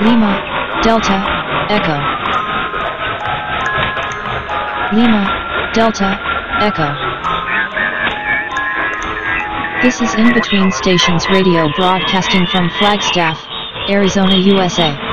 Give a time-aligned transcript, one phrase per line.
[0.00, 1.22] Lima, Delta,
[1.68, 1.98] Echo.
[4.96, 6.18] Lima, Delta,
[6.60, 6.88] Echo.
[9.82, 13.46] This is In Between Stations Radio broadcasting from Flagstaff,
[13.90, 15.09] Arizona, USA.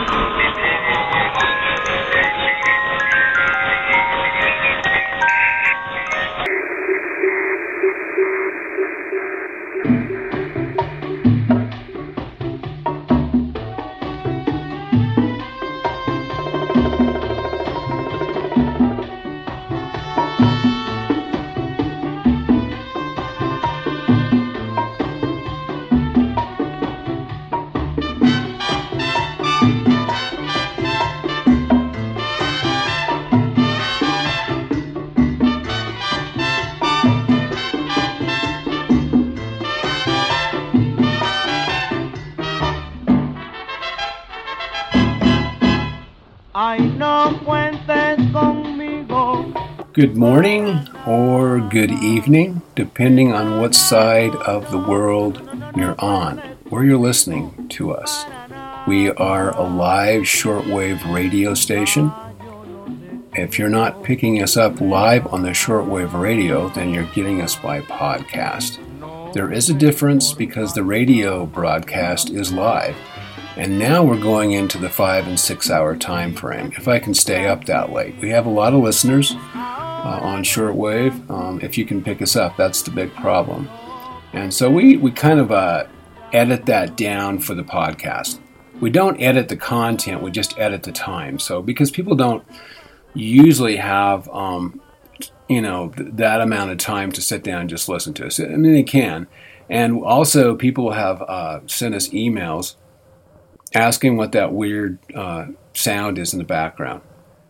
[52.98, 55.40] Depending on what side of the world
[55.76, 58.26] you're on, where you're listening to us.
[58.88, 62.12] We are a live shortwave radio station.
[63.36, 67.56] If you're not picking us up live on the shortwave radio, then you're getting us
[67.56, 68.80] by podcast.
[69.32, 72.96] There is a difference because the radio broadcast is live.
[73.58, 76.72] And now we're going into the five and six hour time frame.
[76.76, 79.36] If I can stay up that late, we have a lot of listeners
[80.08, 81.30] uh, on shortwave.
[81.30, 83.70] Um, if you can pick us up, that's the big problem.
[84.32, 85.88] And so we, we kind of uh,
[86.32, 88.40] edit that down for the podcast.
[88.80, 91.40] We don't edit the content, we just edit the time.
[91.40, 92.46] So because people don't
[93.14, 94.80] usually have, um,
[95.50, 98.40] you know, th- that amount of time to sit down and just listen to us.
[98.40, 99.28] I mean, they can.
[99.70, 102.76] And also, people have uh, sent us emails
[103.74, 107.02] asking what that weird uh, sound is in the background.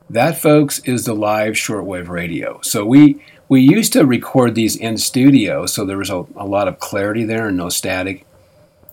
[0.09, 2.59] That, folks, is the live shortwave radio.
[2.61, 6.67] So we we used to record these in studio, so there was a, a lot
[6.67, 8.25] of clarity there and no static,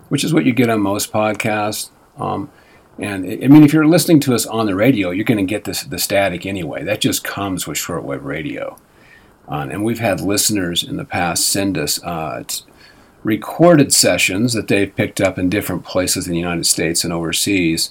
[0.08, 1.90] which is what you get on most podcasts.
[2.16, 2.50] Um,
[2.98, 5.64] and I mean, if you're listening to us on the radio, you're going to get
[5.64, 6.84] this the static anyway.
[6.84, 8.78] That just comes with shortwave radio.
[9.48, 12.42] Uh, and we've had listeners in the past send us uh,
[13.22, 17.90] recorded sessions that they've picked up in different places in the United States and overseas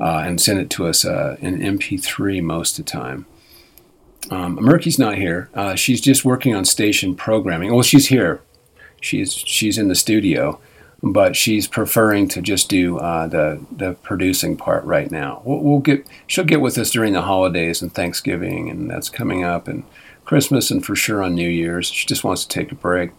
[0.00, 3.26] uh, and send it to us uh, in MP3 most of the time.
[4.30, 5.48] Um, Merki's not here.
[5.54, 7.72] Uh, she's just working on station programming.
[7.72, 8.40] Well, she's here.
[9.00, 10.60] She's she's in the studio,
[11.02, 15.42] but she's preferring to just do uh, the the producing part right now.
[15.44, 19.42] We'll, we'll, get she'll get with us during the holidays and Thanksgiving, and that's coming
[19.42, 19.84] up, and
[20.26, 21.88] Christmas, and for sure on New Year's.
[21.88, 23.10] She just wants to take a break.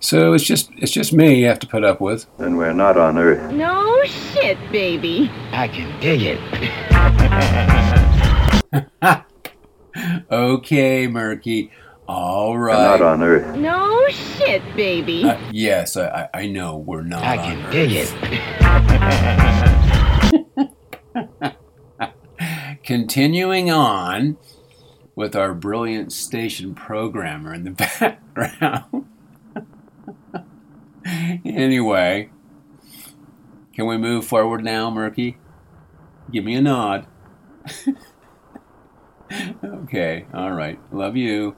[0.00, 2.26] So it's just it's just me you have to put up with.
[2.38, 3.52] Then we're not on Earth.
[3.52, 5.30] No shit, baby.
[5.52, 6.38] I can dig it.
[10.30, 11.70] okay, Merki.
[12.06, 12.76] All right.
[12.76, 13.56] We're not on Earth.
[13.56, 15.24] No shit, baby.
[15.24, 17.24] Uh, yes, I, I know we're not.
[17.24, 18.14] I can dig it.
[22.84, 24.38] Continuing on
[25.16, 27.70] with our brilliant station programmer in the
[28.36, 29.08] background
[31.44, 32.28] anyway,
[33.74, 35.36] can we move forward now, Merki?
[36.30, 37.06] Give me a nod.
[39.64, 40.78] okay, all right.
[40.92, 41.56] Love you.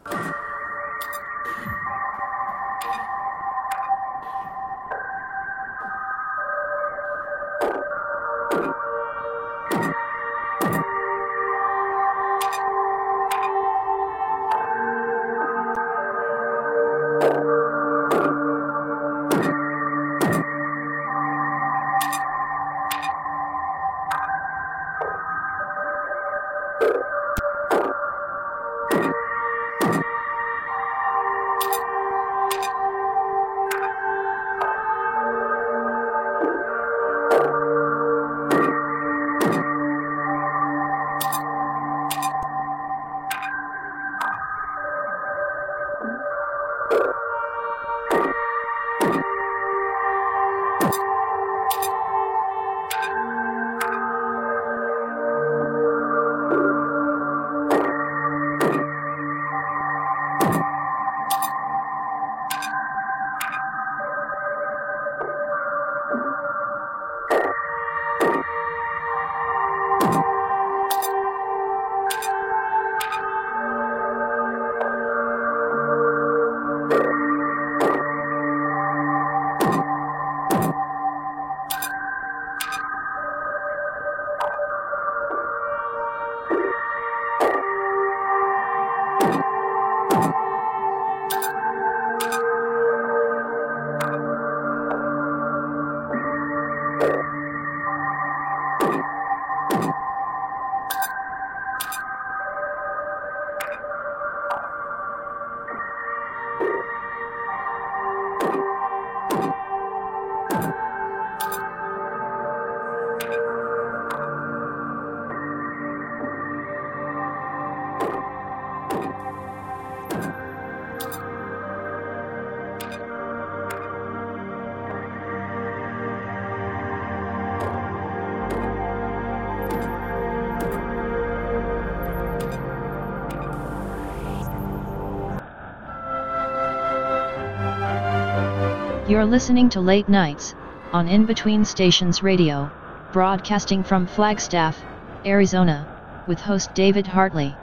[139.10, 140.54] You're listening to Late Nights
[140.92, 142.70] on In Between Stations Radio,
[143.12, 144.80] broadcasting from Flagstaff,
[145.26, 147.56] Arizona, with host David Hartley.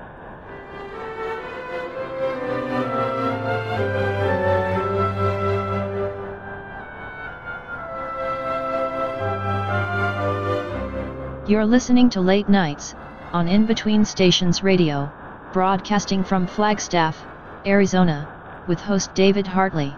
[11.47, 12.93] You're listening to Late Nights
[13.31, 15.09] on In Between Stations Radio,
[15.53, 17.25] broadcasting from Flagstaff,
[17.65, 18.27] Arizona,
[18.67, 19.95] with host David Hartley.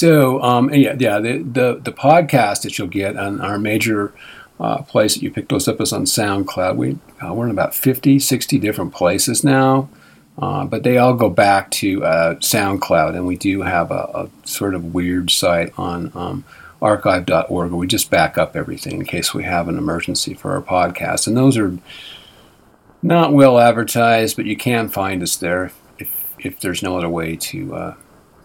[0.00, 4.14] So, um, yeah, yeah, the, the the podcast that you'll get on our major
[4.58, 6.76] uh, place that you picked us up is on SoundCloud.
[6.76, 9.90] We uh, we're in about 50, 60 different places now,
[10.38, 14.48] uh, but they all go back to uh, SoundCloud, and we do have a, a
[14.48, 16.44] sort of weird site on um,
[16.80, 20.62] archive.org where we just back up everything in case we have an emergency for our
[20.62, 21.76] podcast, and those are
[23.02, 27.36] not well advertised, but you can find us there if if there's no other way
[27.36, 27.94] to uh,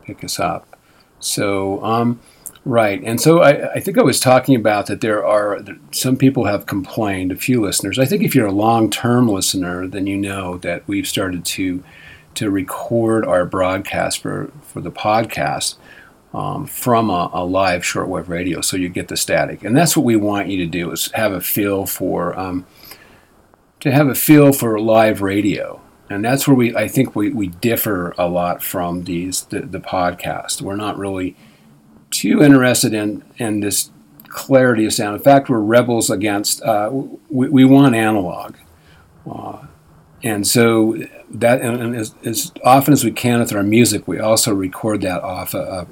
[0.03, 0.74] pick us up.
[1.19, 2.19] So, um,
[2.65, 3.01] right.
[3.03, 5.59] And so I, I, think I was talking about that there are
[5.91, 7.97] some people have complained, a few listeners.
[7.97, 11.83] I think if you're a long term listener, then you know that we've started to
[12.35, 15.75] to record our broadcast for, for the podcast
[16.33, 19.63] um, from a, a, live shortwave radio so you get the static.
[19.63, 22.65] And that's what we want you to do is have a feel for um,
[23.79, 27.47] to have a feel for live radio and that's where we I think we, we
[27.47, 30.61] differ a lot from these the, the podcast.
[30.61, 31.35] We're not really
[32.11, 33.91] too interested in in this
[34.27, 35.15] clarity of sound.
[35.15, 36.61] In fact, we're rebels against.
[36.61, 36.89] Uh,
[37.29, 38.55] we, we want analog,
[39.29, 39.65] uh,
[40.23, 40.97] and so
[41.31, 45.01] that and, and as, as, often as we can with our music, we also record
[45.01, 45.89] that off of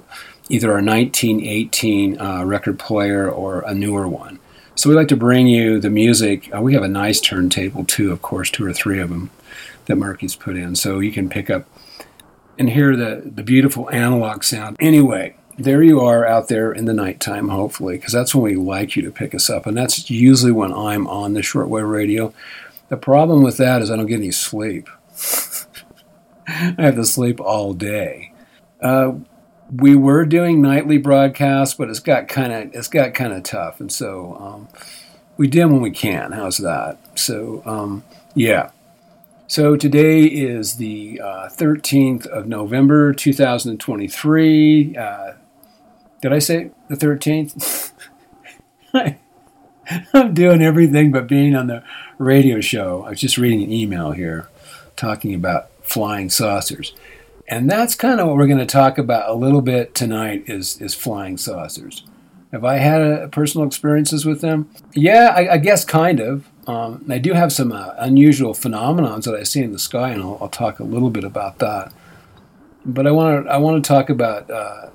[0.50, 4.40] either our 1918 uh, record player or a newer one.
[4.76, 6.54] So we like to bring you the music.
[6.54, 9.30] Uh, we have a nice turntable too, of course, two or three of them
[9.86, 10.76] that Merki's put in.
[10.76, 11.66] So you can pick up
[12.58, 14.78] and hear the, the beautiful analog sound.
[14.80, 18.96] Anyway, there you are out there in the nighttime, hopefully, because that's when we like
[18.96, 19.66] you to pick us up.
[19.66, 22.34] And that's usually when I'm on the shortwave radio.
[22.90, 24.90] The problem with that is I don't get any sleep.
[26.48, 28.34] I have to sleep all day.
[28.82, 29.14] Uh,
[29.72, 33.80] we were doing nightly broadcasts, but it's got kind of it's got kind of tough,
[33.80, 34.68] and so um,
[35.38, 36.34] we do when we can.
[36.34, 36.98] How's that?
[37.18, 38.04] So um,
[38.36, 38.72] yeah,
[39.54, 44.98] so today is the uh, 13th of November 2023.
[44.98, 45.34] Uh,
[46.24, 47.92] did I say the 13th?
[50.12, 51.84] I'm doing everything but being on the
[52.18, 53.04] radio show.
[53.04, 54.50] I was just reading an email here
[54.96, 56.96] talking about flying saucers.
[57.48, 60.82] And that's kind of what we're going to talk about a little bit tonight is,
[60.82, 62.04] is flying saucers.
[62.52, 64.72] Have I had a, personal experiences with them?
[64.96, 66.50] Yeah, I, I guess kind of.
[66.66, 70.22] Um, I do have some uh, unusual phenomenons that I see in the sky, and
[70.22, 71.92] I'll, I'll, talk a little bit about that.
[72.86, 74.90] But I want to I want to talk about uh,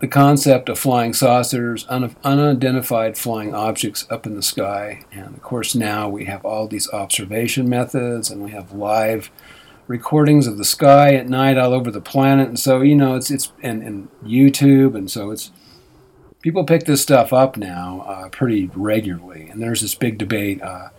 [0.00, 5.42] the concept of flying saucers, un- unidentified flying objects up in the sky, and of
[5.42, 9.30] course now we have all these observation methods, and we have live
[9.86, 13.30] recordings of the sky at night all over the planet, and so you know it's
[13.30, 15.50] it's and, and YouTube, and so it's
[16.44, 20.90] people pick this stuff up now uh, pretty regularly, and there's this big debate uh,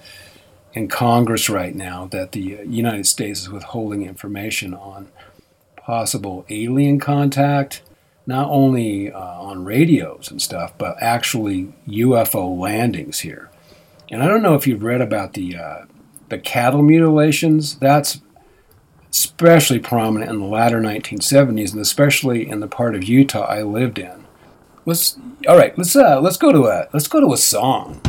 [0.74, 5.08] in Congress right now that the United States is withholding information on
[5.76, 7.84] possible alien contact,
[8.26, 13.52] not only uh, on radios and stuff, but actually UFO landings here.
[14.10, 15.86] And I don't know if you've read about the uh,
[16.30, 17.76] the cattle mutilations.
[17.76, 18.20] That's
[19.12, 24.00] especially prominent in the latter 1970s, and especially in the part of Utah I lived
[24.00, 24.25] in
[24.86, 28.00] let's all right let's uh let's go to a let's go to a song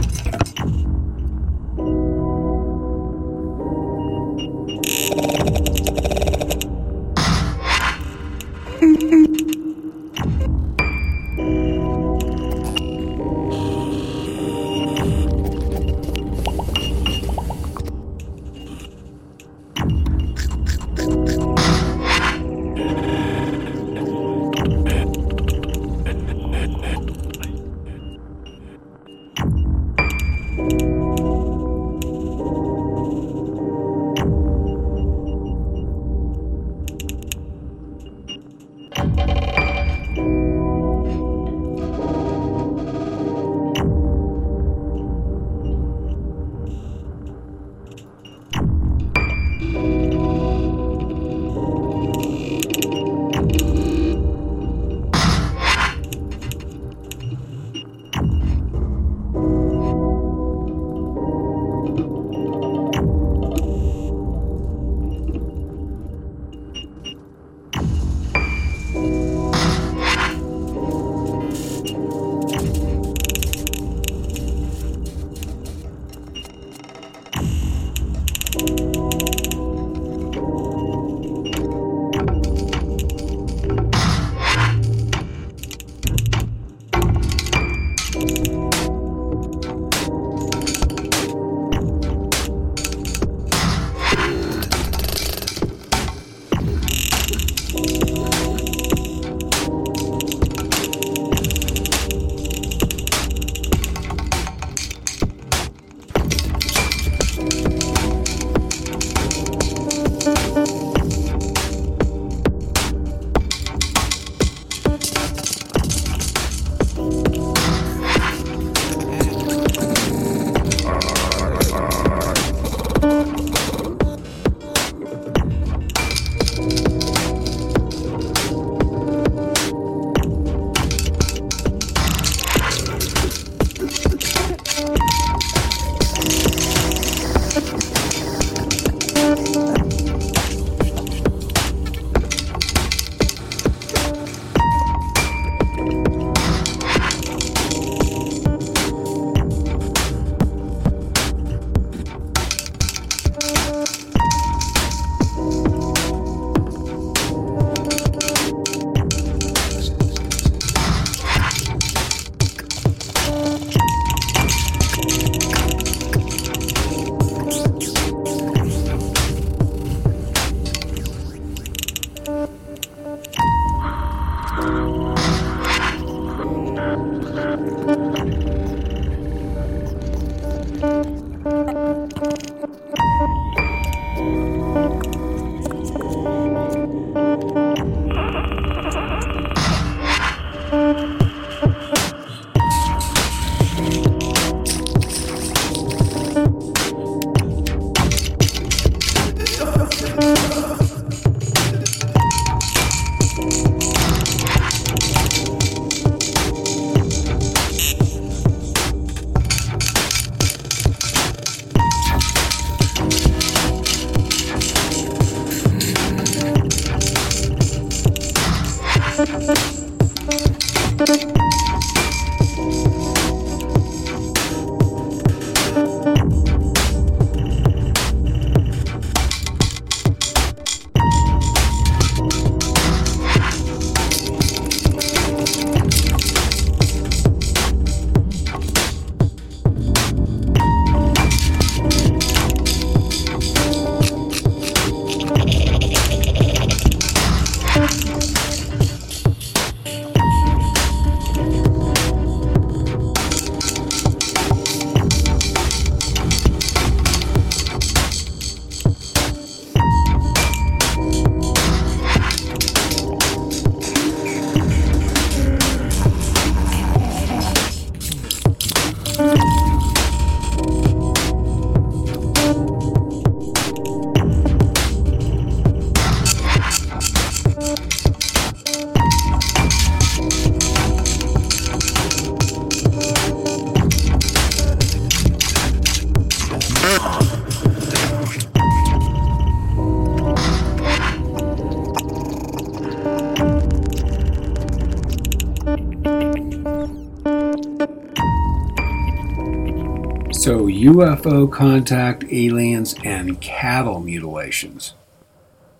[300.85, 304.95] UFO contact, aliens, and cattle mutilations.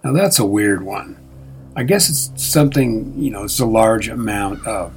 [0.03, 1.19] Now, that's a weird one.
[1.75, 4.95] I guess it's something, you know, it's a large amount of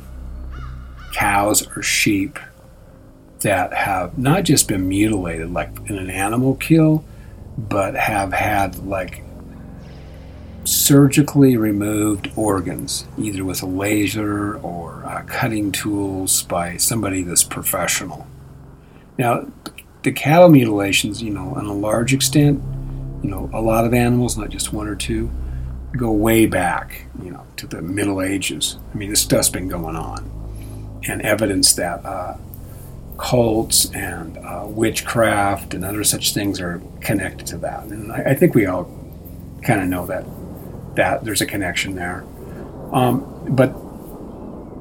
[1.13, 2.39] cows or sheep
[3.41, 7.03] that have not just been mutilated like in an animal kill,
[7.57, 9.23] but have had like
[10.63, 18.27] surgically removed organs, either with a laser or uh, cutting tools by somebody that's professional.
[19.17, 19.48] Now,
[20.03, 22.61] the cattle mutilations, you know, on a large extent,
[23.23, 25.29] you know, a lot of animals, not just one or two,
[25.97, 28.77] go way back, you know, to the Middle Ages.
[28.93, 32.37] I mean, this stuff's been going on, and evidence that uh,
[33.17, 37.83] cults and uh, witchcraft and other such things are connected to that.
[37.83, 38.89] And I, I think we all
[39.61, 40.25] kind of know that
[40.95, 42.23] that there's a connection there.
[42.91, 43.69] Um, but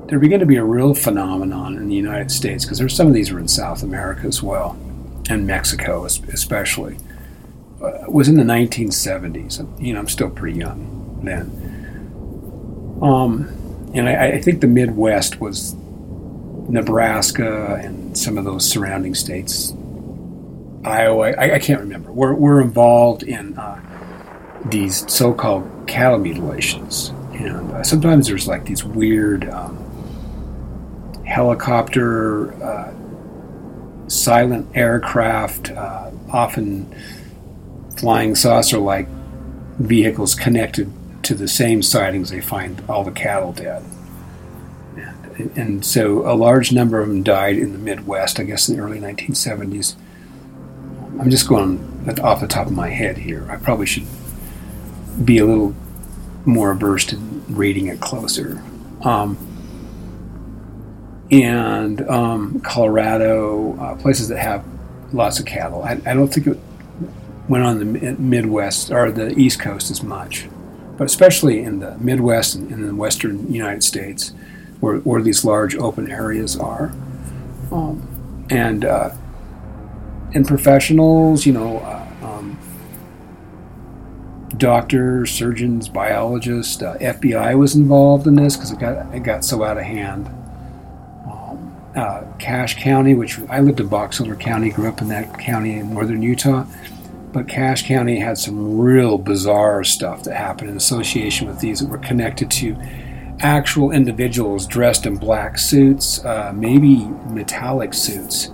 [0.09, 3.13] there began to be a real phenomenon in the United States because there's some of
[3.13, 4.79] these are in South America as well,
[5.29, 6.99] and Mexico especially.
[7.83, 9.81] Uh, was in the 1970s.
[9.81, 12.99] You know, I'm still pretty young then.
[13.01, 13.49] Um,
[13.95, 15.75] and I, I think the Midwest was
[16.69, 19.73] Nebraska and some of those surrounding states,
[20.85, 21.31] Iowa.
[21.31, 22.13] I, I can't remember.
[22.13, 23.81] We're, we're involved in uh,
[24.67, 29.77] these so-called cattle mutilations, and uh, sometimes there's like these weird um,
[31.25, 32.93] helicopter, uh,
[34.09, 36.95] silent aircraft, uh, often
[37.97, 39.09] flying saucer-like
[39.79, 42.31] vehicles connected to the same sightings.
[42.31, 43.85] They find all the cattle dead.
[45.37, 48.77] And, and so a large number of them died in the Midwest, I guess in
[48.77, 49.95] the early 1970s.
[51.21, 51.79] I'm just going
[52.23, 53.49] off the top of my head here.
[53.51, 54.07] I probably should
[55.25, 55.75] be a little
[56.45, 58.63] more versed in reading it closer.
[59.03, 59.37] Um,
[61.31, 64.65] and um, Colorado, uh, places that have
[65.13, 65.83] lots of cattle.
[65.83, 66.59] I, I, don't think it
[67.49, 70.49] went on the Midwest or the East Coast as much,
[70.97, 74.33] but especially in the Midwest and in the Western United States,
[74.81, 76.93] where, where these large open areas are.
[77.71, 79.11] Um, and uh,
[80.35, 82.59] and professionals, you know, uh, um,
[84.57, 89.63] doctors, surgeons, biologists, uh, FBI was involved in this because it got it got so
[89.63, 90.31] out of hand.
[91.99, 95.81] Uh, Cache County, which I lived in Box Elder County, grew up in that county
[95.81, 96.65] in northern Utah,
[97.33, 101.89] but Cache County had some real bizarre stuff that happened in association with these that
[101.89, 102.77] were connected to
[103.41, 108.49] actual individuals dressed in black suits, uh, maybe metallic suits,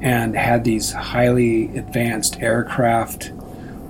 [0.00, 3.32] and had these highly advanced aircraft.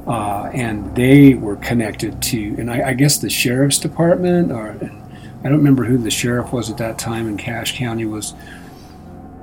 [0.08, 5.42] Uh, and they were connected to, and I, I, guess the sheriff's department, or I
[5.44, 8.34] don't remember who the sheriff was at that time in Cache County was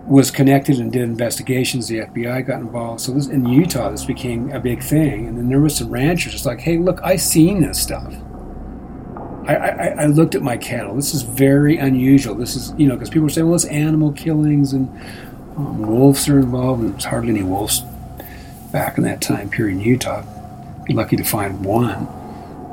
[0.08, 1.88] was connected and did investigations.
[1.88, 3.02] The FBI got involved.
[3.02, 5.28] So this, in Utah, this became a big thing.
[5.28, 8.14] And then there was some ranchers just like, hey, look, I seen this stuff.
[9.48, 10.96] I, I, I, looked at my cattle.
[10.96, 12.34] This is very unusual.
[12.34, 14.90] This is, you know, because people are saying, well, it's animal killings and
[15.56, 17.82] um, wolves are involved, and there's hardly any wolves
[18.72, 20.24] back in that time period in Utah.
[20.86, 22.08] Be lucky to find one.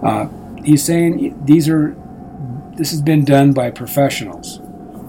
[0.02, 0.28] Uh,
[0.64, 1.94] he's saying these are,
[2.76, 4.60] this has been done by professionals.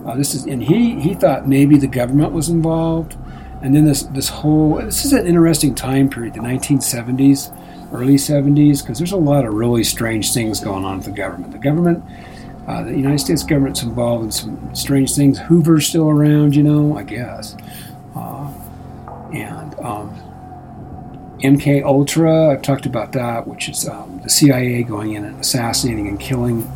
[0.05, 3.15] Uh, this is, and he he thought maybe the government was involved,
[3.61, 7.51] and then this this whole this is an interesting time period, the 1970s
[7.93, 11.51] early 70s, because there's a lot of really strange things going on with the government.
[11.51, 12.03] The government,
[12.67, 15.37] uh, the United States government's involved in some strange things.
[15.39, 17.55] Hoover's still around, you know, I guess.
[18.15, 18.51] Uh,
[19.31, 20.09] and um,
[21.39, 26.07] MK Ultra, I've talked about that, which is um, the CIA going in and assassinating
[26.07, 26.69] and killing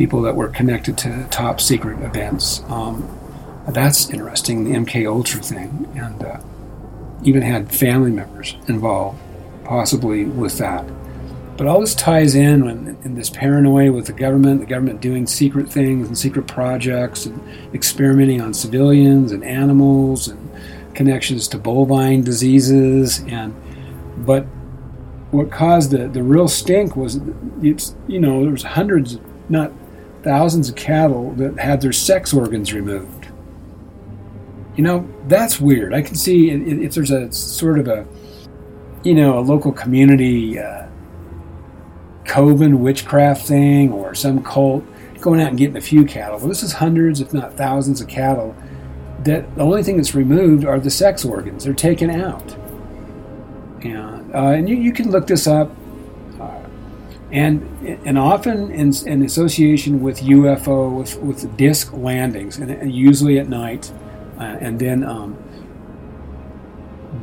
[0.00, 2.62] people that were connected to top secret events.
[2.68, 3.06] Um,
[3.68, 6.40] that's interesting, the MK Ultra thing, and uh,
[7.22, 9.20] even had family members involved
[9.62, 10.86] possibly with that.
[11.58, 15.26] But all this ties in in, in this paranoia with the government, the government doing
[15.26, 17.38] secret things and secret projects and
[17.74, 20.50] experimenting on civilians and animals and
[20.94, 23.54] connections to bovine diseases and
[24.24, 24.44] but
[25.30, 27.20] what caused the, the real stink was
[27.62, 29.18] it's you know there was hundreds
[29.50, 29.70] not
[30.22, 33.28] thousands of cattle that had their sex organs removed
[34.76, 38.06] you know that's weird i can see if there's a sort of a
[39.02, 40.86] you know, a local community uh,
[42.24, 44.84] coven witchcraft thing or some cult
[45.20, 46.38] going out and getting a few cattle.
[46.38, 48.54] Well, this is hundreds, if not thousands, of cattle.
[49.20, 51.64] That the only thing that's removed are the sex organs.
[51.64, 52.56] They're taken out,
[53.82, 55.70] and uh, and you, you can look this up.
[57.30, 62.92] Uh, and and often in, in association with UFO with, with disc landings, and, and
[62.92, 63.92] usually at night,
[64.38, 65.36] uh, and then um,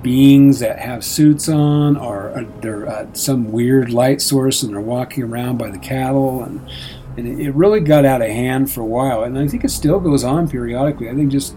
[0.01, 5.23] beings that have suits on, or they're uh, some weird light source, and they're walking
[5.23, 6.65] around by the cattle, and
[7.17, 9.99] and it really got out of hand for a while, and I think it still
[9.99, 11.09] goes on periodically.
[11.09, 11.55] I think just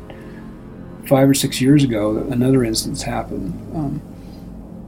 [1.06, 4.02] five or six years ago, another instance happened um,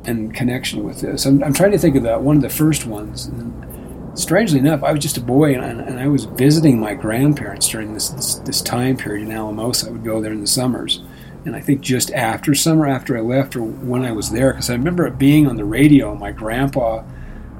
[0.04, 1.26] in connection with this.
[1.26, 3.26] I'm, I'm, trying to think of that one of the first ones.
[3.26, 7.68] And strangely enough, I was just a boy, and, and I was visiting my grandparents
[7.68, 9.88] during this, this, this time period in Alamosa.
[9.88, 11.02] I would go there in the summers
[11.44, 14.70] and I think just after summer, after I left, or when I was there, because
[14.70, 17.02] I remember it being on the radio, my grandpa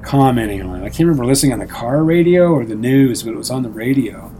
[0.01, 0.85] commenting on it.
[0.85, 3.63] I can't remember listening on the car radio or the news, but it was on
[3.63, 4.31] the radio,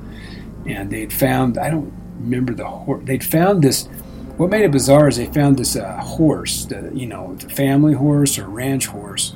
[0.65, 3.01] and they'd found I don't remember the.
[3.03, 3.89] They'd found this.
[4.37, 7.93] What made it bizarre is they found this uh, horse, the, you know, the family
[7.93, 9.35] horse or ranch horse,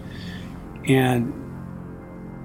[0.87, 1.33] and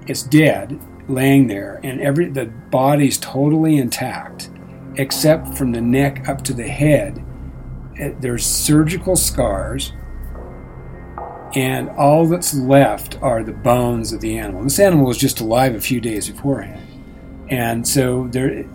[0.07, 4.49] it's dead, laying there, and every the body's totally intact,
[4.95, 7.23] except from the neck up to the head
[8.19, 9.93] there's surgical scars,
[11.55, 14.63] and all that's left are the bones of the animal.
[14.63, 16.81] This animal was just alive a few days beforehand,
[17.49, 18.65] and so there,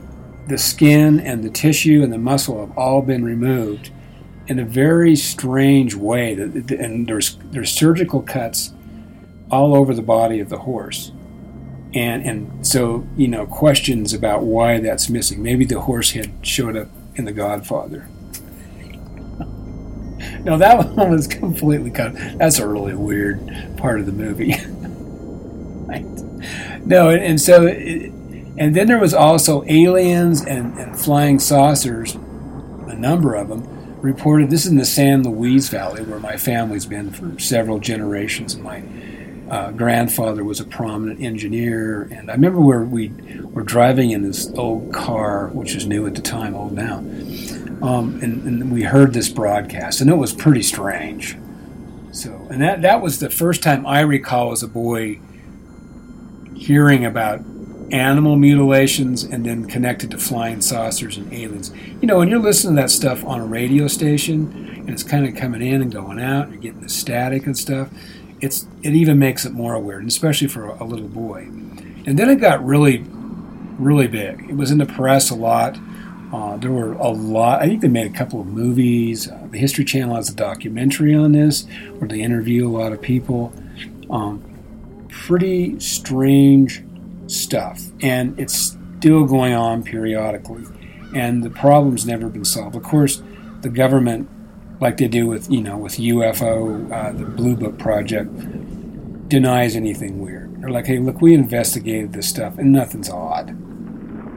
[0.49, 3.91] the skin and the tissue and the muscle have all been removed
[4.47, 6.33] in a very strange way.
[6.33, 8.73] And there's there's surgical cuts
[9.51, 11.13] all over the body of the horse.
[11.95, 15.43] And, and so, you know, questions about why that's missing.
[15.43, 18.09] Maybe the horse head showed up in The Godfather.
[20.43, 22.13] No, that one was completely cut.
[22.39, 23.41] That's a really weird
[23.77, 24.53] part of the movie.
[25.87, 26.05] right.
[26.85, 28.13] No, and, and so, it,
[28.59, 34.51] and then there was also aliens and, and flying saucers, a number of them reported.
[34.51, 38.65] This is in the San Luis Valley where my family's been for several generations, and
[38.65, 38.83] my
[39.51, 42.03] uh, grandfather was a prominent engineer.
[42.03, 43.09] And I remember where we
[43.45, 47.03] were driving in this old car, which was new at the time, old now
[47.83, 51.37] um, and, and, we heard this broadcast, and it was pretty strange.
[52.13, 55.21] So, and that that was the first time I recall as a boy
[56.57, 57.41] hearing about
[57.93, 61.73] animal mutilations and then connected to flying saucers and aliens.
[62.01, 65.27] You know, when you're listening to that stuff on a radio station and it's kind
[65.27, 67.89] of coming in and going out you're getting the static and stuff,
[68.41, 71.41] it's it even makes it more weird, especially for a, a little boy.
[72.07, 73.05] And then it got really,
[73.79, 74.47] really big.
[74.49, 75.79] It was in the press a lot.
[76.33, 77.63] Uh, there were a lot.
[77.63, 79.31] I think they made a couple of movies.
[79.31, 81.67] Uh, the History Channel has a documentary on this
[81.99, 83.53] where they interview a lot of people.
[84.11, 84.45] Um,
[85.09, 86.83] pretty strange
[87.29, 90.65] stuff, and it's still going on periodically,
[91.15, 92.75] and the problem's never been solved.
[92.75, 93.23] Of course,
[93.61, 94.29] the government,
[94.81, 100.21] like they do with you know with UFO, uh, the Blue Book project, denies anything
[100.21, 100.61] weird.
[100.61, 103.57] They're like, hey, look, we investigated this stuff, and nothing's odd.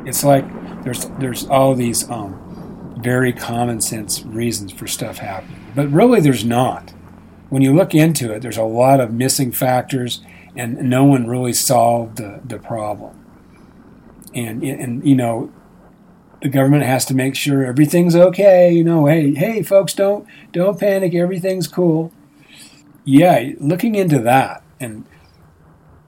[0.08, 0.46] It's like
[0.84, 6.46] there's there's all these um, very common sense reasons for stuff happening, but really there's
[6.46, 6.94] not.
[7.50, 10.22] When you look into it, there's a lot of missing factors
[10.56, 13.18] and no one really solved the, the problem.
[14.34, 15.52] And, and, you know,
[16.42, 18.72] the government has to make sure everything's okay.
[18.72, 21.14] You know, hey, hey, folks, don't don't panic.
[21.14, 22.12] Everything's cool.
[23.04, 25.06] Yeah, looking into that and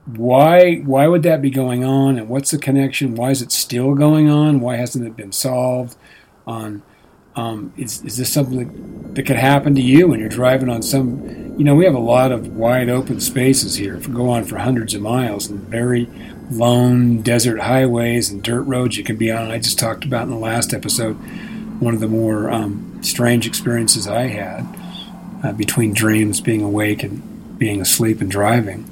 [0.06, 3.14] why why would that be going on and what's the connection?
[3.14, 4.60] Why is it still going on?
[4.60, 5.96] Why hasn't it been solved?
[6.46, 6.82] On
[7.36, 11.43] um, is is this something that could happen to you when you're driving on some
[11.56, 14.58] you know, we have a lot of wide open spaces here, for, go on for
[14.58, 16.08] hundreds of miles, and very
[16.50, 19.50] lone desert highways and dirt roads you can be on.
[19.50, 21.14] I just talked about in the last episode
[21.80, 24.66] one of the more um, strange experiences I had
[25.44, 28.90] uh, between dreams, being awake, and being asleep and driving.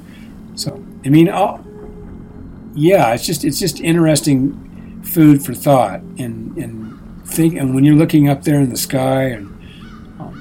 [0.55, 1.65] So, I mean, I'll,
[2.75, 7.95] yeah, it's just it's just interesting food for thought, and and think, and when you're
[7.95, 9.52] looking up there in the sky and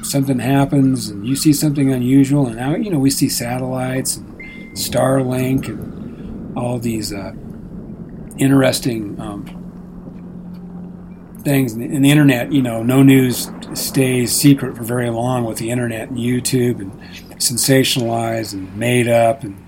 [0.03, 4.33] something happens and you see something unusual, and now you know we see satellites and
[4.77, 7.33] Starlink and all these uh,
[8.39, 9.45] interesting um,
[11.43, 11.73] things.
[11.73, 16.09] And the internet, you know, no news stays secret for very long with the internet
[16.09, 16.93] and YouTube and
[17.41, 19.63] sensationalized and made up and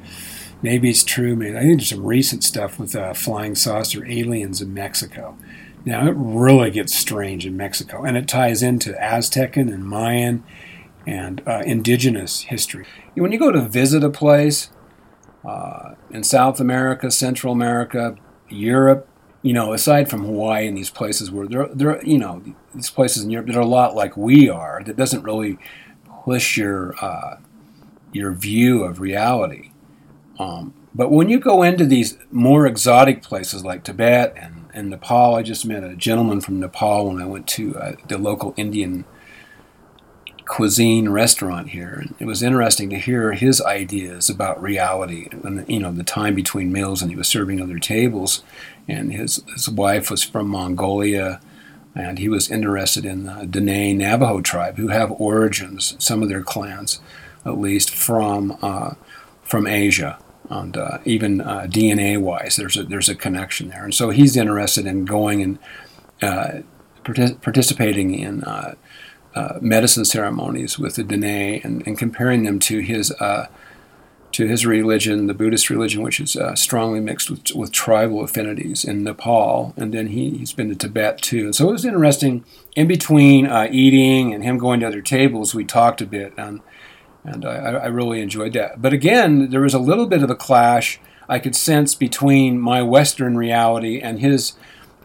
[0.63, 1.37] maybe it's true.
[1.37, 5.37] Maybe I think there's some recent stuff with uh, flying saucer aliens in Mexico.
[5.85, 10.43] Now, it really gets strange in Mexico, and it ties into Aztecan and Mayan
[11.07, 12.87] and uh, indigenous history.
[13.15, 14.71] When you go to visit a place
[15.45, 18.17] uh, in South America, Central America,
[18.49, 19.07] Europe,
[19.43, 22.43] you know, aside from Hawaii and these places where there, there, you know,
[22.75, 25.59] these places in Europe that are a lot like we are, that doesn't really
[26.25, 27.37] push your uh,
[28.13, 29.73] your view of reality.
[30.39, 35.35] Um, but when you go into these more exotic places like Tibet and in Nepal.
[35.35, 39.05] I just met a gentleman from Nepal when I went to uh, the local Indian
[40.45, 41.95] cuisine restaurant here.
[42.03, 46.35] And it was interesting to hear his ideas about reality and you know the time
[46.35, 48.43] between meals, and he was serving other tables.
[48.87, 51.41] And his his wife was from Mongolia,
[51.95, 56.43] and he was interested in the Dene Navajo tribe, who have origins, some of their
[56.43, 57.01] clans,
[57.47, 58.95] at least from uh,
[59.43, 60.19] from Asia
[60.51, 63.85] and uh, even uh, DNA wise, there's a there's a connection there.
[63.85, 65.59] And so he's interested in going and
[66.23, 66.63] uh,
[67.05, 68.75] partic- participating in uh,
[69.35, 73.49] uh, medicine ceremonies with the Dene and, and comparing them to his uh,
[74.33, 79.05] to his religion, the Buddhist religion, which is strongly mixed with, with tribal affinities in
[79.05, 79.73] Nepal.
[79.77, 81.45] And then he, he's been to Tibet too.
[81.45, 82.45] And so it was interesting.
[82.75, 86.63] In between eating and him going to other tables, we talked a bit on
[87.25, 88.81] and I, I, really enjoyed that.
[88.83, 92.83] But again, there was a little bit of a clash I could sense between my
[92.83, 94.53] Western reality and his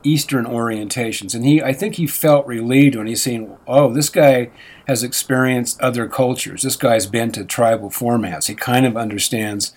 [0.03, 4.49] Eastern orientations, and he I think he felt relieved when he's seen, oh, this guy
[4.87, 6.63] has experienced other cultures.
[6.63, 8.47] This guy's been to tribal formats.
[8.47, 9.73] He kind of understands.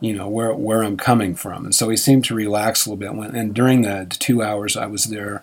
[0.00, 2.98] You know where where I'm coming from, and so he seemed to relax a little
[2.98, 3.14] bit.
[3.14, 5.42] When, and during the two hours I was there,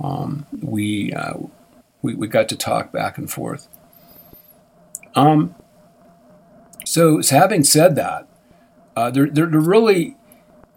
[0.00, 1.34] um, we, uh,
[2.02, 3.66] we we got to talk back and forth.
[5.16, 5.56] Um,
[6.86, 8.28] so, having said that,
[8.94, 10.16] uh, they're, they're, they're, really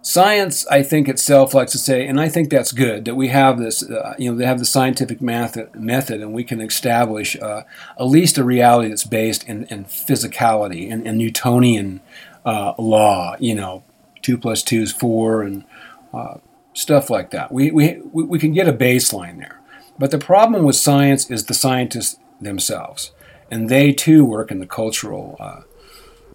[0.01, 0.65] science.
[0.65, 3.87] I think itself likes to say, and I think that's good that we have this.
[3.87, 7.61] Uh, you know, they have the scientific method, method, and we can establish uh,
[7.99, 12.01] at least a reality that's based in, in physicality and, Newtonian
[12.43, 13.35] uh, law.
[13.39, 13.83] You know,
[14.23, 15.63] two plus two is four, and
[16.11, 16.39] uh,
[16.73, 17.51] stuff like that.
[17.51, 19.59] We, we we can get a baseline there.
[19.99, 23.11] But the problem with science is the scientists themselves,
[23.51, 25.61] and they too work in the cultural uh,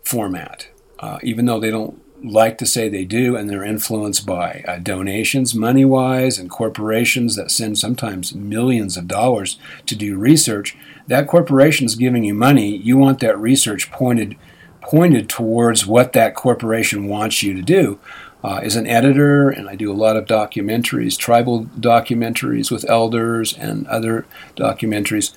[0.04, 0.68] format,
[1.00, 4.78] uh, even though they don't like to say they do, and they're influenced by uh,
[4.78, 10.76] donations, money wise, and corporations that send sometimes millions of dollars to do research.
[11.06, 12.76] That corporation is giving you money.
[12.76, 14.36] You want that research pointed
[14.80, 17.98] pointed towards what that corporation wants you to do.
[18.44, 23.56] uh, as an editor, and I do a lot of documentaries, tribal documentaries with elders
[23.56, 25.32] and other documentaries.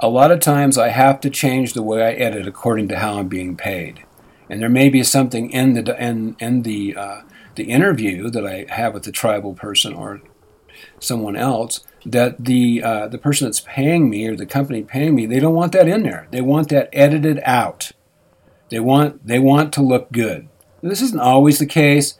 [0.00, 3.18] A lot of times I have to change the way I edit according to how
[3.18, 4.04] I'm being paid,
[4.48, 7.20] and there may be something in the in in the uh,
[7.54, 10.20] the interview that I have with the tribal person or
[10.98, 15.26] someone else that the uh, the person that's paying me or the company paying me
[15.26, 16.26] they don't want that in there.
[16.30, 17.92] They want that edited out.
[18.70, 20.48] They want they want to look good.
[20.82, 22.18] This isn't always the case,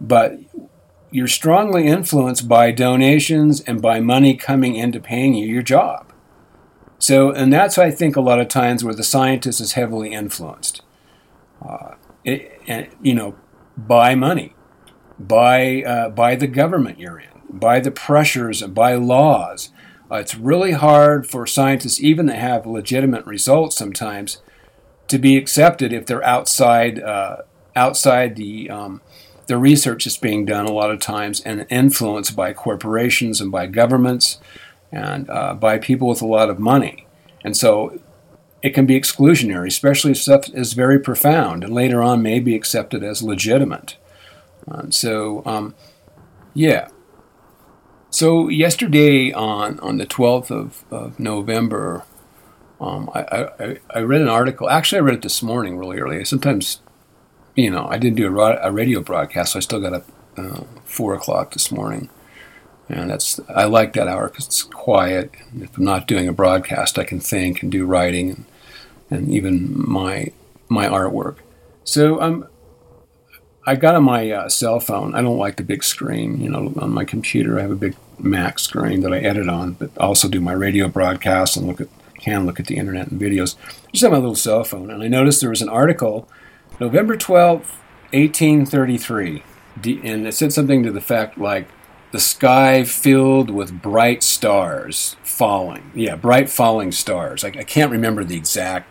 [0.00, 0.38] but
[1.10, 6.11] you're strongly influenced by donations and by money coming into paying you your job.
[7.02, 10.82] So, and that's I think a lot of times where the scientist is heavily influenced.
[11.60, 13.34] Uh, it, and, you know,
[13.76, 14.54] by money,
[15.18, 19.70] by uh, by the government you're in, by the pressures and by laws.
[20.12, 24.40] Uh, it's really hard for scientists, even that have legitimate results, sometimes
[25.08, 27.38] to be accepted if they're outside uh,
[27.74, 29.00] outside the um,
[29.48, 33.66] the research that's being done a lot of times and influenced by corporations and by
[33.66, 34.38] governments
[34.92, 37.06] and uh, by people with a lot of money.
[37.44, 38.00] And so
[38.62, 42.54] it can be exclusionary, especially if stuff is very profound and later on may be
[42.54, 43.96] accepted as legitimate.
[44.66, 45.74] And so, um,
[46.54, 46.88] yeah.
[48.10, 52.04] So yesterday on, on the 12th of, of November,
[52.80, 54.68] um, I, I, I read an article.
[54.68, 56.24] Actually, I read it this morning really early.
[56.24, 56.80] Sometimes
[57.54, 60.04] you know, I didn't do a, radio broadcast, so I still got up
[60.36, 62.08] uh, four o'clock this morning,
[62.88, 65.30] and that's I like that hour because it's quiet.
[65.60, 68.44] If I'm not doing a broadcast, I can think and do writing and,
[69.10, 70.32] and even my
[70.68, 71.36] my artwork.
[71.84, 72.42] So I'm.
[72.42, 72.48] Um,
[73.64, 75.14] I got on my uh, cell phone.
[75.14, 76.40] I don't like the big screen.
[76.40, 79.74] You know, on my computer, I have a big Mac screen that I edit on,
[79.74, 81.86] but also do my radio broadcast and look at
[82.18, 83.56] can look at the internet and videos.
[83.86, 86.28] I just have my little cell phone, and I noticed there was an article
[86.80, 87.78] November 12th,
[88.12, 89.42] 1833.
[90.04, 91.68] And it said something to the fact like,
[92.12, 95.90] the sky filled with bright stars falling.
[95.94, 97.42] Yeah, bright falling stars.
[97.42, 98.88] I, I can't remember the exact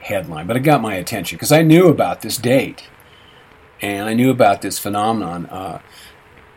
[0.00, 2.88] headline, but it got my attention because I knew about this date.
[3.80, 5.80] And I knew about this phenomenon uh,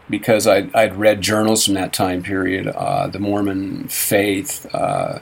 [0.10, 5.20] because I'd, I'd, read journals from that time period, uh, the Mormon faith, uh,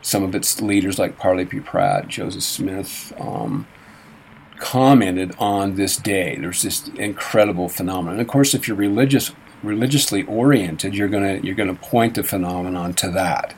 [0.00, 1.60] some of its leaders like Parley P.
[1.60, 3.12] Pratt, Joseph Smith.
[3.18, 3.66] Um,
[4.58, 6.36] commented on this day.
[6.36, 8.14] There's this incredible phenomenon.
[8.14, 12.94] And of course, if you're religious, religiously oriented, you're gonna you're gonna point the phenomenon
[12.94, 13.54] to that.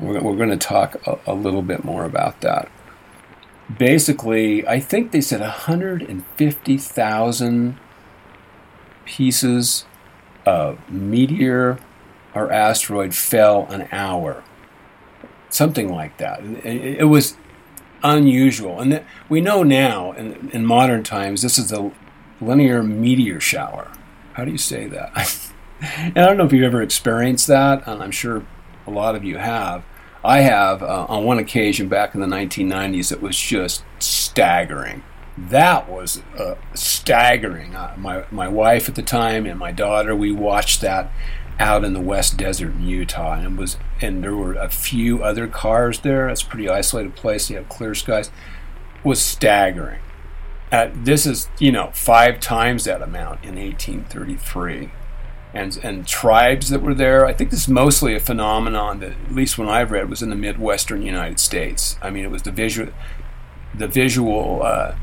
[0.00, 2.68] We're, we're going to talk a, a little bit more about that.
[3.76, 7.78] Basically, I think they said 150,000
[9.04, 9.84] pieces
[10.46, 11.78] of meteor
[12.34, 14.42] or asteroid fell an hour,
[15.50, 16.42] something like that.
[16.42, 17.36] It, it was
[18.02, 18.80] unusual.
[18.80, 21.92] And we know now, in, in modern times, this is a
[22.40, 23.92] Leonid meteor shower.
[24.40, 25.52] How do you say that?
[25.82, 28.46] and I don't know if you've ever experienced that, and I'm sure
[28.86, 29.84] a lot of you have.
[30.24, 33.12] I have uh, on one occasion back in the 1990s.
[33.12, 35.02] It was just staggering.
[35.36, 37.76] That was uh, staggering.
[37.76, 41.12] Uh, my my wife at the time and my daughter, we watched that
[41.58, 45.48] out in the West Desert in Utah, and was and there were a few other
[45.48, 46.30] cars there.
[46.30, 47.50] It's a pretty isolated place.
[47.50, 48.28] You have clear skies.
[48.28, 50.00] It was staggering.
[50.72, 54.90] At, this is you know five times that amount in 1833,
[55.52, 57.26] and and tribes that were there.
[57.26, 60.30] I think this is mostly a phenomenon that at least when I've read was in
[60.30, 61.96] the midwestern United States.
[62.00, 62.92] I mean, it was the visual,
[63.74, 64.62] the visual.
[64.62, 64.96] Uh,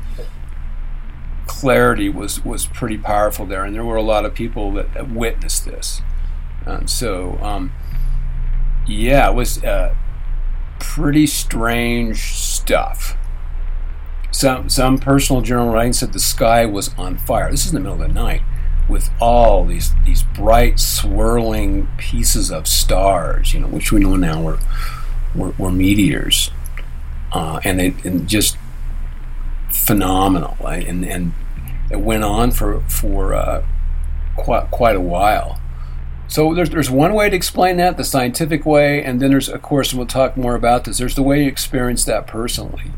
[1.46, 5.10] clarity was was pretty powerful there, and there were a lot of people that, that
[5.10, 6.02] witnessed this.
[6.66, 7.72] Um, so, um,
[8.86, 9.94] yeah, it was uh,
[10.78, 13.16] pretty strange stuff.
[14.30, 17.50] Some some personal journal writing said the sky was on fire.
[17.50, 18.42] This is in the middle of the night
[18.88, 24.42] with all these these bright swirling pieces of stars, you know, which we know now
[24.42, 24.58] were
[25.34, 26.50] were, were meteors,
[27.32, 28.56] uh, and they and just
[29.70, 30.56] phenomenal.
[30.60, 30.86] Right?
[30.86, 31.32] And and
[31.90, 33.64] it went on for for uh,
[34.36, 35.60] quite quite a while.
[36.28, 39.62] So there's there's one way to explain that, the scientific way, and then there's of
[39.62, 40.98] course we'll talk more about this.
[40.98, 42.92] There's the way you experience that personally,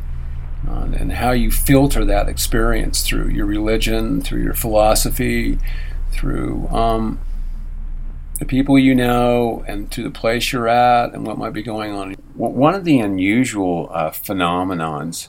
[0.99, 5.59] and how you filter that experience through your religion, through your philosophy,
[6.13, 7.21] through um,
[8.39, 11.93] the people you know, and to the place you're at, and what might be going
[11.93, 12.15] on.
[12.35, 15.29] One of the unusual uh, phenomenons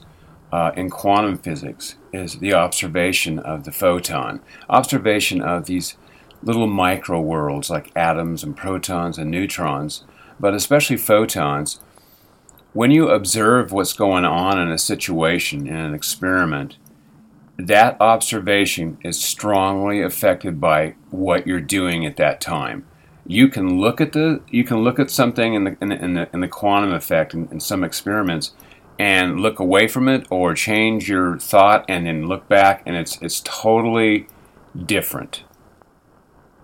[0.50, 5.96] uh, in quantum physics is the observation of the photon, observation of these
[6.42, 10.04] little micro worlds like atoms and protons and neutrons,
[10.40, 11.80] but especially photons.
[12.72, 16.76] When you observe what's going on in a situation, in an experiment,
[17.58, 22.86] that observation is strongly affected by what you're doing at that time.
[23.26, 26.14] You can look at the you can look at something in the in the, in
[26.14, 28.52] the, in the quantum effect in, in some experiments
[28.98, 33.20] and look away from it or change your thought and then look back and it's
[33.20, 34.26] it's totally
[34.86, 35.44] different.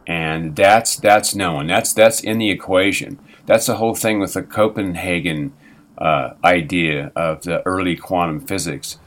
[0.06, 1.66] And that's that's known.
[1.66, 3.18] That's that's in the equation.
[3.44, 5.52] That's the whole thing with the Copenhagen
[5.98, 8.98] uh, idea of the early quantum physics.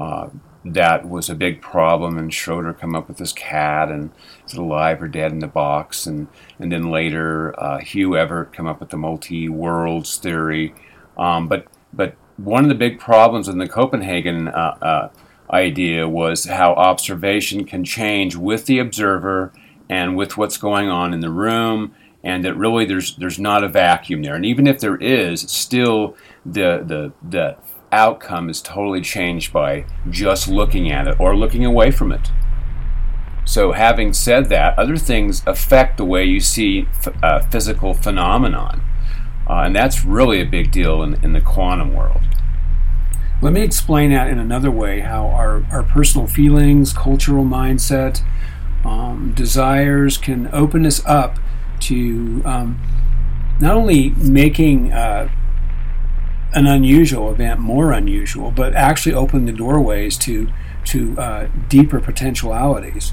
[0.00, 0.28] Uh,
[0.64, 4.10] that was a big problem, and Schroeder come up with this cat, and
[4.46, 6.06] is it alive or dead in the box?
[6.06, 10.74] And and then later, uh, Hugh Everett come up with the multi-worlds theory.
[11.16, 15.08] Um, but but one of the big problems in the Copenhagen uh, uh,
[15.50, 19.52] idea was how observation can change with the observer
[19.88, 23.68] and with what's going on in the room, and that really there's there's not a
[23.68, 24.34] vacuum there.
[24.34, 27.56] And even if there is, still the the the
[27.92, 32.30] outcome is totally changed by just looking at it or looking away from it.
[33.44, 38.80] So, having said that, other things affect the way you see f- uh, physical phenomenon,
[39.48, 42.20] uh, and that's really a big deal in, in the quantum world.
[43.42, 48.22] Let me explain that in another way how our, our personal feelings, cultural mindset,
[48.84, 51.38] um, desires can open us up
[51.80, 52.78] to um,
[53.58, 55.28] not only making uh,
[56.52, 60.48] an unusual event more unusual, but actually opened the doorways to
[60.86, 63.12] to uh, deeper potentialities.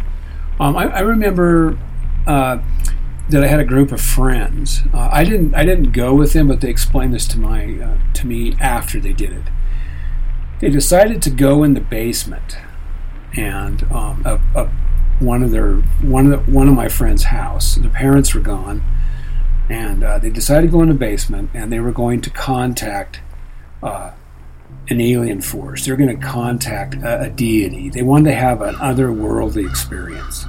[0.60, 1.78] Um, I, I, remember
[2.26, 2.60] uh,
[3.30, 4.82] that I had a group of friends.
[4.93, 7.97] Uh, I didn't I didn't go with them, but they explained this to my uh,
[8.13, 9.43] to me after they did it
[10.60, 12.58] they decided to go in the basement
[13.36, 14.65] and um, a, a,
[15.19, 17.76] one of their one of the, one of my friend's house.
[17.76, 18.84] The parents were gone,
[19.69, 23.21] and uh, they decided to go in the basement, and they were going to contact
[23.84, 24.12] uh,
[24.90, 25.86] an alien force.
[25.86, 27.90] They're going to contact a, a, deity.
[27.90, 30.46] They wanted to have an otherworldly experience.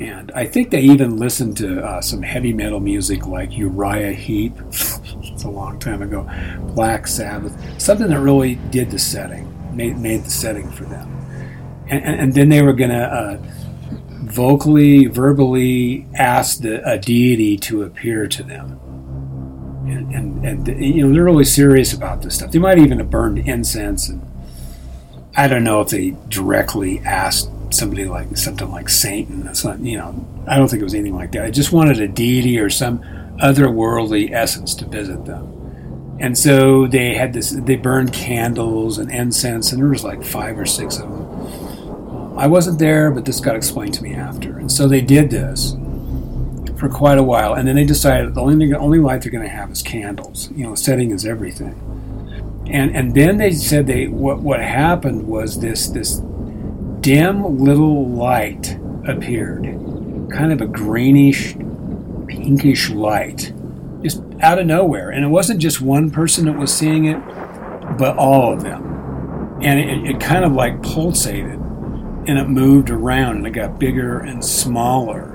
[0.00, 4.54] And I think they even listened to uh, some heavy metal music like Uriah Heep.
[4.70, 6.28] it's a long time ago.
[6.74, 7.56] Black Sabbath.
[7.80, 9.46] Something that really did the setting,
[9.76, 11.10] made, made the setting for them.
[11.88, 13.38] And, and, and then they were going to uh,
[14.24, 18.80] vocally, verbally ask the, a deity to appear to them.
[19.86, 22.52] And, and, and, you know, they're really serious about this stuff.
[22.52, 24.08] They might even have burned incense.
[24.08, 24.22] And
[25.36, 29.44] I don't know if they directly asked somebody like something like Satan.
[29.44, 31.44] That's not, you know, I don't think it was anything like that.
[31.44, 33.00] I just wanted a deity or some
[33.42, 36.16] otherworldly essence to visit them.
[36.20, 40.58] And so they had this, they burned candles and incense, and there was like five
[40.58, 42.38] or six of them.
[42.38, 44.58] I wasn't there, but this got explained to me after.
[44.58, 45.74] And so they did this
[46.84, 49.44] for quite a while, and then they decided the only the only light they're going
[49.44, 50.50] to have is candles.
[50.52, 51.80] You know, setting is everything.
[52.70, 56.20] And and then they said they what what happened was this this
[57.00, 59.64] dim little light appeared,
[60.30, 61.54] kind of a greenish,
[62.26, 63.52] pinkish light,
[64.02, 65.10] just out of nowhere.
[65.10, 67.18] And it wasn't just one person that was seeing it,
[67.96, 69.58] but all of them.
[69.62, 71.60] And it, it kind of like pulsated
[72.26, 75.30] and it moved around and it got bigger and smaller.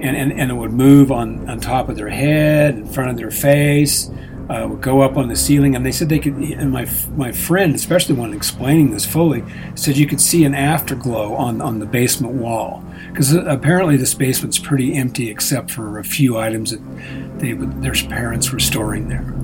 [0.00, 3.16] And, and, and it would move on, on top of their head, in front of
[3.16, 4.10] their face,
[4.48, 6.34] uh, would go up on the ceiling, and they said they could.
[6.34, 9.44] And my my friend, especially one explaining this fully,
[9.74, 14.58] said you could see an afterglow on on the basement wall because apparently this basement's
[14.58, 19.34] pretty empty except for a few items that they their parents were storing there.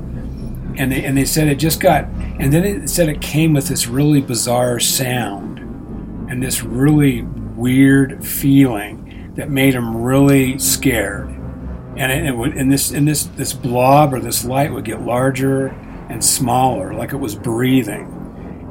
[0.76, 2.04] And they and they said it just got,
[2.38, 5.58] and then it said it came with this really bizarre sound,
[6.30, 9.03] and this really weird feeling
[9.36, 11.28] that made him really scared.
[11.96, 15.02] And it, it, would and this and this this blob or this light would get
[15.02, 15.68] larger
[16.08, 18.20] and smaller like it was breathing.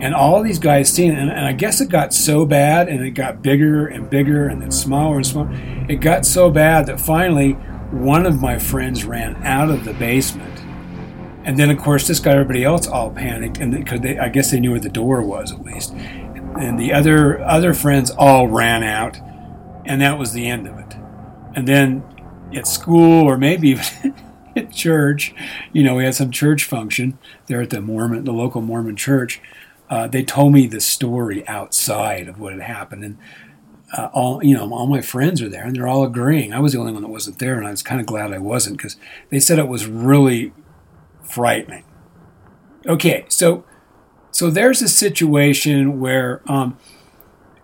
[0.01, 3.01] And all of these guys seen and, and, i guess it got so bad and
[3.05, 5.49] it got bigger and bigger and then smaller and smaller.
[5.87, 7.53] It got so bad that finally
[7.91, 10.59] one of my friends ran out of the basement.
[11.45, 14.51] And then of course this got everybody else all panicked and because they i guess
[14.51, 15.93] they knew where the door was at least.
[15.93, 19.17] And the other other friends all ran out
[19.85, 20.95] and that was the end of it
[21.55, 22.03] and then
[22.53, 24.15] at school or maybe even
[24.55, 25.33] at church.
[25.71, 27.17] You know, we had some church function
[27.47, 29.41] there at the Mormon, the local Mormon church.
[29.89, 33.17] Uh, they told me the story outside of what had happened, and
[33.95, 36.53] uh, all you know, all my friends are there, and they're all agreeing.
[36.53, 38.39] I was the only one that wasn't there, and I was kind of glad I
[38.39, 38.95] wasn't because
[39.29, 40.51] they said it was really
[41.21, 41.83] frightening.
[42.87, 43.65] Okay, so
[44.31, 46.77] so there's a situation where um,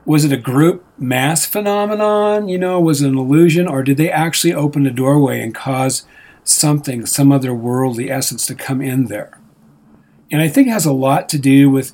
[0.09, 2.49] was it a group mass phenomenon?
[2.49, 6.03] You know, was it an illusion, or did they actually open a doorway and cause
[6.43, 9.39] something, some other worldly essence to come in there?
[10.31, 11.93] And I think it has a lot to do with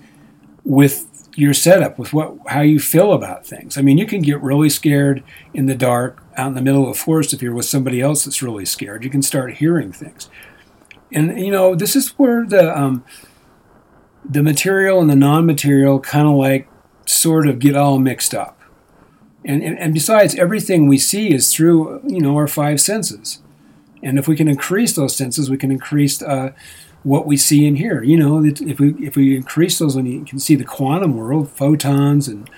[0.64, 3.78] with your setup, with what how you feel about things.
[3.78, 5.22] I mean, you can get really scared
[5.54, 8.24] in the dark out in the middle of a forest if you're with somebody else
[8.24, 9.04] that's really scared.
[9.04, 10.30] You can start hearing things,
[11.12, 13.04] and you know this is where the um,
[14.24, 16.70] the material and the non-material kind of like
[17.06, 18.60] sort of get all mixed up.
[19.44, 23.42] And, and, and besides, everything we see is through you know our five senses,
[24.02, 26.52] and if we can increase those senses, we can increase uh,
[27.04, 28.02] what we see and hear.
[28.02, 31.50] You know, if we if we increase those, and you can see the quantum world,
[31.52, 32.50] photons and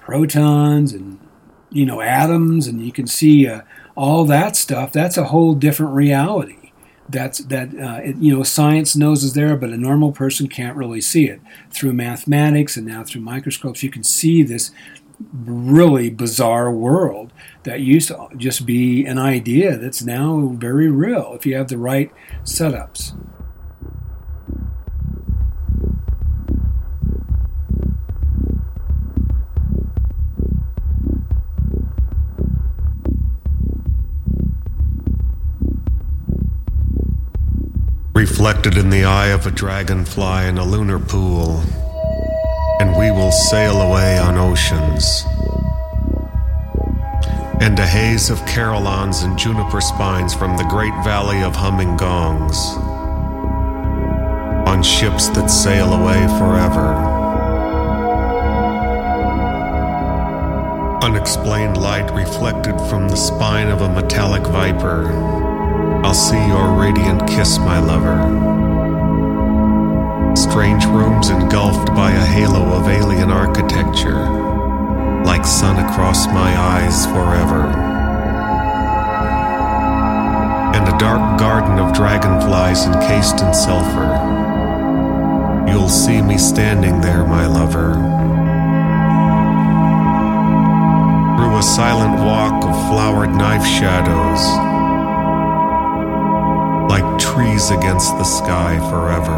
[0.00, 1.18] protons, and
[1.70, 3.62] you know atoms, and you can see uh,
[3.96, 4.92] all that stuff.
[4.92, 6.65] That's a whole different reality.
[7.08, 10.76] That's that uh, it, you know science knows is there, but a normal person can't
[10.76, 11.40] really see it
[11.70, 13.82] through mathematics and now through microscopes.
[13.82, 14.72] You can see this
[15.32, 17.32] really bizarre world
[17.62, 21.78] that used to just be an idea that's now very real if you have the
[21.78, 22.10] right
[22.44, 23.14] setups.
[38.16, 41.62] Reflected in the eye of a dragonfly in a lunar pool,
[42.80, 45.22] and we will sail away on oceans.
[47.60, 52.56] And a haze of carillons and juniper spines from the great valley of humming gongs,
[54.66, 56.94] on ships that sail away forever.
[61.02, 65.45] Unexplained light reflected from the spine of a metallic viper
[66.06, 68.14] I'll see your radiant kiss, my lover.
[70.36, 74.24] Strange rooms engulfed by a halo of alien architecture,
[75.24, 77.66] like sun across my eyes forever.
[80.76, 84.14] And a dark garden of dragonflies encased in sulfur.
[85.68, 87.94] You'll see me standing there, my lover.
[91.36, 94.75] Through a silent walk of flowered knife shadows
[97.36, 99.36] trees against the sky forever.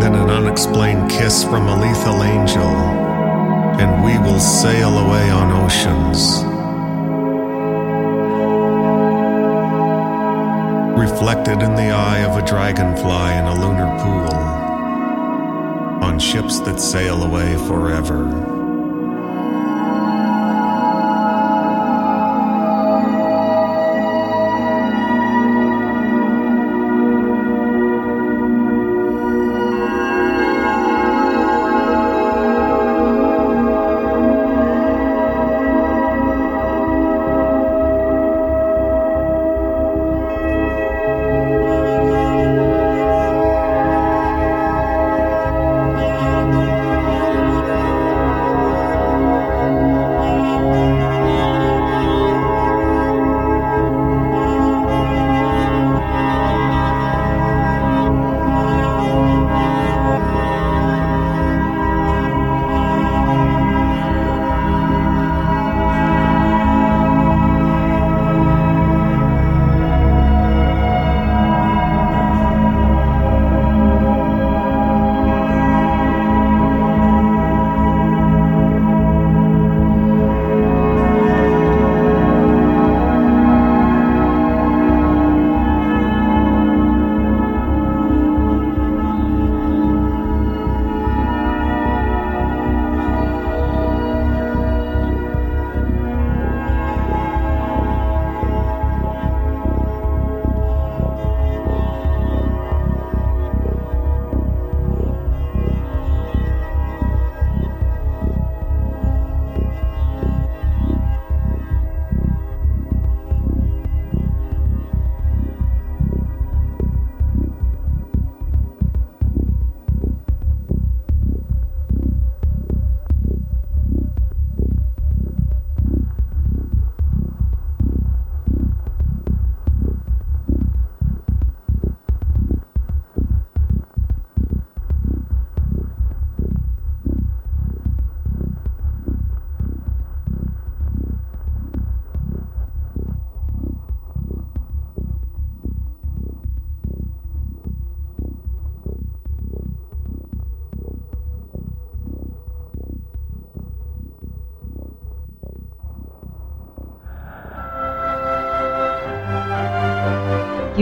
[0.00, 2.72] Then an unexplained kiss from a lethal angel,
[3.78, 6.42] and we will sail away on oceans.
[10.98, 14.34] Reflected in the eye of a dragonfly in a lunar pool,
[16.02, 18.55] on ships that sail away forever.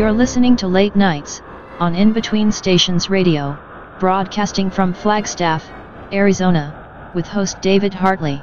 [0.05, 1.40] You're listening to Late Nights
[1.80, 3.59] on In Between Stations Radio,
[3.98, 5.66] broadcasting from Flagstaff,
[6.12, 8.42] Arizona, with host David Hartley.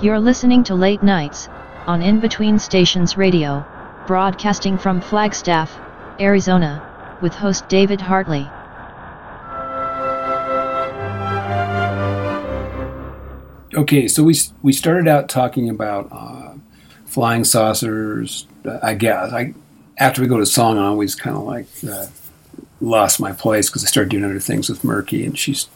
[0.00, 1.50] You're listening to Late Nights,
[1.86, 3.62] on In Between Stations Radio,
[4.06, 5.78] broadcasting from Flagstaff,
[6.18, 8.50] Arizona, with host David Hartley.
[13.78, 16.54] Okay, so we we started out talking about uh,
[17.06, 18.44] flying saucers.
[18.82, 19.54] I guess I
[19.96, 22.06] after we go to song, I always kind of like uh,
[22.80, 25.68] lost my place because I started doing other things with Merki, and she's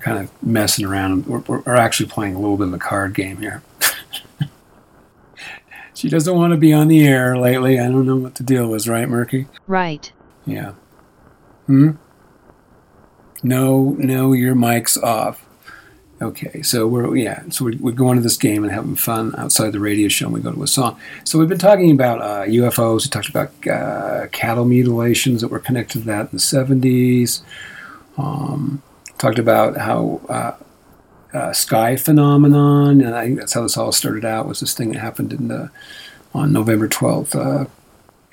[0.00, 1.26] kind of messing around.
[1.26, 3.62] We're, we're actually playing a little bit of a card game here.
[5.94, 7.78] she doesn't want to be on the air lately.
[7.78, 9.46] I don't know what the deal was, right, Merki?
[9.66, 10.10] Right.
[10.46, 10.72] Yeah.
[11.66, 11.90] Hmm?
[13.42, 15.41] No, no, your mic's off.
[16.22, 19.72] Okay, so we're yeah, so we're, we're going to this game and having fun outside
[19.72, 20.26] the radio show.
[20.26, 20.96] and We go to a song.
[21.24, 23.04] So we've been talking about uh, UFOs.
[23.04, 27.42] We talked about uh, cattle mutilations that were connected to that in the seventies.
[28.16, 28.82] Um,
[29.18, 34.24] talked about how uh, uh, sky phenomenon, and I think that's how this all started
[34.24, 34.46] out.
[34.46, 35.72] Was this thing that happened in the
[36.32, 37.64] on November twelfth, uh,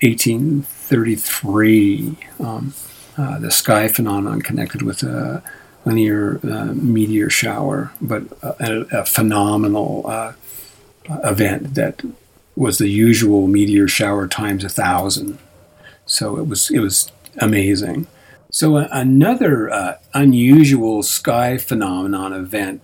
[0.03, 2.17] eighteen thirty three.
[2.39, 2.75] Um,
[3.17, 5.03] uh, the sky phenomenon connected with
[5.89, 10.33] Leonid uh, meteor shower, but a, a phenomenal uh,
[11.23, 12.01] event that
[12.55, 15.39] was the usual meteor shower times a thousand.
[16.05, 18.07] So it was it was amazing.
[18.51, 22.83] So, uh, another uh, unusual sky phenomenon event,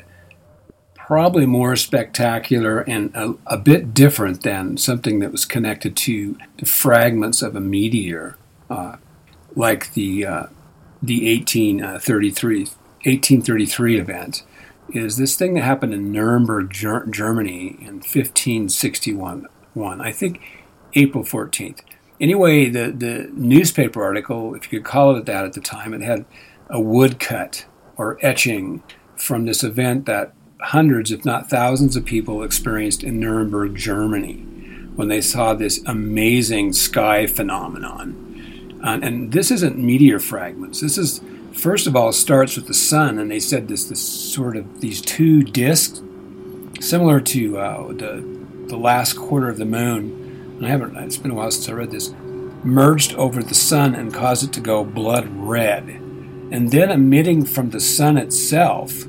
[0.94, 6.68] probably more spectacular and a, a, bit different than something that was connected to the
[6.68, 8.38] fragments of a meteor,
[8.70, 8.98] uh,
[9.56, 10.46] like the, uh,
[11.02, 12.68] the 1833,
[13.06, 14.44] 1833 event,
[14.90, 19.48] is this thing that happened in Nuremberg, Ger- Germany in 1561.
[19.74, 20.42] One, I think
[20.94, 21.82] April 14th
[22.20, 26.02] anyway, the, the newspaper article, if you could call it that at the time, it
[26.02, 26.26] had
[26.70, 27.66] a woodcut
[27.98, 28.84] or etching
[29.16, 34.38] from this event that hundreds, if not thousands, of people experienced in Nuremberg, Germany,
[34.96, 38.82] when they saw this amazing sky phenomenon.
[38.84, 40.82] Uh, and this isn't meteor fragments.
[40.82, 41.22] This is,
[41.56, 45.02] first of all, starts with the sun, and they said this, this sort of these
[45.02, 46.02] two disks,
[46.80, 48.36] similar to uh, the
[48.68, 50.26] the last quarter of the moon
[50.64, 52.14] I haven't, it's been a while since I read this,
[52.64, 55.84] merged over the sun and caused it to go blood red.
[55.88, 59.06] And then emitting from the sun itself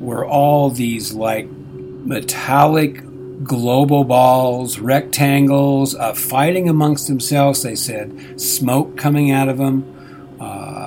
[0.00, 3.02] were all these like metallic
[3.44, 10.85] global balls, rectangles, uh, fighting amongst themselves, they said, smoke coming out of them, uh,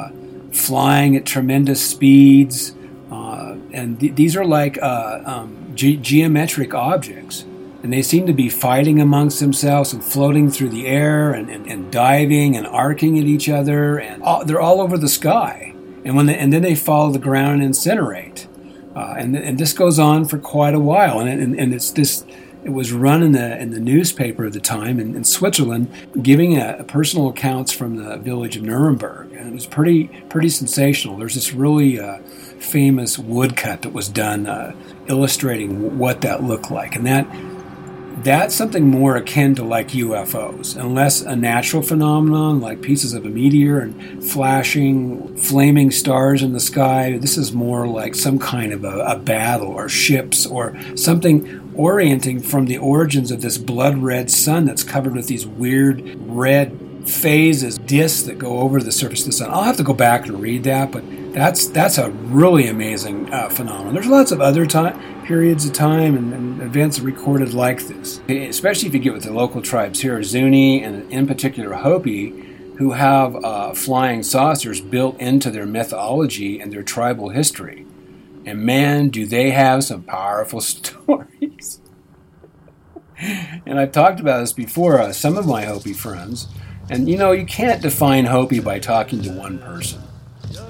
[0.60, 2.76] flying at tremendous speeds.
[3.12, 7.46] Uh, and th- these are like uh, um, ge- geometric objects
[7.82, 11.66] and they seem to be fighting amongst themselves and floating through the air and, and,
[11.68, 16.16] and diving and arcing at each other and all, they're all over the sky and
[16.16, 18.48] when they, and then they fall to the ground and incinerate
[18.96, 22.26] uh, and, and this goes on for quite a while and, and, and it's this
[22.64, 25.90] it was run in the in the newspaper at the time in, in Switzerland,
[26.22, 30.50] giving a, a personal accounts from the village of Nuremberg, and it was pretty pretty
[30.50, 31.18] sensational.
[31.18, 32.20] There's this really uh,
[32.60, 34.76] famous woodcut that was done uh,
[35.08, 37.28] illustrating what that looked like, and that
[38.24, 43.30] that's something more akin to like UFOs, unless a natural phenomenon like pieces of a
[43.30, 47.18] meteor and flashing, flaming stars in the sky.
[47.18, 52.42] This is more like some kind of a, a battle or ships or something orienting
[52.42, 57.78] from the origins of this blood red sun that's covered with these weird red phases,
[57.78, 59.50] disks that go over the surface of the sun.
[59.50, 61.04] I'll have to go back and read that, but
[61.34, 63.94] that's that's a really amazing uh, phenomenon.
[63.94, 68.88] There's lots of other time periods of time and, and, events recorded like this, especially
[68.88, 72.32] if you get with the local tribes here, Zuni and in particular Hopi,
[72.78, 77.86] who have uh, flying saucers built into their mythology and their tribal history.
[78.46, 81.82] And man, do they have some powerful stories.
[83.66, 85.00] and I've talked about this before.
[85.00, 86.48] Uh, some of my Hopi friends
[86.90, 90.02] and you know, you can't define Hopi by talking to one person,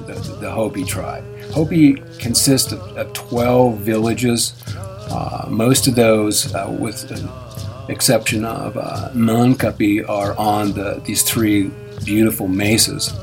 [0.06, 1.24] the, the Hopi tribe.
[1.52, 4.62] Hopi consists of, of 12 villages.
[5.10, 7.32] Uh, most of those, uh, with the
[7.88, 11.72] exception of uh, Moenkopi, are on the, these three
[12.04, 13.14] beautiful mesas,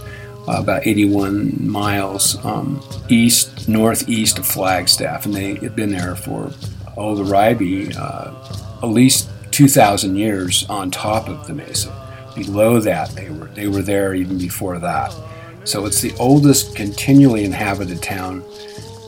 [0.49, 5.27] about 81 miles um, east, northeast of Flagstaff.
[5.27, 6.53] And they had been there for,
[6.97, 11.93] oh, the Oraibi, uh, at least 2,000 years on top of the mesa
[12.37, 15.13] below that they were they were there even before that.
[15.65, 18.45] So it's the oldest continually inhabited town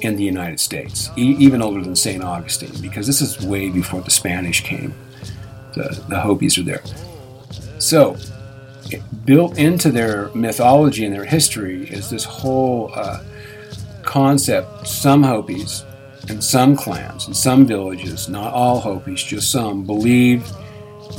[0.01, 2.23] in the United States, e- even older than St.
[2.25, 4.95] Augustine, because this is way before the Spanish came.
[5.75, 6.83] The, the Hopis are there.
[7.79, 8.17] So,
[9.25, 13.23] built into their mythology and their history is this whole uh,
[14.03, 14.87] concept.
[14.87, 15.85] Some Hopis
[16.29, 20.51] and some clans and some villages, not all Hopis, just some, believe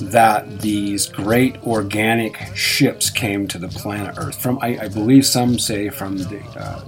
[0.01, 5.59] that these great organic ships came to the planet Earth from, I, I believe some
[5.59, 6.81] say, from the uh,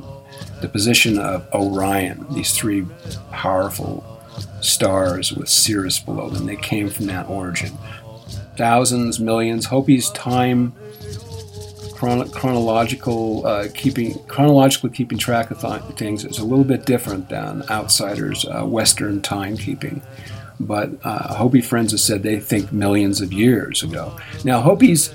[0.62, 2.26] the position of Orion.
[2.34, 2.86] These three
[3.32, 4.06] powerful
[4.62, 6.46] stars with Sirius below them.
[6.46, 7.78] They came from that origin.
[8.62, 9.66] Thousands, millions.
[9.66, 10.74] Hopi's time
[11.96, 17.30] chron- chronological uh, keeping chronologically keeping track of th- things is a little bit different
[17.30, 20.04] than outsiders' uh, Western timekeeping
[20.60, 24.16] but uh, Hopi friends have said they think millions of years ago.
[24.46, 25.12] Now, Hopi's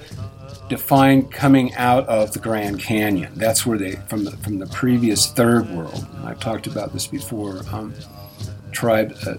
[0.69, 3.33] define coming out of the Grand Canyon.
[3.37, 6.05] That's where they from the from the previous third world.
[6.17, 7.63] And I've talked about this before.
[7.71, 7.95] Um,
[8.73, 9.17] tribe.
[9.25, 9.37] Uh,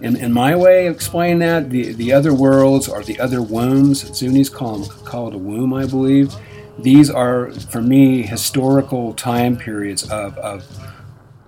[0.00, 4.04] in, in my way of explaining that, the, the other worlds are the other wombs.
[4.04, 6.34] Zunis call, them, call it a womb, I believe.
[6.78, 10.64] These are, for me, historical time periods of, of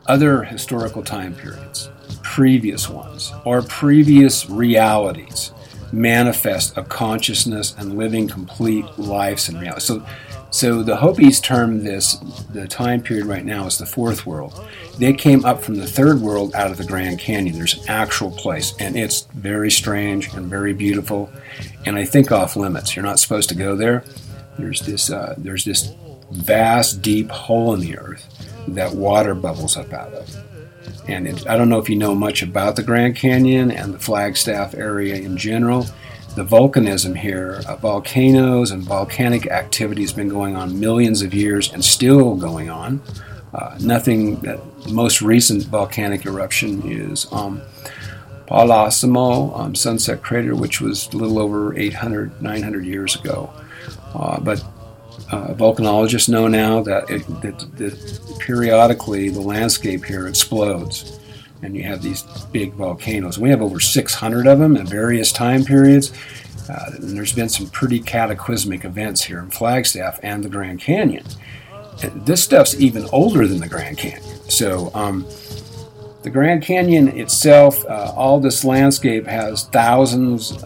[0.06, 1.90] other historical time periods
[2.22, 5.52] previous ones or previous realities
[5.92, 9.80] manifest of consciousness and living complete lives and reality.
[9.80, 10.06] So,
[10.50, 12.14] so the Hopis term this
[12.52, 14.52] the time period right now is the fourth world.
[14.98, 17.56] They came up from the third world out of the Grand Canyon.
[17.56, 21.30] There's an actual place, and it's very strange and very beautiful,
[21.86, 22.94] and I think off limits.
[22.94, 24.04] You're not supposed to go there.
[24.58, 25.92] There's this uh, there's this
[26.30, 28.26] vast, deep hole in the earth
[28.68, 30.28] that water bubbles up out of
[31.08, 33.98] and it, I don't know if you know much about the Grand Canyon and the
[33.98, 35.86] Flagstaff area in general.
[36.36, 41.72] The volcanism here, uh, volcanoes and volcanic activity has been going on millions of years
[41.72, 43.02] and still going on.
[43.52, 47.60] Uh, nothing, that the most recent volcanic eruption is um,
[48.46, 53.52] Palatsmo um, Sunset Crater, which was a little over 800, 900 years ago.
[54.14, 54.60] Uh, but
[55.30, 61.19] uh, volcanologists know now that, it, that, that, periodically the landscape here explodes,
[61.62, 63.38] and you have these big volcanoes.
[63.38, 66.12] We have over 600 of them at various time periods.
[66.68, 71.24] Uh, and there's been some pretty cataclysmic events here in Flagstaff and the Grand Canyon.
[72.02, 74.22] And this stuff's even older than the Grand Canyon.
[74.48, 75.26] So, um,
[76.22, 80.62] the Grand Canyon itself, uh, all this landscape has thousands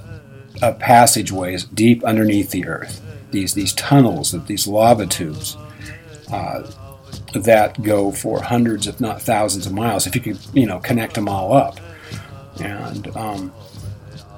[0.63, 3.01] of passageways deep underneath the earth
[3.35, 5.59] these these tunnels, these lava tubes
[6.33, 6.63] uh,
[7.41, 10.07] that go for hundreds, if not thousands, of miles.
[10.07, 11.81] If you could, you know, connect them all up,
[12.61, 13.53] and um,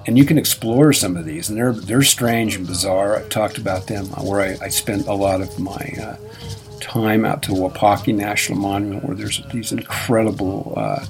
[0.07, 3.16] and you can explore some of these, and they're they're strange and bizarre.
[3.16, 6.16] I've talked about them uh, where I, I spent a lot of my uh,
[6.80, 11.05] time out to Wupatki National Monument, where there's these incredible uh,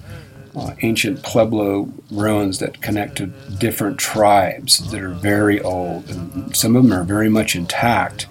[0.56, 3.26] uh, ancient Pueblo ruins that connect to
[3.58, 8.26] different tribes that are very old, and some of them are very much intact,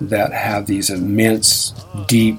[0.00, 1.74] that have these immense,
[2.06, 2.38] deep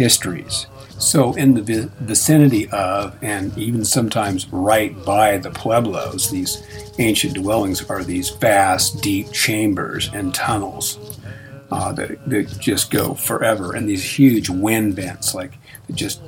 [0.00, 0.66] histories.
[0.98, 6.62] So, in the vicinity of, and even sometimes right by the Pueblos, these
[6.98, 10.98] ancient dwellings are these vast, deep chambers and tunnels
[11.70, 15.52] uh, that, that just go forever, and these huge wind vents, like
[15.86, 16.20] that just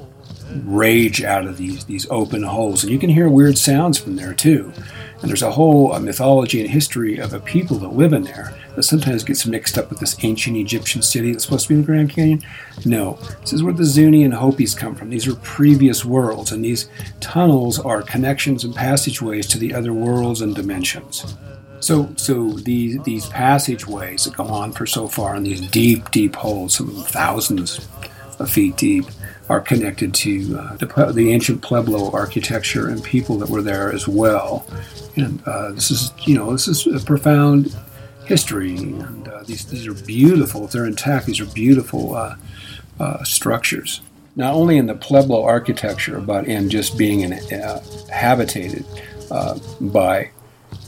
[0.65, 4.35] rage out of these these open holes, and you can hear weird sounds from there
[4.35, 4.73] too.
[5.21, 8.83] And there's a whole mythology and history of a people that live in there that
[8.83, 11.87] sometimes gets mixed up with this ancient Egyptian city that's supposed to be in the
[11.87, 12.43] Grand Canyon.
[12.85, 15.11] No, this is where the Zuni and Hopis come from.
[15.11, 16.89] These are previous worlds, and these
[17.21, 21.37] tunnels are connections and passageways to the other worlds and dimensions.
[21.81, 26.37] So, so these these passageways that go on for so far in these deep, deep
[26.37, 27.89] holes, some thousands
[28.39, 29.05] of feet deep,
[29.49, 34.07] are connected to uh, the, the, ancient Pueblo architecture and people that were there as
[34.07, 34.65] well.
[35.17, 37.77] And uh, this is, you know, this is a profound
[38.33, 40.65] history, and uh, these these are beautiful.
[40.65, 42.37] If they're intact, these are beautiful uh,
[42.99, 44.01] uh, structures.
[44.37, 48.85] Not only in the Pueblo architecture, but in just being in, uh, habitated
[49.81, 50.31] by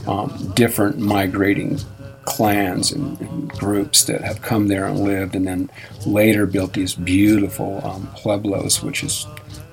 [0.07, 1.79] um, different migrating
[2.25, 5.71] clans and, and, groups that have come there and lived, and then
[6.07, 9.27] later built these beautiful um, pueblos, which is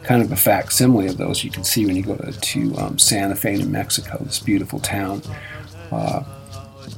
[0.03, 2.99] kind of a facsimile of those you can see when you go to, to um,
[2.99, 5.21] Santa Fe, New Mexico, this beautiful town.
[5.91, 6.23] Uh,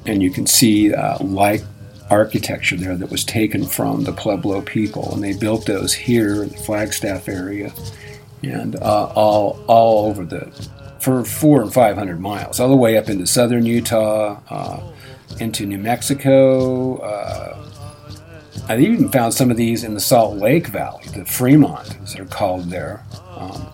[0.05, 1.63] and you can see uh, like
[2.09, 6.49] architecture there that was taken from the Pueblo people, and they built those here in
[6.49, 7.73] the Flagstaff area
[8.43, 10.45] and uh, all all over the
[10.99, 14.93] for four and five hundred miles, all the way up into southern Utah, uh,
[15.39, 17.69] into New Mexico, uh,
[18.69, 22.25] I even found some of these in the Salt Lake Valley, the Fremont, as they're
[22.25, 23.03] called there.
[23.35, 23.67] Um,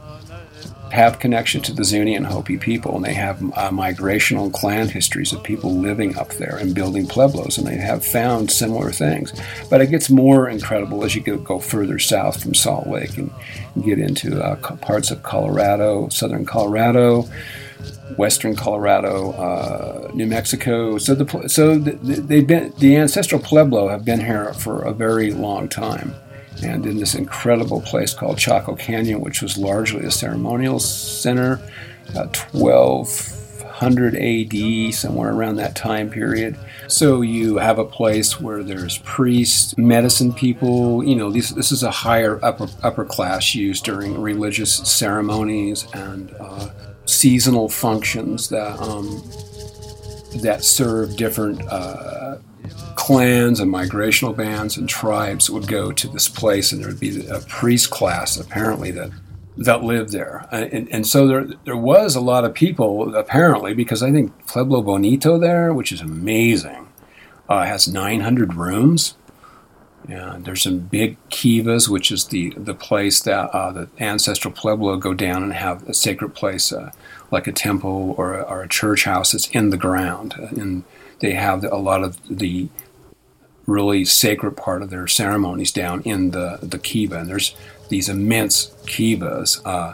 [0.92, 4.90] have connection to the Zuni and Hopi people, and they have uh, migrational and clan
[4.90, 9.34] histories of people living up there and building pueblos, and they have found similar things.
[9.70, 13.32] But it gets more incredible as you go further south from Salt Lake and
[13.84, 17.30] get into uh, parts of Colorado, southern Colorado,
[18.18, 20.98] western Colorado, uh, New Mexico.
[20.98, 25.32] So the so the, they've been the ancestral pueblo have been here for a very
[25.32, 26.16] long time
[26.64, 31.60] and in this incredible place called Chaco Canyon, which was largely a ceremonial center,
[32.10, 36.58] about 1200 AD, somewhere around that time period.
[36.88, 41.04] So you have a place where there's priests, medicine people.
[41.04, 46.34] You know, these, this is a higher upper upper class used during religious ceremonies and
[46.40, 46.70] uh,
[47.06, 49.24] seasonal functions that um,
[50.42, 51.62] that serve different.
[51.70, 52.38] Uh,
[52.96, 57.26] clans and migrational bands and tribes would go to this place, and there would be
[57.28, 59.12] a priest class apparently that
[59.58, 60.48] that lived there.
[60.52, 64.82] And, and, so there there was a lot of people apparently because I think Pueblo
[64.82, 66.88] Bonito there, which is amazing,
[67.50, 69.16] uh, has 900 rooms.
[70.08, 74.96] And there's some big kivas, which is the the place that uh, the ancestral Pueblo
[74.98, 76.92] go down and have a sacred place, uh,
[77.32, 80.34] like a temple or a, or a church house that's in the ground.
[80.52, 80.84] And
[81.20, 82.70] they have a lot of the
[83.66, 87.20] really sacred part of their ceremonies down in the, the kiva.
[87.20, 87.56] And there's
[87.90, 89.94] these immense kivas uh,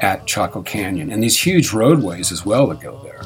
[0.00, 3.22] at Chaco Canyon and these huge roadways as well that go there.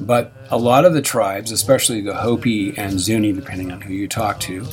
[0.00, 4.08] But a lot of the tribes, especially the Hopi and Zuni, depending on who you
[4.08, 4.66] talk to,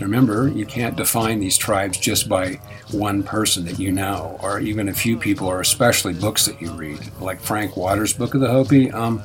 [0.00, 2.60] remember, you can't define these tribes just by
[2.92, 6.70] one person that you know, or even a few people, or especially books that you
[6.72, 8.92] read, like Frank Waters' Book of the Hopi.
[8.92, 9.22] Um,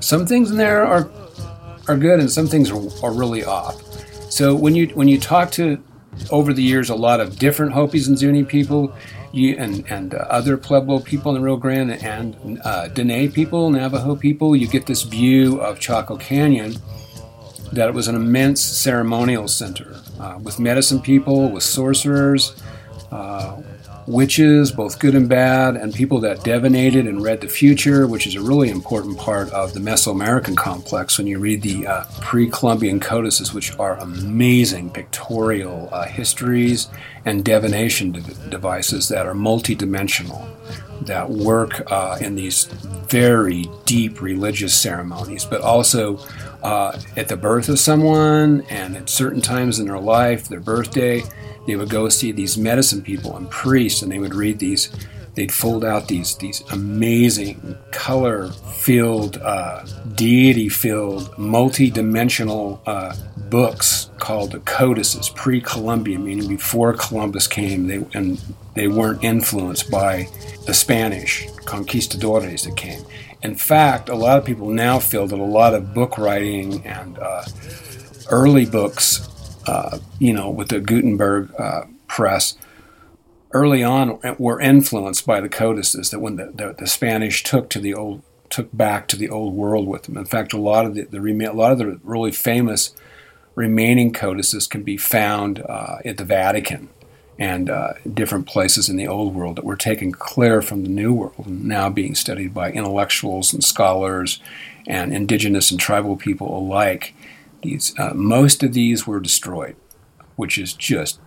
[0.00, 1.10] some things in there are
[1.88, 3.82] are good, and some things are, are really off.
[4.30, 5.82] So when you when you talk to
[6.30, 8.94] over the years a lot of different Hopis and Zuni people,
[9.32, 13.70] you and and uh, other Pueblo people in the Rio Grande and uh, Dene people,
[13.70, 16.76] Navajo people, you get this view of Chaco Canyon
[17.72, 22.62] that it was an immense ceremonial center uh, with medicine people, with sorcerers,
[23.10, 23.62] uh,
[24.06, 28.34] witches, both good and bad, and people that divinated and read the future, which is
[28.34, 31.18] a really important part of the Mesoamerican complex.
[31.18, 36.88] When you read the uh, pre Columbian codices, which are amazing pictorial uh, histories
[37.24, 40.48] and divination de- devices that are multidimensional,
[41.06, 42.64] that work uh, in these
[43.08, 46.18] very deep religious ceremonies, but also
[46.62, 51.22] uh, at the birth of someone and at certain times in their life, their birthday
[51.66, 54.90] they would go see these medicine people and priests, and they would read these.
[55.34, 59.84] They'd fold out these these amazing color-filled, uh,
[60.14, 63.16] deity-filled, multi-dimensional uh,
[63.48, 67.86] books called the codices, pre-Columbian, meaning before Columbus came.
[67.86, 68.42] They and
[68.74, 70.28] they weren't influenced by
[70.66, 73.02] the Spanish conquistadores that came.
[73.42, 77.18] In fact, a lot of people now feel that a lot of book writing and
[77.18, 77.44] uh,
[78.30, 79.28] early books
[79.66, 82.56] uh, you know, with the Gutenberg uh, press,
[83.52, 87.78] early on were influenced by the codices that when the, the, the, Spanish took to
[87.78, 90.16] the old took back to the old world with them.
[90.16, 92.94] In fact, a lot of the, the a lot of the really famous
[93.54, 96.88] remaining codices can be found uh, at the Vatican
[97.38, 101.12] and uh, different places in the old world that were taken clear from the new
[101.12, 104.40] world and now being studied by intellectuals and scholars
[104.86, 107.14] and indigenous and tribal people alike
[107.62, 109.76] these uh, most of these were destroyed,
[110.36, 111.20] which is just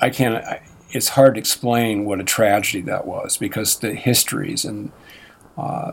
[0.00, 0.36] I can't.
[0.44, 4.92] I, it's hard to explain what a tragedy that was because the histories and
[5.58, 5.92] uh,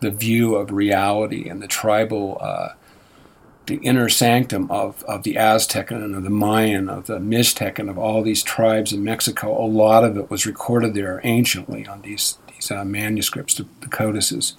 [0.00, 2.74] the view of reality and the tribal, uh,
[3.66, 7.98] the inner sanctum of, of the Aztec and of the Mayan, of the Mixtec, of
[7.98, 12.36] all these tribes in Mexico, a lot of it was recorded there anciently on these,
[12.52, 14.56] these uh, manuscripts, the, the codices.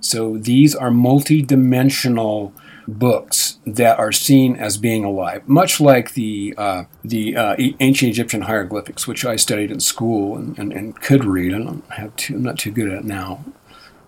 [0.00, 2.54] So these are multi-dimensional
[2.88, 8.42] books that are seen as being alive, much like the uh, the uh, ancient Egyptian
[8.42, 11.54] hieroglyphics, which I studied in school and, and, and could read.
[11.54, 13.44] I don't have too, I'm not too good at it now.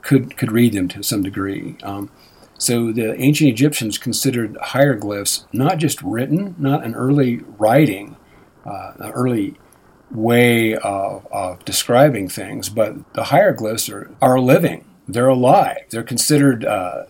[0.01, 1.76] Could could read them to some degree.
[1.83, 2.11] Um,
[2.57, 8.16] so the ancient Egyptians considered hieroglyphs not just written, not an early writing,
[8.64, 9.57] uh, an early
[10.11, 14.85] way of, of describing things, but the hieroglyphs are, are living.
[15.07, 15.85] They're alive.
[15.91, 17.05] They're considered uh,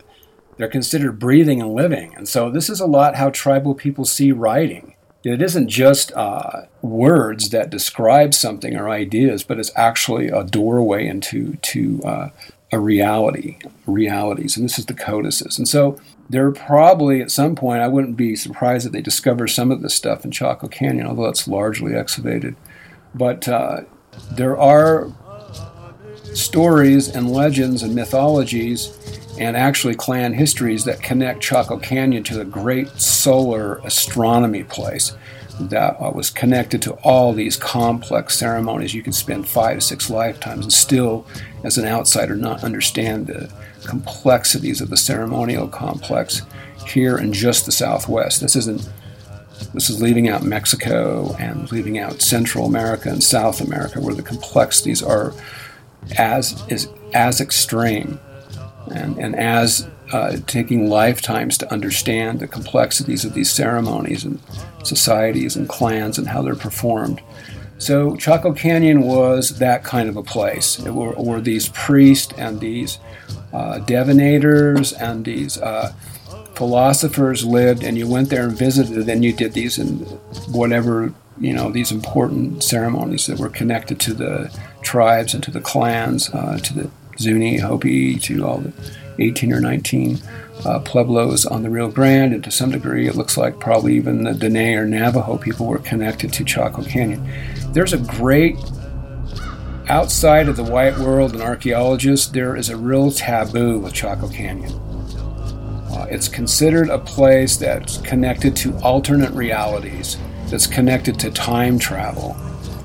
[0.61, 2.14] they're considered breathing and living.
[2.16, 4.94] And so this is a lot how tribal people see writing.
[5.24, 11.06] It isn't just uh, words that describe something or ideas, but it's actually a doorway
[11.06, 12.28] into to uh,
[12.70, 13.56] a reality,
[13.86, 15.56] realities, and this is the codices.
[15.56, 15.98] And so
[16.28, 19.94] there probably at some point, I wouldn't be surprised if they discover some of this
[19.94, 22.54] stuff in Chaco Canyon, although it's largely excavated.
[23.14, 23.84] But uh,
[24.32, 25.11] there are
[26.34, 28.94] stories and legends and mythologies
[29.41, 35.16] and actually clan histories that connect Chaco Canyon to the great solar astronomy place
[35.59, 38.95] that uh, was connected to all these complex ceremonies.
[38.95, 41.26] You can spend five six lifetimes and still,
[41.64, 43.51] as an outsider, not understand the
[43.86, 46.43] complexities of the ceremonial complex
[46.86, 48.41] here in just the Southwest.
[48.43, 48.88] This isn't.
[49.74, 54.22] This is leaving out Mexico and leaving out Central America and South America, where the
[54.22, 55.32] complexities are
[56.18, 58.18] as is as extreme
[58.89, 64.41] and, and as uh, taking lifetimes to understand the complexities of these ceremonies and
[64.83, 67.20] societies and clans and how they're performed.
[67.78, 70.78] So Chaco Canyon was that kind of a place.
[70.78, 72.99] It were, were these priests and these
[73.53, 75.93] uh, divinators and these uh,
[76.55, 80.07] philosophers lived, and you went there and visited, and you did these and
[80.49, 85.61] whatever you know these important ceremonies that were connected to the tribes and to the
[85.61, 86.91] clans, uh, to the
[87.21, 88.73] Zuni, Hopi, to all the
[89.18, 90.18] 18 or 19
[90.64, 94.25] uh, Pueblos on the Rio Grande, and to some degree, it looks like probably even
[94.25, 97.27] the Dene or Navajo people were connected to Chaco Canyon.
[97.73, 98.57] There's a great,
[99.89, 104.73] outside of the white world and archaeologists, there is a real taboo with Chaco Canyon.
[105.93, 110.16] Uh, it's considered a place that's connected to alternate realities,
[110.47, 112.37] that's connected to time travel,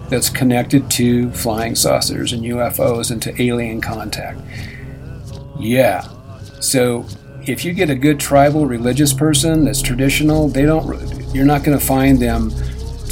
[0.10, 4.40] that's connected to flying saucers and UFOs and to alien contact.
[5.60, 6.08] Yeah.
[6.60, 7.06] So
[7.48, 10.86] if you get a good tribal religious person that's traditional, they don't
[11.34, 12.52] you're not going to find them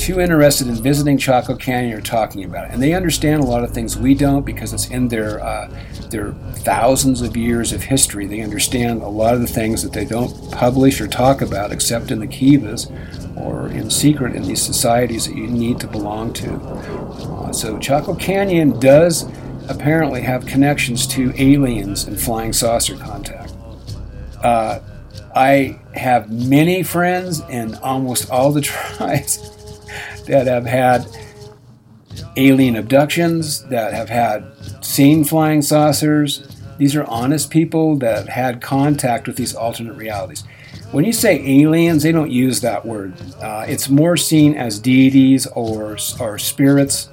[0.04, 2.74] too interested in visiting Chaco Canyon or talking about it.
[2.74, 5.70] And they understand a lot of things we don't because it's in their uh,
[6.10, 8.28] their thousands of years of history.
[8.28, 12.12] They understand a lot of the things that they don't publish or talk about except
[12.12, 12.91] in the kivas
[13.38, 16.54] or in secret in these societies that you need to belong to.
[16.54, 19.26] Uh, so Chaco Canyon does
[19.70, 23.54] apparently have connections to aliens and flying saucer contact.
[24.43, 24.82] Uh,
[25.34, 29.53] I have many friends in almost all the tribes
[30.26, 31.06] that have had
[32.38, 34.44] alien abductions, that have had
[34.84, 36.48] seen flying saucers.
[36.78, 40.44] These are honest people that have had contact with these alternate realities.
[40.92, 43.14] When you say aliens, they don't use that word.
[43.42, 47.10] Uh, it's more seen as deities or, or spirits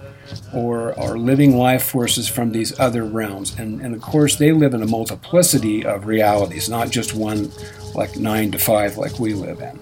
[0.52, 3.58] or, or living life forces from these other realms.
[3.58, 7.50] And, and of course, they live in a multiplicity of realities, not just one
[7.94, 9.78] like nine to five like we live in.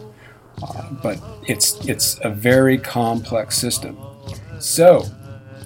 [0.62, 3.98] Uh, but it's, it's a very complex system.
[4.58, 5.04] So,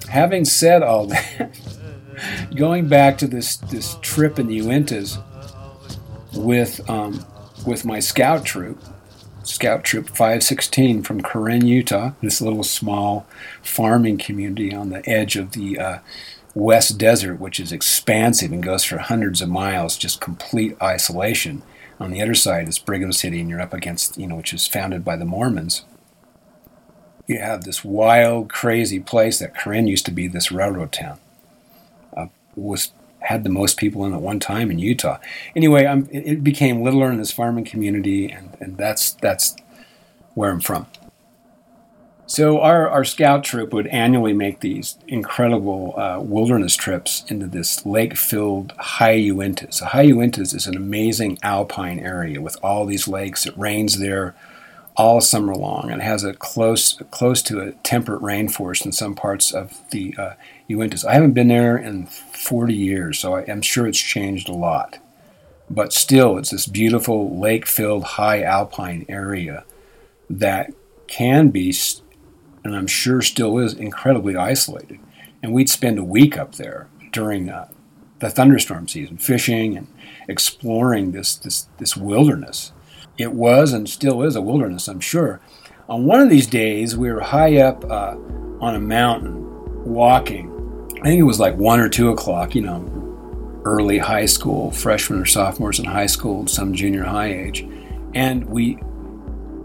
[0.09, 1.59] having said all that,
[2.55, 5.21] going back to this, this trip in the Uintas
[6.33, 7.25] with, um,
[7.65, 8.83] with my scout troop,
[9.43, 13.25] Scout Troop 516 from Karen, Utah, this little small
[13.61, 15.99] farming community on the edge of the uh,
[16.55, 21.61] West Desert, which is expansive and goes for hundreds of miles, just complete isolation.
[21.99, 24.67] On the other side is Brigham City, and you're up against, you know, which is
[24.67, 25.83] founded by the Mormons.
[27.27, 31.19] You have this wild, crazy place that Corinne used to be this railroad town.
[32.15, 35.17] Uh, was had the most people in at one time in Utah.
[35.55, 39.55] Anyway, I'm, it became littler in this farming community, and, and that's that's
[40.33, 40.87] where I'm from.
[42.33, 47.85] So our, our scout troop would annually make these incredible uh, wilderness trips into this
[47.85, 49.75] lake-filled High Uintas.
[49.75, 53.45] So High Uintas is an amazing alpine area with all these lakes.
[53.45, 54.33] It rains there
[54.97, 59.51] all summer long and has a close close to a temperate rainforest in some parts
[59.53, 60.33] of the uh,
[60.67, 61.05] Uintas.
[61.05, 64.97] I haven't been there in 40 years, so I am sure it's changed a lot.
[65.69, 69.65] But still, it's this beautiful lake-filled high alpine area
[70.31, 70.73] that
[71.05, 71.71] can be,
[72.63, 74.99] and I'm sure still is, incredibly isolated.
[75.41, 77.69] And we'd spend a week up there during uh,
[78.19, 79.87] the thunderstorm season, fishing and
[80.27, 82.71] exploring this this this wilderness
[83.17, 85.39] it was and still is a wilderness, I'm sure.
[85.87, 88.15] On one of these days, we were high up uh,
[88.59, 89.43] on a mountain
[89.85, 90.49] walking.
[91.01, 95.19] I think it was like one or two o'clock, you know, early high school, freshmen
[95.19, 97.67] or sophomores in high school, some junior high age,
[98.13, 98.79] and we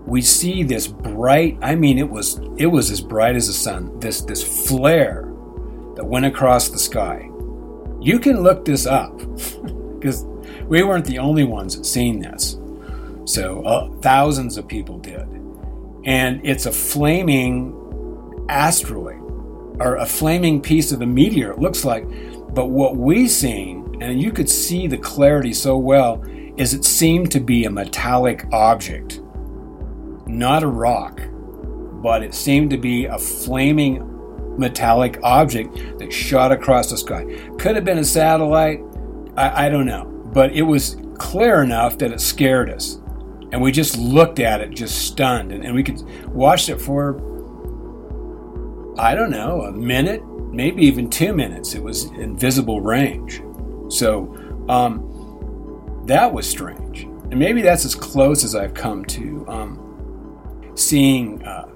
[0.09, 1.59] we see this bright.
[1.63, 3.99] I mean, it was it was as bright as the sun.
[4.01, 5.23] This this flare
[5.95, 7.31] that went across the sky.
[8.01, 9.17] You can look this up
[9.99, 10.25] because
[10.67, 12.59] we weren't the only ones seeing this.
[13.25, 15.27] So uh, thousands of people did.
[16.05, 17.75] And it's a flaming
[18.49, 19.21] asteroid
[19.81, 22.07] or a flaming piece of the meteor, it looks like.
[22.55, 26.23] But what we seen and you could see the clarity so well,
[26.57, 29.21] is it seemed to be a metallic object,
[30.29, 31.21] not a rock,
[32.03, 34.05] but it seemed to be a flaming
[34.59, 37.25] metallic object that shot across the sky.
[37.59, 38.81] Could have been a satellite,
[39.37, 43.01] I, I don't know, but it was clear enough that it scared us.
[43.51, 47.17] And we just looked at it, just stunned, and, and we could watch it for,
[48.99, 50.23] I don't know, a minute,
[50.53, 51.75] maybe even two minutes.
[51.75, 53.41] It was in visible range.
[53.89, 54.35] So
[54.69, 57.05] um, that was strange.
[57.31, 59.88] And maybe that's as close as I've come to um,
[60.79, 61.69] seeing uh,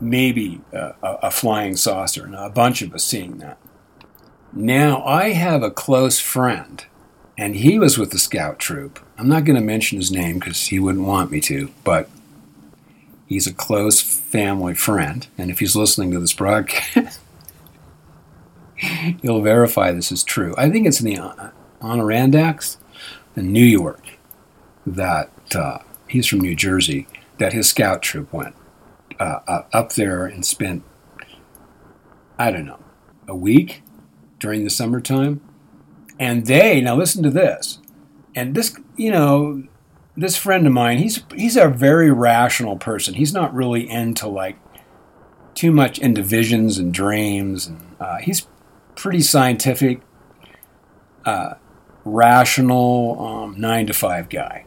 [0.00, 3.58] maybe uh, a, a flying saucer, and a bunch of us seeing that.
[4.52, 6.84] Now, I have a close friend
[7.36, 9.00] and he was with the scout troop.
[9.18, 12.08] I'm not going to mention his name because he wouldn't want me to, but
[13.26, 15.26] he's a close family friend.
[15.36, 17.20] And if he's listening to this broadcast,
[18.76, 20.54] he'll verify this is true.
[20.56, 22.78] I think it's in the Adirondacks
[23.34, 24.02] in New York
[24.86, 27.08] that uh, he's from New Jersey,
[27.38, 28.54] that his scout troop went
[29.18, 30.84] uh, uh, up there and spent,
[32.38, 32.82] I don't know,
[33.28, 33.82] a week
[34.38, 35.40] during the summertime
[36.18, 37.78] and they, now listen to this.
[38.34, 39.64] And this, you know,
[40.16, 43.14] this friend of mine, he's he's a very rational person.
[43.14, 44.56] He's not really into like
[45.54, 47.66] too much into visions and dreams.
[47.66, 48.46] And uh, he's
[48.96, 50.00] pretty scientific,
[51.24, 51.54] uh,
[52.04, 54.66] rational, um, nine to five guy.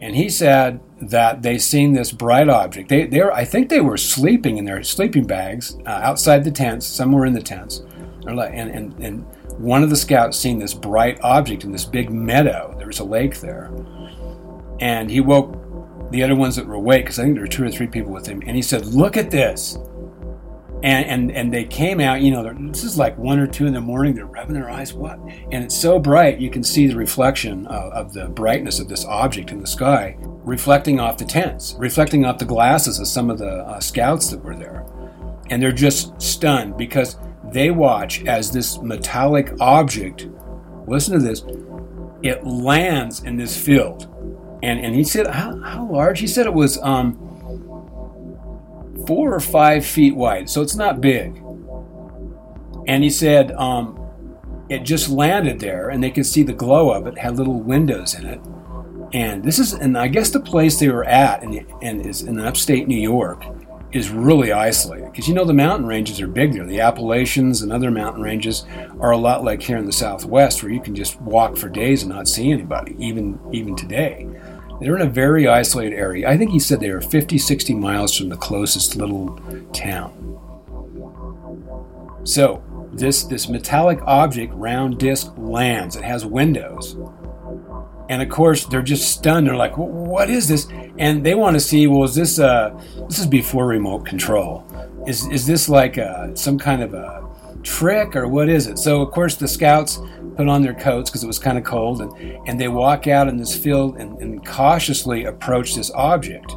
[0.00, 2.88] And he said that they seen this bright object.
[2.88, 6.50] They, they were, I think they were sleeping in their sleeping bags uh, outside the
[6.50, 7.82] tents, somewhere in the tents,
[8.26, 9.26] and, and, and
[9.58, 12.74] one of the scouts seen this bright object in this big meadow.
[12.78, 13.72] There was a lake there.
[14.80, 15.56] And he woke
[16.12, 18.12] the other ones that were awake, because I think there were two or three people
[18.12, 19.76] with him, and he said, Look at this.
[20.82, 23.72] And, and, and they came out, you know, this is like one or two in
[23.72, 25.18] the morning, they're rubbing their eyes, what?
[25.50, 29.04] And it's so bright, you can see the reflection of, of the brightness of this
[29.04, 30.16] object in the sky
[30.48, 34.42] reflecting off the tents, reflecting off the glasses of some of the uh, scouts that
[34.42, 34.86] were there.
[35.50, 40.28] And they're just stunned because they watch as this metallic object,
[40.86, 41.44] listen to this,
[42.22, 44.06] it lands in this field.
[44.62, 46.20] And, and he said, how, how large?
[46.20, 47.27] He said it was um,
[49.08, 51.42] four or five feet wide, so it's not big.
[52.86, 53.98] And he said um,
[54.68, 58.12] it just landed there, and they could see the glow of it, had little windows
[58.14, 58.38] in it.
[59.14, 62.38] And this is, and I guess the place they were at, and, and is in
[62.38, 63.42] upstate New York
[63.92, 66.66] is really isolated because you know the mountain ranges are big there.
[66.66, 68.66] The Appalachians and other mountain ranges
[69.00, 72.02] are a lot like here in the Southwest, where you can just walk for days
[72.02, 74.28] and not see anybody, even even today.
[74.80, 76.28] They're in a very isolated area.
[76.28, 79.38] I think he said they were 50, 60 miles from the closest little
[79.72, 80.14] town.
[82.24, 82.62] So
[82.92, 85.96] this this metallic object, round disc, lands.
[85.96, 86.96] It has windows
[88.08, 90.66] and of course they're just stunned they're like what is this
[90.98, 92.70] and they want to see well is this uh
[93.08, 94.64] this is before remote control
[95.06, 97.26] is is this like a, some kind of a
[97.62, 100.00] trick or what is it so of course the scouts
[100.38, 103.28] put on their coats because it was kind of cold and, and they walk out
[103.28, 106.54] in this field and, and cautiously approach this object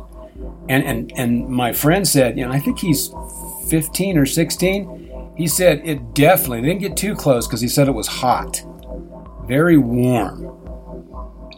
[0.70, 3.14] and, and and my friend said you know i think he's
[3.70, 7.92] 15 or 16 he said it definitely didn't get too close because he said it
[7.92, 8.64] was hot
[9.48, 10.52] very warm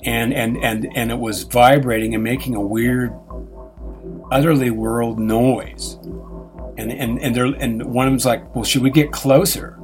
[0.05, 3.13] and and and and it was vibrating and making a weird,
[4.31, 5.95] utterly world noise.
[6.77, 9.77] And and and and one of them's like, well, should we get closer?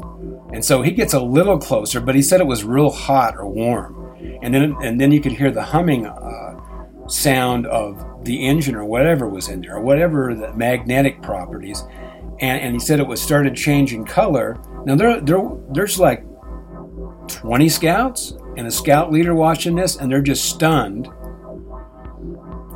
[0.51, 3.47] And so he gets a little closer, but he said it was real hot or
[3.47, 3.95] warm.
[4.41, 8.85] And then and then you could hear the humming uh, sound of the engine or
[8.85, 11.83] whatever was in there, or whatever the magnetic properties.
[12.41, 14.59] And, and he said it was started changing color.
[14.85, 15.41] Now there, there
[15.71, 16.23] there's like
[17.27, 21.07] 20 scouts and a scout leader watching this, and they're just stunned.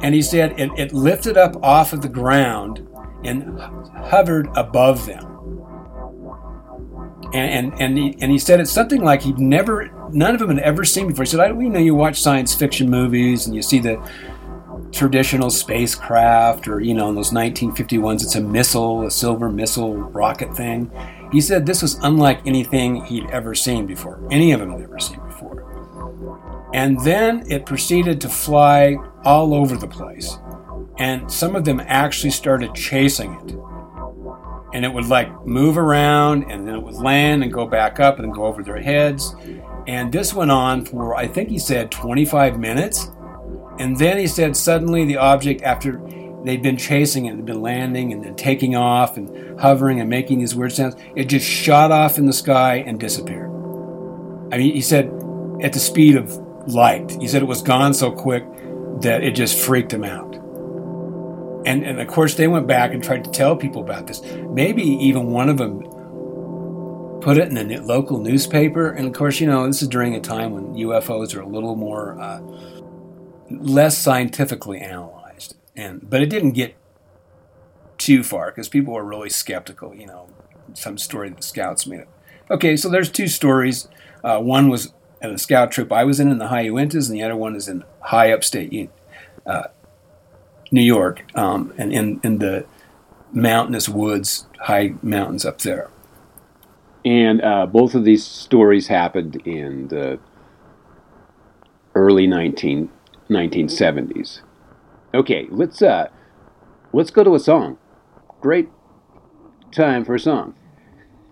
[0.02, 2.88] And he said it, it lifted up off of the ground
[3.24, 5.33] and hovered above them.
[7.34, 10.50] And, and, and, he, and he said it's something like he'd never, none of them
[10.50, 11.24] had ever seen before.
[11.24, 14.00] He said, I, know, you watch science fiction movies and you see the
[14.92, 20.56] traditional spacecraft or, you know, in those 1951s, it's a missile, a silver missile rocket
[20.56, 20.92] thing.
[21.32, 25.00] He said this was unlike anything he'd ever seen before, any of them had ever
[25.00, 26.70] seen before.
[26.74, 30.38] And then it proceeded to fly all over the place.
[30.98, 33.73] And some of them actually started chasing it.
[34.74, 38.20] And it would like move around and then it would land and go back up
[38.20, 39.36] and go over their heads.
[39.88, 43.12] And this went on for, I think he said, 25 minutes.
[43.80, 46.02] And then he said, suddenly the object, after
[46.44, 50.40] they'd been chasing it, had been landing and then taking off and hovering and making
[50.40, 53.50] these weird sounds, it just shot off in the sky and disappeared.
[54.52, 55.06] I mean, he said
[55.62, 56.32] at the speed of
[56.68, 57.12] light.
[57.20, 58.44] He said it was gone so quick
[59.02, 60.33] that it just freaked him out.
[61.66, 64.22] And, and of course, they went back and tried to tell people about this.
[64.50, 65.82] Maybe even one of them
[67.22, 68.90] put it in the local newspaper.
[68.90, 71.76] And of course, you know, this is during a time when UFOs are a little
[71.76, 72.42] more uh,
[73.50, 75.56] less scientifically analyzed.
[75.76, 76.76] And but it didn't get
[77.98, 79.96] too far because people were really skeptical.
[79.96, 80.30] You know,
[80.74, 82.08] some story that the scouts made up.
[82.52, 83.88] Okay, so there's two stories.
[84.24, 87.18] Uh, one was in a scout troop I was in in the high Uintas, and
[87.18, 88.90] the other one is in high upstate
[89.46, 89.64] uh,
[90.74, 92.66] New York, um, and in, in the
[93.32, 95.88] mountainous woods, high mountains up there.
[97.06, 100.20] And uh, both of these stories happened in the
[101.94, 102.90] early 19,
[103.30, 104.42] 1970s.
[105.14, 106.08] Okay, let's uh,
[106.92, 107.78] let's go to a song.
[108.42, 108.68] Great
[109.72, 110.56] time for a song.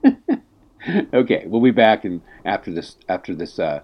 [1.16, 3.82] okay, we'll be back in after this after this uh,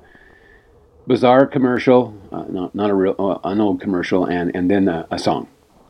[1.07, 5.07] bizarre commercial, uh, not not a real uh, an old commercial, and and then uh,
[5.09, 5.47] a song.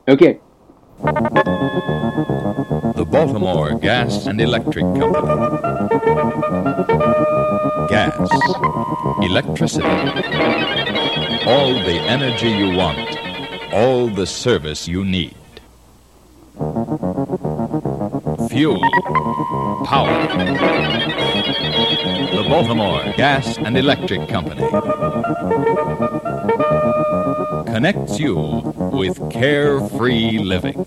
[0.07, 0.39] Okay.
[2.95, 5.27] The Baltimore Gas and Electric Company.
[7.89, 8.13] Gas,
[9.21, 9.85] electricity,
[11.45, 12.97] all the energy you want,
[13.73, 15.35] all the service you need.
[18.49, 18.81] Fuel,
[19.85, 20.27] power.
[22.33, 24.67] The Baltimore Gas and Electric Company
[27.71, 28.35] connects you
[28.91, 30.83] with carefree living.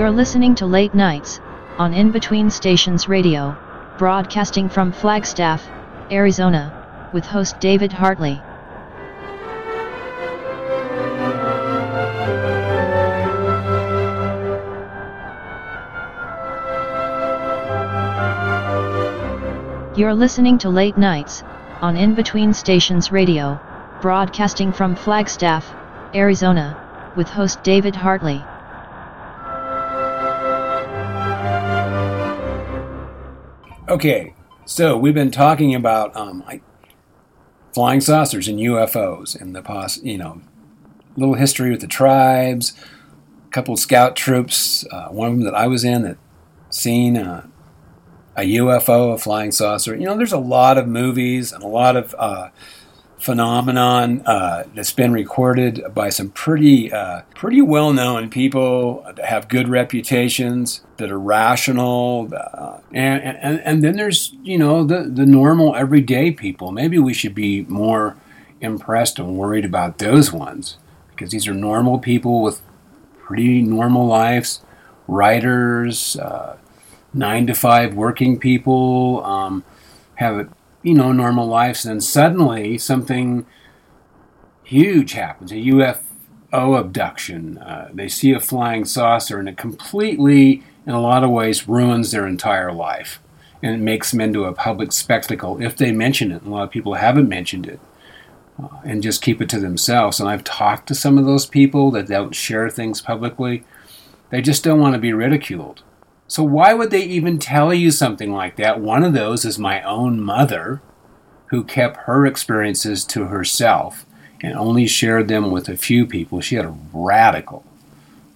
[0.00, 1.40] You're listening to Late Nights,
[1.76, 3.54] on In Between Stations Radio,
[3.98, 5.62] broadcasting from Flagstaff,
[6.10, 8.40] Arizona, with host David Hartley.
[19.94, 21.42] You're listening to Late Nights,
[21.82, 23.60] on In Between Stations Radio,
[24.00, 25.70] broadcasting from Flagstaff,
[26.14, 28.42] Arizona, with host David Hartley.
[33.90, 34.34] Okay,
[34.66, 36.44] so we've been talking about um,
[37.74, 40.42] flying saucers and UFOs and the you know,
[41.16, 42.72] little history with the tribes,
[43.48, 46.18] a couple scout troops, uh, one of them that I was in that
[46.70, 47.48] seen uh,
[48.36, 49.96] a UFO, a flying saucer.
[49.96, 52.50] You know, there's a lot of movies and a lot of uh,
[53.20, 59.48] phenomenon uh, that's been recorded by some pretty uh, pretty well known people that have
[59.48, 65.26] good reputations that are rational uh, and, and and then there's you know the the
[65.26, 66.72] normal everyday people.
[66.72, 68.16] Maybe we should be more
[68.60, 70.78] impressed and worried about those ones
[71.10, 72.62] because these are normal people with
[73.18, 74.62] pretty normal lives
[75.06, 76.56] writers uh,
[77.12, 79.64] nine to five working people um,
[80.16, 80.48] have
[80.82, 81.84] you know, normal lives.
[81.84, 83.46] And then suddenly something
[84.64, 87.58] huge happens a UFO abduction.
[87.58, 92.10] Uh, they see a flying saucer, and it completely, in a lot of ways, ruins
[92.10, 93.20] their entire life.
[93.62, 96.42] And it makes them into a public spectacle if they mention it.
[96.42, 97.80] And a lot of people haven't mentioned it.
[98.62, 100.20] Uh, and just keep it to themselves.
[100.20, 103.64] And I've talked to some of those people that don't share things publicly.
[104.30, 105.82] They just don't want to be ridiculed.
[106.30, 108.78] So why would they even tell you something like that?
[108.78, 110.80] One of those is my own mother,
[111.46, 114.06] who kept her experiences to herself
[114.40, 116.40] and only shared them with a few people.
[116.40, 117.64] She had a radical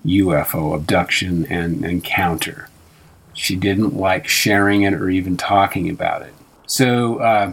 [0.05, 2.69] UFO abduction and encounter.
[3.33, 6.35] She didn't like sharing it or even talking about it.
[6.67, 7.53] So, uh,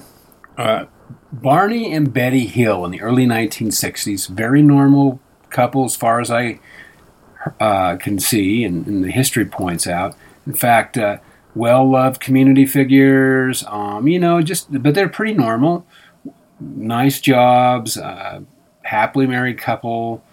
[0.58, 0.86] uh,
[1.32, 5.20] Barney and Betty Hill in the early 1960s, very normal
[5.52, 6.60] couple as far as I
[7.60, 10.16] uh, can see, and, and, the history points out.
[10.46, 11.18] In fact, uh,
[11.56, 15.86] well loved community figures, um, you know, just, but they're pretty normal.
[16.60, 18.42] Nice jobs, uh,
[18.84, 20.24] happily married couple.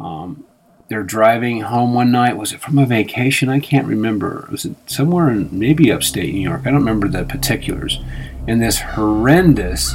[0.00, 0.44] Um,
[0.88, 2.36] they're driving home one night.
[2.36, 3.50] Was it from a vacation?
[3.50, 4.48] I can't remember.
[4.50, 6.62] Was it somewhere in maybe upstate New York?
[6.62, 8.00] I don't remember the particulars.
[8.46, 9.94] And this horrendous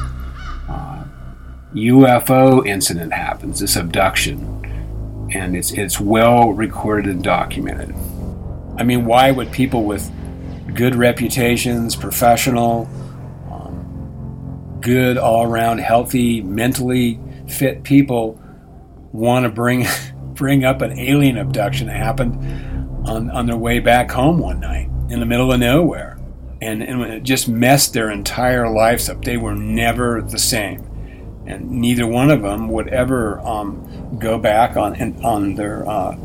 [0.69, 1.05] uh,
[1.73, 5.29] UFO incident happens, this abduction.
[5.33, 7.95] And it's, it's well recorded and documented.
[8.77, 10.11] I mean, why would people with
[10.73, 12.89] good reputations, professional,
[13.51, 18.39] um, good all around, healthy, mentally fit people
[19.11, 19.85] want to bring
[20.33, 22.35] bring up an alien abduction that happened
[23.07, 26.17] on, on their way back home one night in the middle of nowhere.
[26.61, 29.23] And, and it just messed their entire lives up.
[29.23, 30.89] They were never the same.
[31.45, 36.17] And neither one of them would ever um, go back on, on their uh,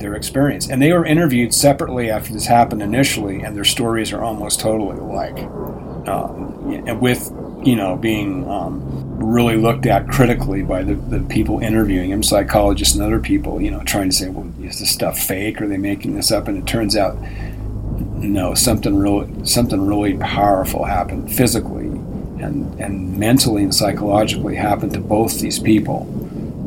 [0.00, 0.68] their experience.
[0.68, 4.98] And they were interviewed separately after this happened initially, and their stories are almost totally
[4.98, 5.38] alike.
[6.08, 7.30] Um, with,
[7.62, 12.94] you know, being um, really looked at critically by the, the people interviewing him, psychologists
[12.94, 15.60] and other people, you know, trying to say, well, is this stuff fake?
[15.60, 16.48] Are they making this up?
[16.48, 17.16] And it turns out,
[18.16, 25.00] no, something really, something really powerful happened physically and, and mentally and psychologically happened to
[25.00, 26.08] both these people,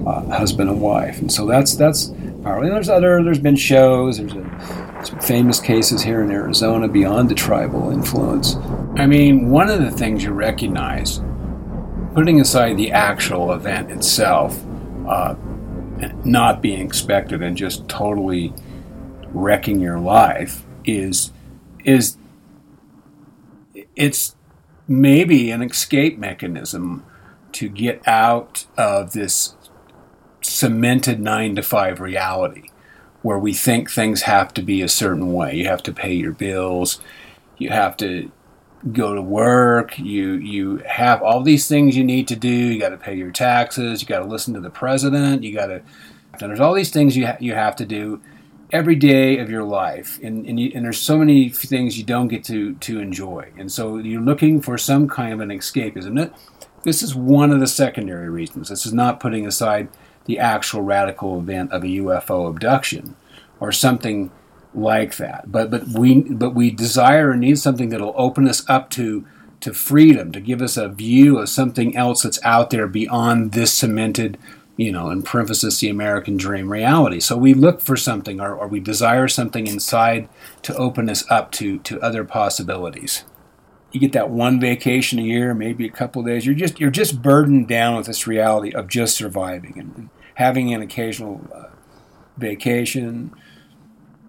[0.07, 1.19] uh, husband and wife.
[1.19, 2.11] And so that's, that's,
[2.45, 7.29] And there's other, there's been shows, there's a, some famous cases here in Arizona beyond
[7.29, 8.55] the tribal influence.
[8.95, 11.21] I mean, one of the things you recognize,
[12.13, 14.63] putting aside the actual event itself,
[15.07, 15.35] uh,
[16.23, 18.53] not being expected and just totally
[19.33, 21.31] wrecking your life, is
[21.85, 22.17] is
[23.95, 24.35] it's
[24.87, 27.05] maybe an escape mechanism
[27.53, 29.55] to get out of this
[30.43, 32.69] cemented nine to five reality
[33.21, 35.55] where we think things have to be a certain way.
[35.55, 36.99] You have to pay your bills,
[37.57, 38.31] you have to
[38.91, 42.49] go to work, you you have all these things you need to do.
[42.49, 45.67] You got to pay your taxes, you got to listen to the president, you got
[45.67, 45.81] to
[46.39, 48.21] there's all these things you ha- you have to do
[48.71, 52.27] every day of your life, and and, you, and there's so many things you don't
[52.27, 56.17] get to to enjoy, and so you're looking for some kind of an escape, isn't
[56.17, 56.33] it?
[56.83, 58.67] This is one of the secondary reasons.
[58.67, 59.87] This is not putting aside
[60.25, 63.15] the actual radical event of a UFO abduction
[63.59, 64.31] or something
[64.73, 65.51] like that.
[65.51, 69.25] But but we but we desire and need something that'll open us up to
[69.61, 73.71] to freedom, to give us a view of something else that's out there beyond this
[73.71, 74.37] cemented,
[74.75, 77.21] you know, in parenthesis, the American dream reality.
[77.21, 80.27] So we look for something or, or we desire something inside
[80.63, 83.23] to open us up to to other possibilities
[83.93, 86.45] you get that one vacation a year, maybe a couple days.
[86.45, 90.81] You're just you're just burdened down with this reality of just surviving and having an
[90.81, 91.67] occasional uh,
[92.37, 93.33] vacation,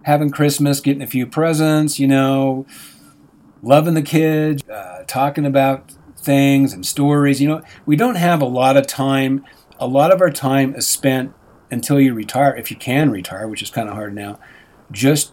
[0.02, 2.66] having Christmas, getting a few presents, you know,
[3.62, 7.40] loving the kids, uh, talking about things and stories.
[7.40, 9.44] You know, we don't have a lot of time.
[9.80, 11.32] A lot of our time is spent
[11.70, 14.38] until you retire, if you can retire, which is kind of hard now,
[14.92, 15.32] just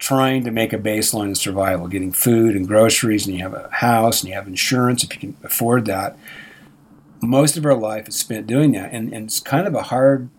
[0.00, 3.68] trying to make a baseline of survival, getting food and groceries, and you have a
[3.70, 6.18] house and you have insurance if you can afford that.
[7.22, 10.30] Most of our life is spent doing that, and, and it's kind of a hard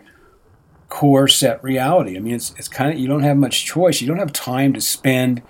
[0.89, 2.17] core set reality.
[2.17, 4.01] I mean, it's it's kind of you don't have much choice.
[4.01, 5.43] You don't have time to spend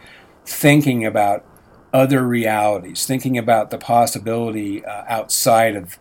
[0.46, 1.46] thinking about
[1.94, 5.98] other realities, thinking about the possibility uh, outside of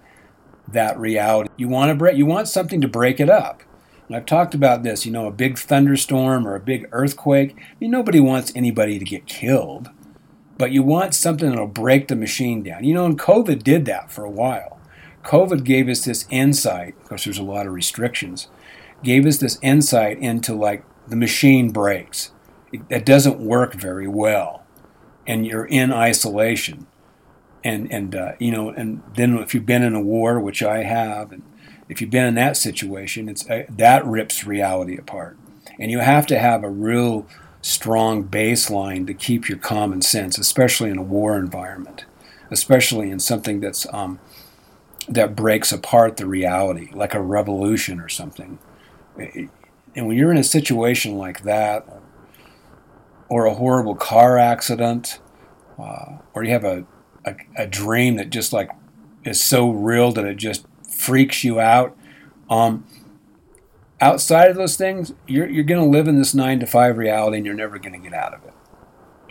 [0.67, 1.49] that reality.
[1.57, 3.63] You want to break you want something to break it up.
[4.13, 7.55] I've talked about this, you know, a big thunderstorm or a big earthquake.
[7.59, 9.91] I mean, nobody wants anybody to get killed,
[10.59, 12.85] but you want something that'll break the machine down.
[12.85, 14.81] You know, and COVID did that for a while.
[15.25, 18.49] COVID gave us this insight, of course, there's a lot of restrictions,
[19.03, 22.33] gave us this insight into like the machine breaks.
[22.73, 24.65] It, it doesn't work very well,
[25.27, 26.87] and you're in isolation.
[27.63, 30.83] And, and uh, you know, and then if you've been in a war, which I
[30.85, 31.43] have, and
[31.91, 35.37] if you've been in that situation, it's uh, that rips reality apart.
[35.79, 37.27] And you have to have a real
[37.63, 42.05] strong baseline to keep your common sense, especially in a war environment,
[42.51, 44.21] especially in something that's um,
[45.09, 48.59] that breaks apart the reality, like a revolution or something.
[49.97, 51.87] And when you're in a situation like that,
[53.29, 55.19] or a horrible car accident,
[55.77, 56.85] uh, or you have a,
[57.25, 58.71] a, a dream that just like
[59.25, 60.67] is so real that it just
[61.01, 61.97] freaks you out.
[62.51, 62.87] Um,
[64.01, 67.39] outside of those things, you're, you're going to live in this nine to five reality
[67.39, 68.53] and you're never going to get out of it.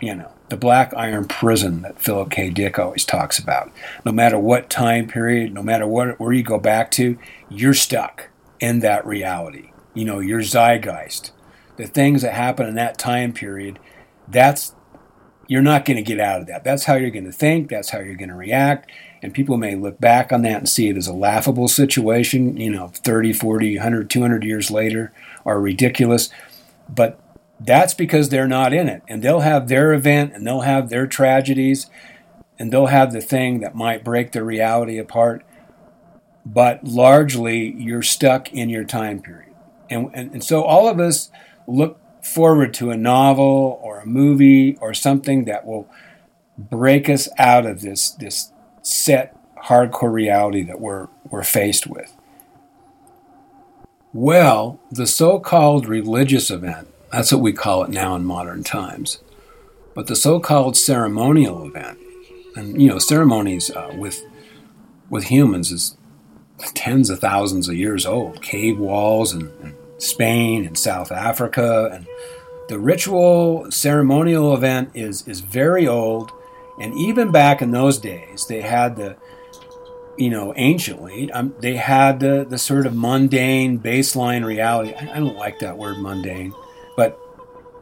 [0.00, 2.50] You know, the black iron prison that Philip K.
[2.50, 3.70] Dick always talks about.
[4.04, 7.18] No matter what time period, no matter what, where you go back to,
[7.48, 9.70] you're stuck in that reality.
[9.94, 11.32] You know, your zeitgeist.
[11.76, 13.78] The things that happen in that time period,
[14.26, 14.74] that's,
[15.46, 16.64] you're not going to get out of that.
[16.64, 17.68] That's how you're going to think.
[17.68, 18.90] That's how you're going to react
[19.22, 22.70] and people may look back on that and see it as a laughable situation, you
[22.70, 25.12] know, 30, 40, 100, 200 years later,
[25.44, 26.30] are ridiculous.
[26.88, 27.20] But
[27.58, 29.02] that's because they're not in it.
[29.08, 31.90] And they'll have their event and they'll have their tragedies
[32.58, 35.44] and they'll have the thing that might break their reality apart.
[36.44, 39.54] But largely, you're stuck in your time period.
[39.90, 41.30] And, and, and so all of us
[41.66, 45.88] look forward to a novel or a movie or something that will
[46.56, 48.52] break us out of this, this
[48.82, 52.16] set hardcore reality that we're, we're faced with?
[54.12, 59.18] Well, the so called religious event, that's what we call it now in modern times,
[59.94, 61.98] but the so called ceremonial event,
[62.56, 64.24] and you know, ceremonies uh, with,
[65.08, 65.96] with humans is
[66.74, 68.42] tens of thousands of years old.
[68.42, 72.06] Cave walls in, in Spain and South Africa, and
[72.68, 76.32] the ritual ceremonial event is, is very old
[76.80, 79.16] and even back in those days, they had the,
[80.16, 84.94] you know, anciently, um, they had the, the sort of mundane baseline reality.
[84.94, 86.54] I, I don't like that word mundane,
[86.96, 87.20] but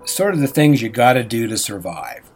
[0.05, 2.29] sort of the things you got to do to survive.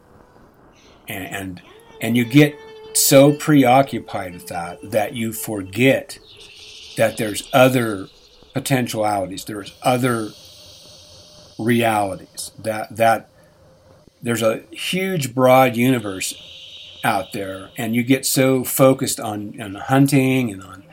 [1.08, 1.62] And, and,
[2.00, 2.56] and you get
[2.94, 6.18] so preoccupied with that that you forget
[6.96, 8.06] that there's other
[8.54, 10.30] potentialities, there's other
[11.58, 13.28] realities that that
[14.22, 16.51] there's a huge broad universe
[17.04, 20.84] out there, and you get so focused on, on hunting and on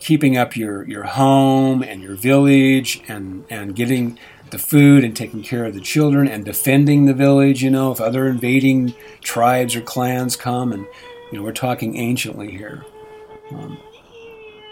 [0.00, 4.18] keeping up your, your home and your village and, and getting
[4.50, 8.00] the food and taking care of the children and defending the village, you know, if
[8.00, 10.72] other invading tribes or clans come.
[10.72, 10.86] And,
[11.30, 12.84] you know, we're talking anciently here.
[13.50, 13.78] Um,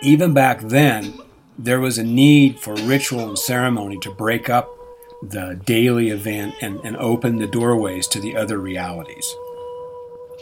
[0.00, 1.18] even back then,
[1.58, 4.70] there was a need for ritual and ceremony to break up
[5.22, 9.34] the daily event and, and open the doorways to the other realities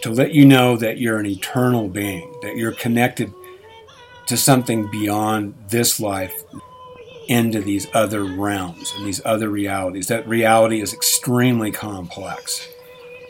[0.05, 3.32] to let you know that you're an eternal being, that you're connected
[4.26, 6.44] to something beyond this life
[7.26, 10.09] into these other realms and these other realities.
[10.09, 12.68] That reality is extremely complex,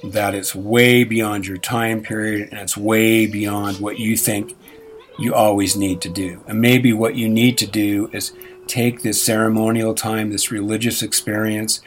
[0.02, 4.56] that it's way beyond your time period and it's way beyond what you think
[5.16, 6.42] you always need to do.
[6.48, 8.32] And maybe what you need to do is
[8.66, 11.80] take this ceremonial time, this religious experience,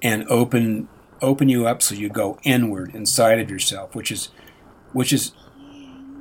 [0.00, 0.88] and open
[1.22, 4.28] open you up so you go inward inside of yourself, which is
[4.92, 5.32] which is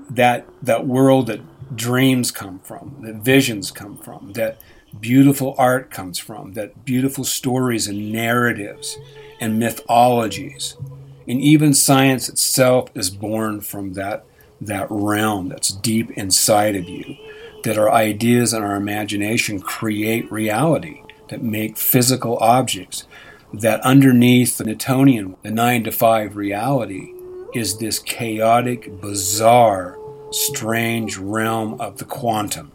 [0.10, 1.42] that that world that
[1.76, 4.60] dreams come from, that visions come from, that
[5.00, 8.98] beautiful art comes from, that beautiful stories and narratives
[9.40, 10.78] and mythologies.
[11.28, 14.26] And even science itself is born from that
[14.62, 17.18] that realm that's deep inside of you.
[17.64, 23.08] That our ideas and our imagination create reality, that make physical objects,
[23.54, 27.14] that underneath the Newtonian, the 9 to 5 reality,
[27.54, 29.98] is this chaotic, bizarre,
[30.32, 32.72] strange realm of the quantum.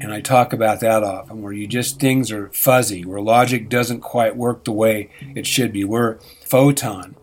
[0.00, 4.00] And I talk about that often, where you just things are fuzzy, where logic doesn't
[4.00, 7.14] quite work the way it should be, where photon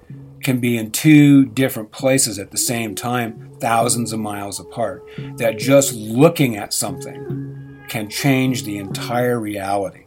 [0.41, 5.05] can be in two different places at the same time, thousands of miles apart,
[5.37, 10.05] that just looking at something can change the entire reality.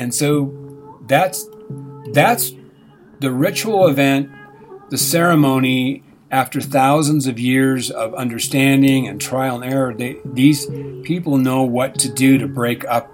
[0.00, 1.46] And so that's
[2.12, 2.52] that's
[3.20, 4.30] the ritual event,
[4.88, 10.66] the ceremony after thousands of years of understanding and trial and error, they, these
[11.02, 13.12] people know what to do to break up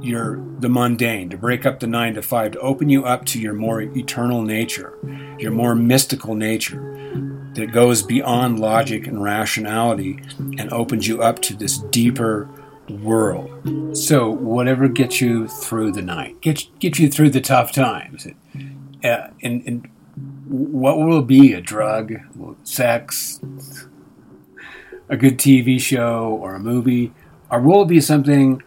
[0.00, 3.38] your the mundane, to break up the nine to five, to open you up to
[3.40, 4.98] your more eternal nature,
[5.38, 6.92] your more mystical nature
[7.54, 10.18] that goes beyond logic and rationality
[10.58, 12.48] and opens you up to this deeper
[12.90, 13.96] world.
[13.96, 18.26] So whatever gets you through the night, get get you through the tough times.
[19.04, 19.88] Uh, and, and
[20.48, 21.52] what will be?
[21.52, 22.14] A drug,
[22.64, 23.40] sex,
[25.08, 27.12] a good TV show, or a movie?
[27.50, 28.62] Or will it be something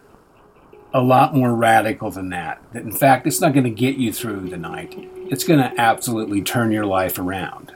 [0.92, 2.62] a lot more radical than that?
[2.72, 4.94] That in fact, it's not going to get you through the night.
[5.30, 7.72] It's going to absolutely turn your life around.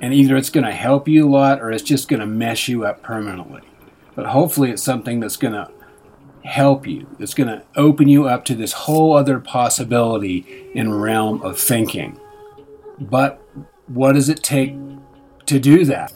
[0.00, 2.68] And either it's going to help you a lot or it's just going to mess
[2.68, 3.62] you up permanently.
[4.16, 5.70] But hopefully, it's something that's going to
[6.44, 7.06] help you.
[7.18, 12.18] It's going to open you up to this whole other possibility in realm of thinking.
[12.98, 13.42] But
[13.86, 14.74] what does it take
[15.46, 16.12] to do that?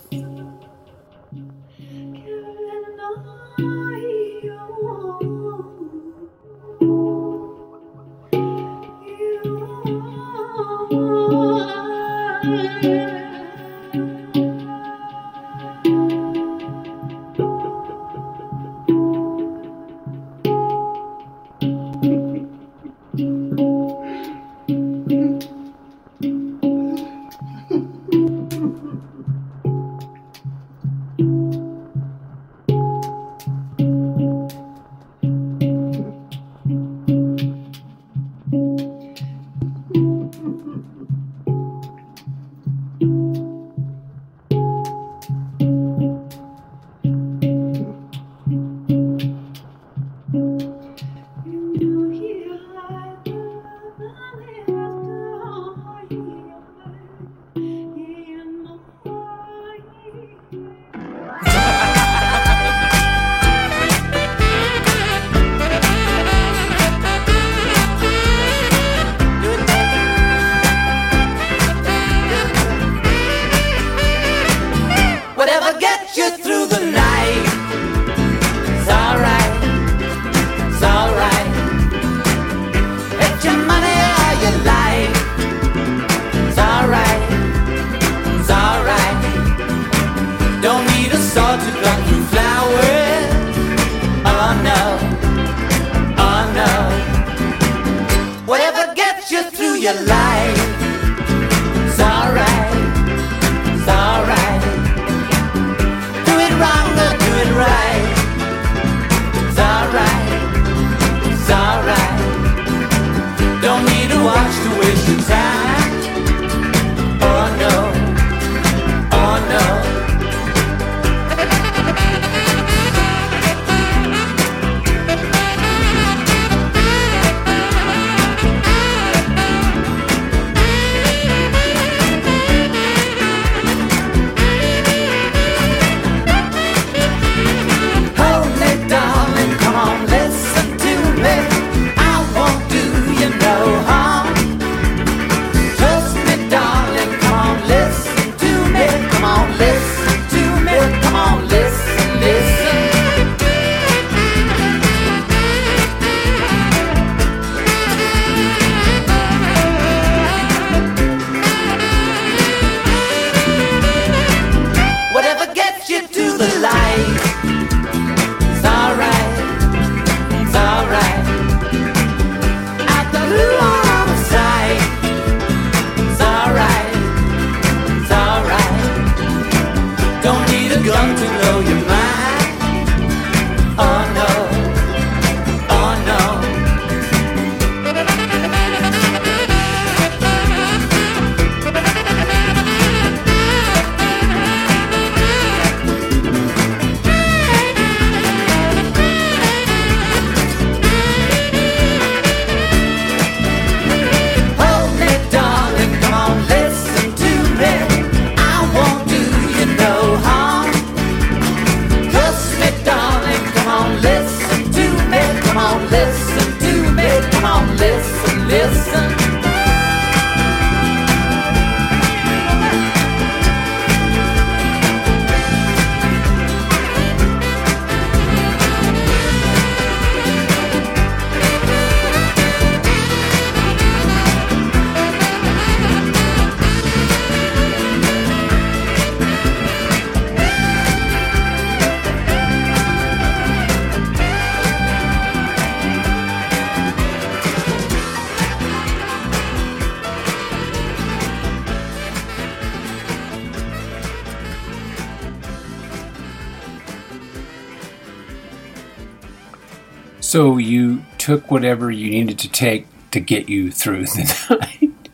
[260.31, 265.09] So you took whatever you needed to take to get you through the night.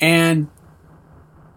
[0.00, 0.48] and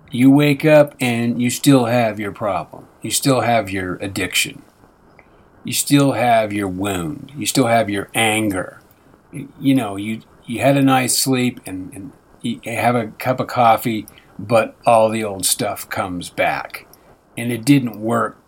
[0.10, 2.88] you wake up and you still have your problem.
[3.04, 4.64] You still have your addiction.
[5.64, 7.34] You still have your wound.
[7.38, 8.82] You still have your anger.
[9.32, 13.46] You know, you you had a nice sleep and, and you have a cup of
[13.46, 14.08] coffee,
[14.40, 16.88] but all the old stuff comes back.
[17.38, 18.42] And it didn't work,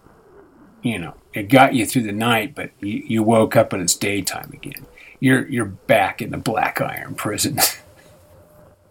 [0.82, 3.96] you know, it got you through the night, but you, you woke up and it's
[3.96, 4.86] daytime again.
[5.22, 7.60] You're you're back in the black iron prison.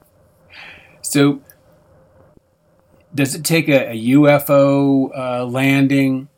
[1.03, 1.43] so,
[3.15, 6.29] does it take a, a UFO uh, landing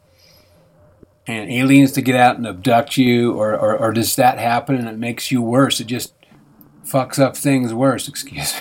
[1.28, 4.88] and aliens to get out and abduct you, or, or or does that happen and
[4.88, 5.78] it makes you worse?
[5.78, 6.12] It just
[6.84, 8.08] fucks up things worse.
[8.08, 8.54] Excuse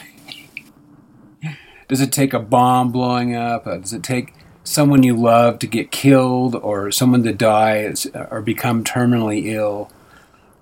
[1.41, 1.57] me.
[1.87, 3.65] does it take a bomb blowing up?
[3.65, 4.33] Uh, does it take
[4.69, 7.91] someone you love to get killed or someone to die
[8.29, 9.91] or become terminally ill?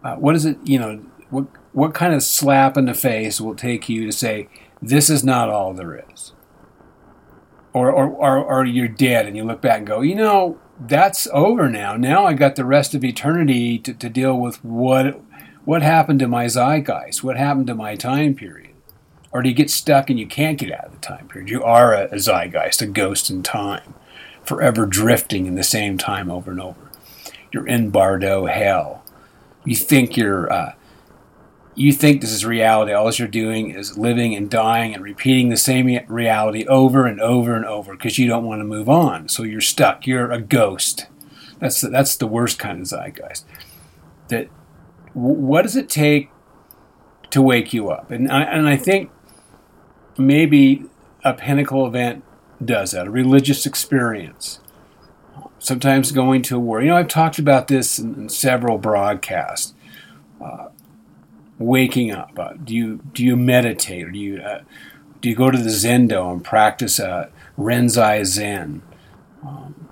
[0.02, 3.54] Uh, what is it, you know, what, what kind of slap in the face will
[3.54, 4.48] take you to say,
[4.82, 6.32] this is not all there is?
[7.74, 11.28] Or, or, or, or you're dead and you look back and go, you know, that's
[11.34, 11.98] over now.
[11.98, 15.20] Now I got the rest of eternity to, to deal with what,
[15.66, 17.24] what happened to my zeitgeist?
[17.24, 18.67] What happened to my time period?
[19.32, 21.50] Or do you get stuck and you can't get out of the time period?
[21.50, 23.94] You are a, a zeitgeist, a ghost in time,
[24.44, 26.92] forever drifting in the same time over and over.
[27.52, 29.04] You're in Bardo hell.
[29.66, 30.74] You think you're, uh,
[31.76, 32.92] you think this is reality.
[32.92, 37.56] All you're doing is living and dying and repeating the same reality over and over
[37.56, 39.30] and over because you don't want to move on.
[39.30, 40.08] So you're stuck.
[40.08, 41.06] You're a ghost.
[41.60, 43.46] That's the, that's the worst kind of zeitgeist.
[44.30, 44.50] That
[45.14, 46.30] what does it take
[47.30, 48.10] to wake you up?
[48.10, 49.12] And I, and I think
[50.18, 50.86] maybe
[51.24, 52.24] a pinnacle event
[52.64, 54.60] does that, a religious experience.
[55.60, 56.82] Sometimes going to a war.
[56.82, 59.74] You know, I've talked about this in, in several broadcasts.
[60.40, 60.68] Uh,
[61.60, 62.38] waking up.
[62.38, 64.62] Uh, do you do you meditate or do you uh,
[65.22, 68.82] do you go to the Zendo and practice uh, Rinzai Zen?
[69.44, 69.90] Um,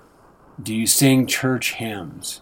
[0.62, 2.40] do you sing church hymns?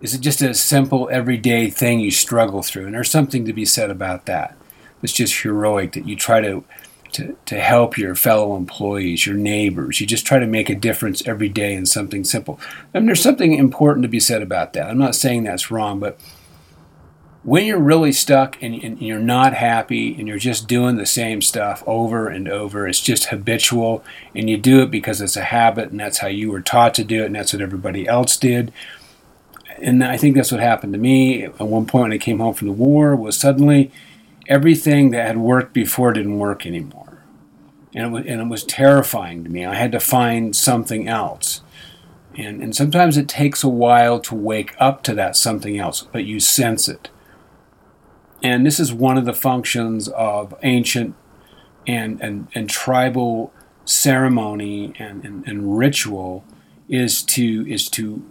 [0.00, 2.86] Is it just a simple everyday thing you struggle through?
[2.86, 4.56] And there's something to be said about that.
[5.02, 6.64] It's just heroic that you try to
[7.12, 10.00] to, to help your fellow employees, your neighbors.
[10.00, 12.60] You just try to make a difference every day in something simple.
[12.94, 14.88] And there's something important to be said about that.
[14.88, 16.18] I'm not saying that's wrong, but
[17.42, 21.40] when you're really stuck and, and, you're not happy and you're just doing the same
[21.40, 24.04] stuff over and over, it's just habitual
[24.34, 27.04] and you do it because it's a habit and that's how you were taught to
[27.04, 28.72] do it and that's what everybody else did.
[29.78, 32.52] And I think that's what happened to me at one point when I came home
[32.52, 33.90] from the war was suddenly
[34.50, 37.22] everything that had worked before didn't work anymore.
[37.94, 39.64] And it was, and it was terrifying to me.
[39.64, 41.62] I had to find something else.
[42.36, 46.24] And, and sometimes it takes a while to wake up to that something else, but
[46.24, 47.08] you sense it.
[48.42, 51.14] And this is one of the functions of ancient
[51.86, 53.52] and, and, and tribal
[53.84, 56.44] ceremony and, and, and ritual
[56.88, 58.22] is to is to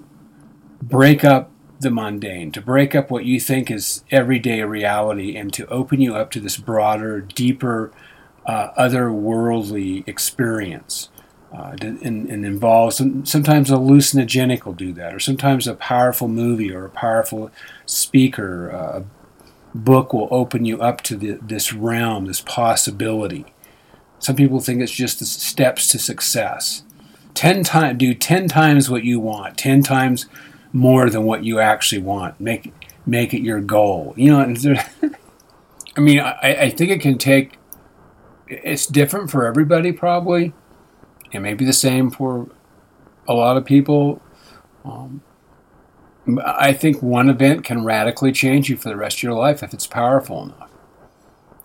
[0.81, 1.49] break up
[1.79, 6.15] the mundane, to break up what you think is everyday reality, and to open you
[6.15, 7.91] up to this broader, deeper,
[8.45, 11.09] uh, otherworldly experience.
[11.51, 16.71] Uh, and, and involves sometimes a hallucinogenic will do that, or sometimes a powerful movie
[16.71, 17.49] or a powerful
[17.87, 18.99] speaker, uh,
[19.73, 23.45] a book will open you up to the, this realm, this possibility.
[24.19, 26.83] Some people think it's just the steps to success.
[27.33, 29.57] Ten times, do ten times what you want.
[29.57, 30.27] Ten times
[30.71, 32.39] more than what you actually want.
[32.39, 32.73] Make
[33.05, 34.13] make it your goal.
[34.15, 34.39] You know,
[35.97, 37.57] I mean, I, I think it can take.
[38.47, 40.53] It's different for everybody, probably.
[41.31, 42.49] It may be the same for
[43.27, 44.21] a lot of people.
[44.83, 45.21] Um,
[46.43, 49.73] I think one event can radically change you for the rest of your life if
[49.73, 50.71] it's powerful enough.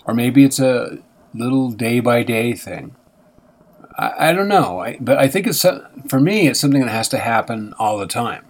[0.06, 0.98] Or maybe it's a
[1.32, 2.94] little day by day thing.
[3.96, 5.64] I, I don't know, I, but I think it's
[6.08, 6.48] for me.
[6.48, 8.44] It's something that has to happen all the time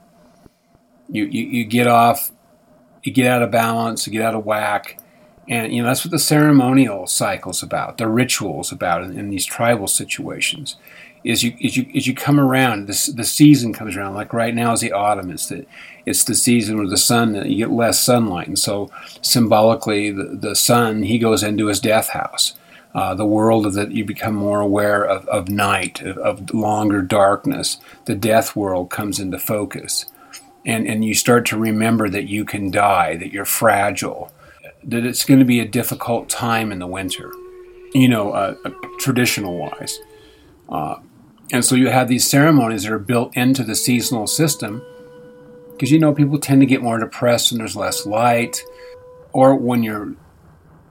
[1.09, 2.33] you, you, you get off,
[3.03, 4.99] you get out of balance, you get out of whack.
[5.47, 9.45] And you know that's what the ceremonial cycle's about, the rituals about in, in these
[9.45, 10.77] tribal situations.
[11.23, 14.15] Is you as you as you come around, this the season comes around.
[14.15, 15.31] Like right now is the autumn.
[15.31, 15.67] It's the
[16.07, 18.91] it's the season where the sun you get less sunlight, and so
[19.21, 22.55] symbolically the, the sun he goes into his death house.
[22.95, 27.79] Uh, the world that you become more aware of, of night, of, of longer darkness.
[28.05, 30.07] The death world comes into focus
[30.67, 34.31] and, and you start to remember that you can die, that you're fragile,
[34.83, 37.33] that it's going to be a difficult time in the winter,
[37.95, 40.01] you know, uh, uh, traditional wise.
[40.69, 40.97] Uh,
[41.53, 44.83] and so you have these ceremonies that are built into the seasonal system
[45.75, 48.65] Because you know, people tend to get more depressed when there's less light,
[49.33, 50.15] or when your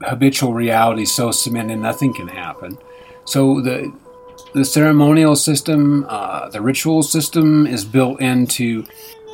[0.02, 2.78] habitual reality is so cemented nothing can happen.
[3.26, 3.94] So the
[4.54, 8.86] the ceremonial system, uh, the ritual system, is built in to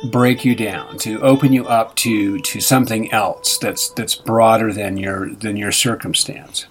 [0.04, 4.96] break you down, to open you up to to something else that's that's broader than
[4.96, 6.66] your than your circumstance.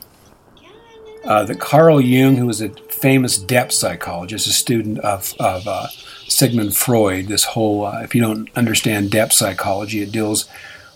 [1.25, 5.87] Uh, Carl Jung, who was a famous depth psychologist, a student of, of uh,
[6.27, 10.49] Sigmund Freud, this whole, uh, if you don't understand depth psychology, it deals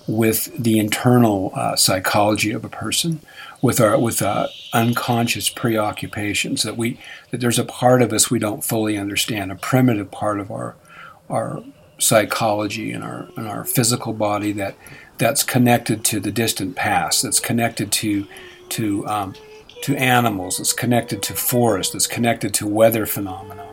[0.08, 3.22] with the internal uh, psychology of a person,
[3.62, 7.00] with our with uh, unconscious preoccupations that we
[7.32, 10.76] that there's a part of us we don't fully understand, a primitive part of our
[11.30, 11.64] our
[11.98, 14.76] psychology and our and our physical body that
[15.18, 18.28] that's connected to the distant past, that's connected to
[18.70, 19.36] to um,
[19.84, 23.68] to animals, it's connected to forests, it's connected to weather phenomena.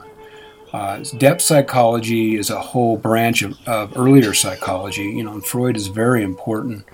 [0.72, 5.02] Uh, depth psychology is a whole branch of, of, earlier psychology.
[5.02, 6.84] You know, and Freud is very important.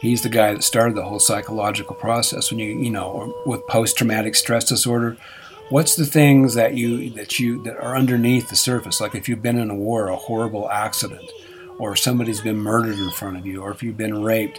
[0.00, 2.50] He's the guy that started the whole psychological process.
[2.50, 5.16] When you, you know, with post-traumatic stress disorder,
[5.68, 9.00] what's the things that you that you that are underneath the surface?
[9.00, 11.30] Like if you've been in a war, a horrible accident,
[11.78, 14.58] or somebody's been murdered in front of you, or if you've been raped,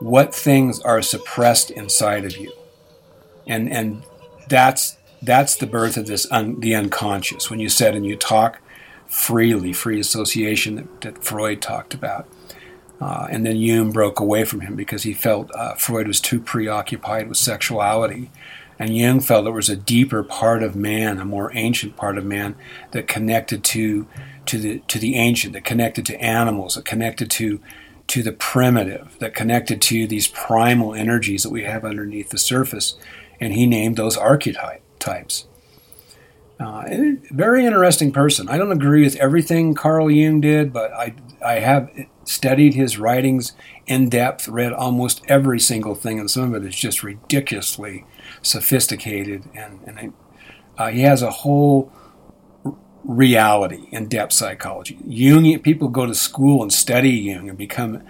[0.00, 2.52] what things are suppressed inside of you?
[3.46, 4.02] And and
[4.48, 7.50] that's that's the birth of this un, the unconscious.
[7.50, 8.60] When you said and you talk
[9.06, 12.28] freely, free association that, that Freud talked about.
[13.00, 16.40] Uh, and then Jung broke away from him because he felt uh, Freud was too
[16.40, 18.30] preoccupied with sexuality.
[18.78, 22.24] And Jung felt there was a deeper part of man, a more ancient part of
[22.24, 22.56] man
[22.90, 24.06] that connected to
[24.46, 27.60] to the to the ancient, that connected to animals, that connected to
[28.08, 32.96] to the primitive, that connected to these primal energies that we have underneath the surface.
[33.40, 35.46] And he named those archetypes.
[36.58, 36.84] Uh,
[37.30, 38.48] very interesting person.
[38.48, 41.90] I don't agree with everything Carl Jung did, but I, I have
[42.24, 43.52] studied his writings
[43.86, 48.06] in depth, read almost every single thing, and some of it is just ridiculously
[48.42, 49.44] sophisticated.
[49.54, 50.12] And, and
[50.78, 51.92] uh, he has a whole
[53.04, 54.96] reality in depth psychology.
[55.06, 58.02] Jungian people go to school and study Jung and become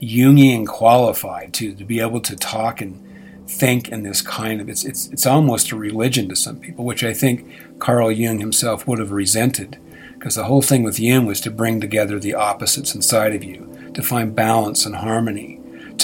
[0.00, 3.02] Jungian qualified to, to be able to talk and
[3.48, 7.04] think in this kind of it's it's it's almost a religion to some people, which
[7.04, 9.78] I think Carl Jung himself would have resented,
[10.14, 13.90] because the whole thing with Jung was to bring together the opposites inside of you,
[13.94, 15.55] to find balance and harmony,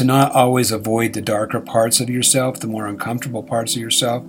[0.03, 4.25] to not always avoid the darker parts of yourself, the more uncomfortable parts of yourself,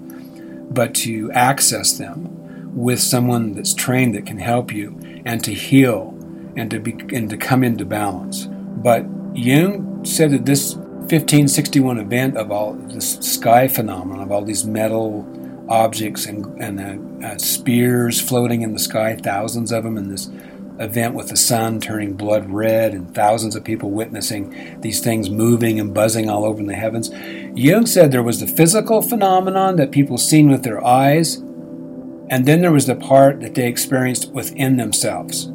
[0.70, 4.96] but to access them with someone that's trained that can help you
[5.26, 6.16] and to heal
[6.56, 8.48] and to be and to come into balance.
[8.48, 14.66] But Jung said that this 1561 event of all this sky phenomenon of all these
[14.66, 15.28] metal
[15.70, 20.30] objects and, and uh, uh, spears floating in the sky, thousands of them, and this
[20.80, 25.80] event with the sun turning blood red and thousands of people witnessing these things moving
[25.80, 27.10] and buzzing all over in the heavens.
[27.56, 31.36] Jung said there was the physical phenomenon that people seen with their eyes,
[32.30, 35.48] and then there was the part that they experienced within themselves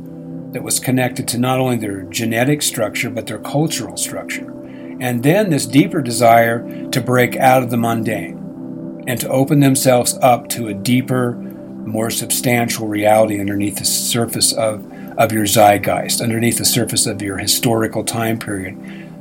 [0.53, 4.55] that was connected to not only their genetic structure but their cultural structure
[5.01, 10.19] and then this deeper desire to break out of the mundane and to open themselves
[10.21, 14.85] up to a deeper, more substantial reality underneath the surface of,
[15.19, 18.79] of your zeitgeist, underneath the surface of your historical time period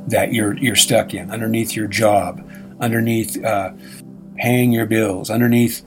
[0.08, 2.48] that you're, you're stuck in, underneath your job,
[2.80, 3.72] underneath uh,
[4.36, 5.84] paying your bills, underneath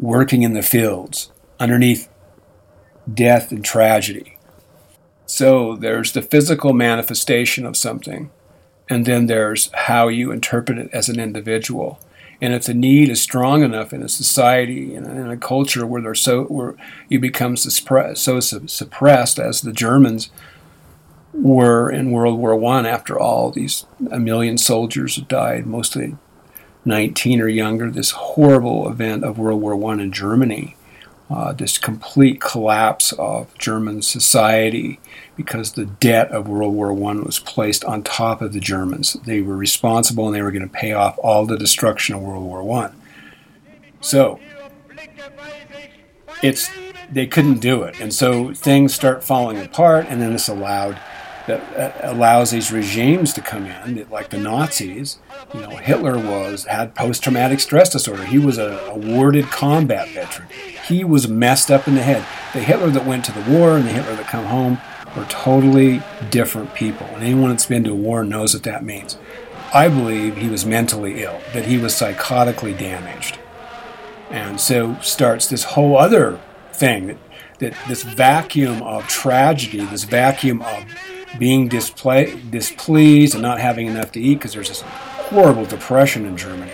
[0.00, 1.30] working in the fields,
[1.60, 2.08] underneath
[3.12, 4.38] death and tragedy.
[5.26, 8.30] So there's the physical manifestation of something
[8.88, 12.00] and then there's how you interpret it as an individual.
[12.40, 16.00] And if the need is strong enough in a society and in a culture where
[16.00, 16.74] they're so where
[17.08, 20.30] you become so suppressed as the Germans
[21.32, 26.16] were in World War One, after all these a million soldiers died, mostly
[26.84, 27.90] 19 or younger.
[27.90, 30.76] This horrible event of World War One in Germany,
[31.28, 35.00] uh, this complete collapse of German society
[35.38, 39.14] because the debt of World War I was placed on top of the Germans.
[39.24, 42.42] They were responsible and they were going to pay off all the destruction of World
[42.42, 42.90] War I.
[44.00, 44.40] So
[46.42, 46.68] it's
[47.10, 51.00] they couldn't do it, and so things start falling apart, and then this allowed
[51.46, 55.18] that allows these regimes to come in, like the Nazis.
[55.54, 58.24] You know, Hitler was had post-traumatic stress disorder.
[58.24, 60.48] He was a awarded combat veteran.
[60.86, 62.26] He was messed up in the head.
[62.52, 64.78] The Hitler that went to the war and the Hitler that come home
[65.16, 67.06] were totally different people.
[67.08, 69.18] And anyone that's been to war knows what that means.
[69.72, 73.38] I believe he was mentally ill, that he was psychotically damaged.
[74.30, 76.40] And so starts this whole other
[76.72, 77.18] thing that
[77.58, 80.84] that this vacuum of tragedy, this vacuum of
[81.38, 86.72] being displeased and not having enough to eat because there's this horrible depression in Germany,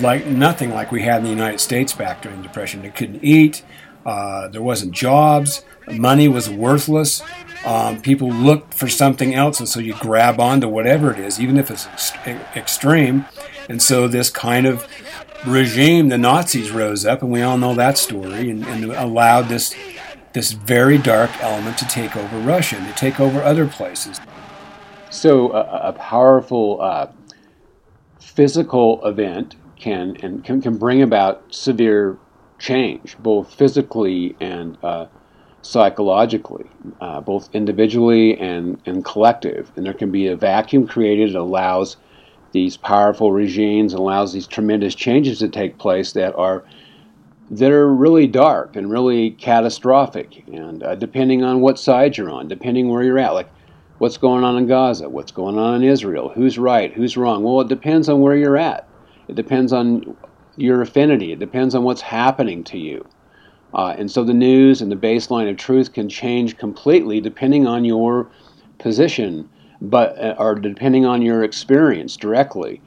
[0.00, 2.82] like nothing like we had in the United States back during the depression.
[2.82, 3.62] They couldn't eat.
[4.04, 5.64] Uh, there wasn't jobs.
[5.92, 7.22] Money was worthless.
[7.64, 11.56] Um, people looked for something else, and so you grab onto whatever it is, even
[11.56, 12.12] if it's ex-
[12.54, 13.24] extreme.
[13.68, 14.86] And so this kind of
[15.46, 19.74] regime, the Nazis rose up, and we all know that story, and, and allowed this
[20.34, 24.20] this very dark element to take over Russia and to take over other places.
[25.08, 27.12] So a, a powerful uh,
[28.18, 32.18] physical event can and can, can bring about severe
[32.58, 35.06] change, both physically and uh,
[35.64, 36.66] psychologically,
[37.00, 39.72] uh, both individually and, and collective.
[39.76, 41.96] And there can be a vacuum created that allows
[42.52, 46.64] these powerful regimes, allows these tremendous changes to take place that are
[47.50, 50.44] that are really dark and really catastrophic.
[50.48, 53.50] And uh, depending on what side you're on, depending where you're at, like
[53.98, 57.42] what's going on in Gaza, what's going on in Israel, who's right, who's wrong.
[57.42, 58.88] Well, it depends on where you're at.
[59.28, 60.16] It depends on
[60.56, 61.32] your affinity.
[61.32, 63.06] It depends on what's happening to you.
[63.74, 67.84] Uh, and so the news and the baseline of truth can change completely depending on
[67.84, 68.30] your
[68.78, 69.48] position,
[69.80, 72.80] but uh, or depending on your experience directly.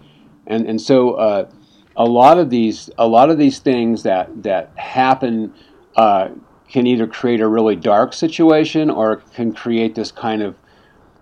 [0.47, 1.49] And and so uh,
[1.97, 5.53] a lot of these a lot of these things that that happen
[5.95, 6.29] uh,
[6.69, 10.55] can either create a really dark situation or can create this kind of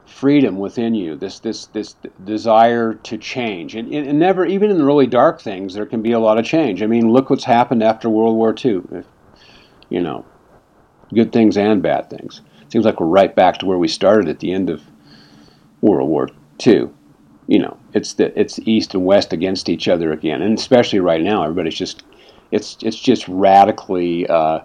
[0.05, 4.85] freedom within you, this this this desire to change, and, and never even in the
[4.85, 6.83] really dark things there can be a lot of change.
[6.83, 8.81] I mean, look what's happened after World War II.
[8.91, 9.05] If,
[9.89, 10.25] you know,
[11.13, 12.41] good things and bad things.
[12.69, 14.83] Seems like we're right back to where we started at the end of
[15.81, 16.29] World War
[16.65, 16.89] II.
[17.47, 21.21] You know, it's the it's East and West against each other again, and especially right
[21.21, 22.03] now, everybody's just
[22.51, 24.27] it's it's just radically.
[24.27, 24.61] Uh,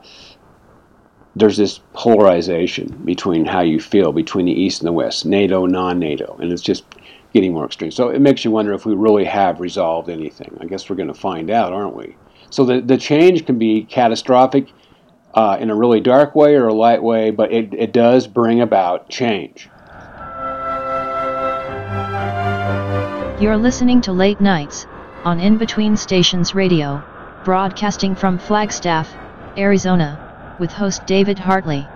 [1.36, 6.36] there's this polarization between how you feel between the East and the West, NATO, non-NATO,
[6.40, 6.84] and it's just
[7.32, 7.92] getting more extreme.
[7.92, 10.56] So it makes you wonder if we really have resolved anything.
[10.60, 12.16] I guess we're going to find out, aren't we?
[12.50, 14.72] So the the change can be catastrophic
[15.34, 18.60] uh, in a really dark way or a light way, but it, it does bring
[18.60, 19.68] about change.
[23.40, 24.86] You're listening to Late Nights
[25.24, 27.02] on In Between Stations Radio,
[27.44, 29.14] broadcasting from Flagstaff,
[29.56, 31.86] Arizona, with host David Hartley.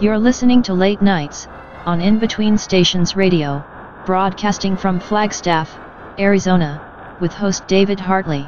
[0.00, 1.48] You're listening to Late Nights
[1.88, 3.64] on In Between Stations Radio,
[4.04, 5.74] broadcasting from Flagstaff,
[6.18, 8.46] Arizona, with host David Hartley.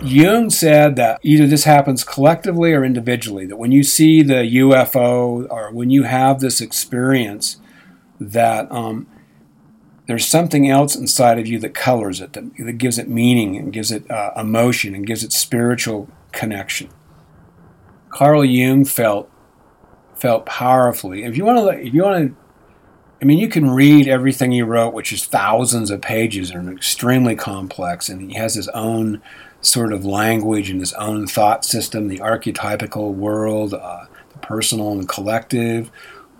[0.00, 5.50] Jung said that either this happens collectively or individually, that when you see the UFO
[5.50, 7.56] or when you have this experience,
[8.20, 9.08] that um,
[10.06, 13.72] there's something else inside of you that colors it, that, that gives it meaning and
[13.72, 16.88] gives it uh, emotion and gives it spiritual connection.
[18.12, 19.28] Carl Jung felt
[20.14, 21.24] felt powerfully.
[21.24, 22.36] If you want to, if you want to,
[23.20, 27.34] I mean, you can read everything he wrote, which is thousands of pages and extremely
[27.34, 29.20] complex, and he has his own
[29.62, 35.08] sort of language and his own thought system, the archetypical world, uh, the personal and
[35.08, 35.90] collective.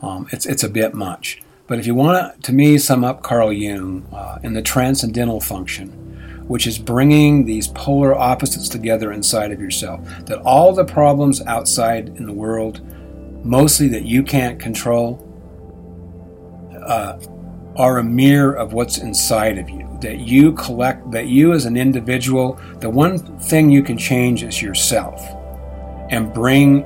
[0.02, 1.42] Um, it's it's a bit much.
[1.66, 5.40] But if you want to, to me, sum up Carl Jung uh, in the transcendental
[5.40, 6.01] function,
[6.52, 10.06] which is bringing these polar opposites together inside of yourself.
[10.26, 12.82] That all the problems outside in the world,
[13.42, 15.26] mostly that you can't control,
[16.86, 17.18] uh,
[17.76, 19.88] are a mirror of what's inside of you.
[20.02, 24.60] That you collect, that you as an individual, the one thing you can change is
[24.60, 25.26] yourself
[26.10, 26.84] and bring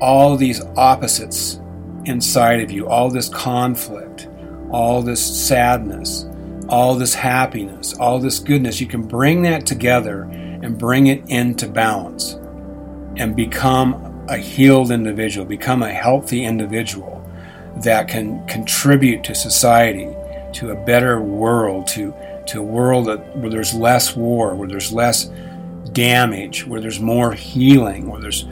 [0.00, 1.58] all these opposites
[2.04, 4.28] inside of you, all this conflict,
[4.70, 6.26] all this sadness,
[6.68, 11.68] all this happiness, all this goodness, you can bring that together and bring it into
[11.68, 12.32] balance
[13.16, 17.22] and become a healed individual, become a healthy individual
[17.84, 20.08] that can contribute to society,
[20.52, 22.14] to a better world, to,
[22.46, 25.30] to a world that, where there's less war, where there's less
[25.92, 28.46] damage, where there's more healing, where there's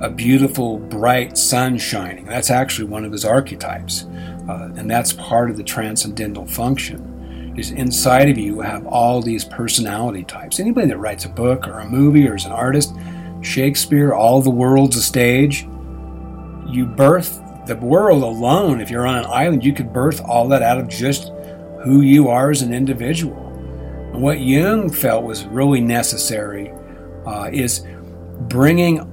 [0.00, 2.24] a beautiful, bright sun shining.
[2.24, 4.06] That's actually one of his archetypes.
[4.48, 7.09] Uh, and that's part of the transcendental function
[7.56, 10.60] is inside of you have all these personality types.
[10.60, 12.94] Anybody that writes a book or a movie or is an artist,
[13.42, 15.66] Shakespeare, all the world's a stage.
[16.68, 18.80] You birth the world alone.
[18.80, 21.32] If you're on an island, you could birth all that out of just
[21.82, 23.46] who you are as an individual.
[24.12, 26.72] And what Jung felt was really necessary
[27.26, 27.84] uh, is
[28.48, 29.06] bringing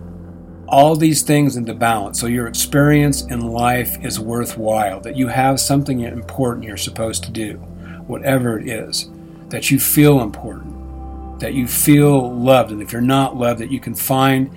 [0.68, 5.60] all these things into balance so your experience in life is worthwhile, that you have
[5.60, 7.62] something important you're supposed to do,
[8.08, 9.10] whatever it is,
[9.50, 13.80] that you feel important, that you feel loved, and if you're not loved, that you
[13.80, 14.50] can find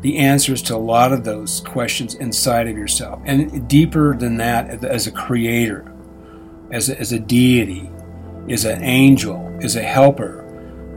[0.00, 3.20] the answers to a lot of those questions inside of yourself.
[3.24, 5.90] And deeper than that, as a creator,
[6.70, 7.90] as a, as a deity,
[8.48, 10.42] is an angel, is a helper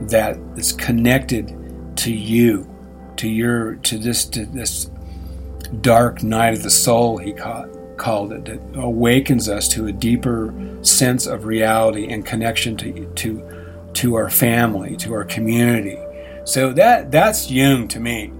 [0.02, 1.54] that is connected
[1.96, 2.68] to you
[3.16, 4.90] to your to this to this
[5.80, 10.54] dark night of the soul he called called it that awakens us to a deeper
[10.82, 13.42] sense of reality and connection to to
[13.92, 15.98] to our family to our community
[16.44, 18.32] so that that's Jung to me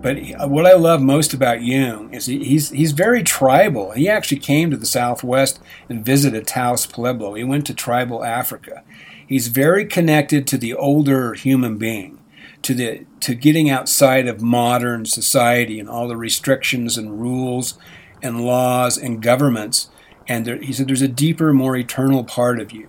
[0.00, 3.90] but uh, what I love most about Jung is he, he's he's very tribal.
[3.90, 5.58] He actually came to the Southwest
[5.88, 7.34] and visited Taos Pueblo.
[7.34, 8.84] He went to tribal Africa.
[9.26, 12.18] He's very connected to the older human being
[12.62, 17.78] to the to getting outside of modern society and all the restrictions and rules
[18.22, 19.88] and laws and governments.
[20.26, 22.88] And there, he said, there's a deeper, more eternal part of you.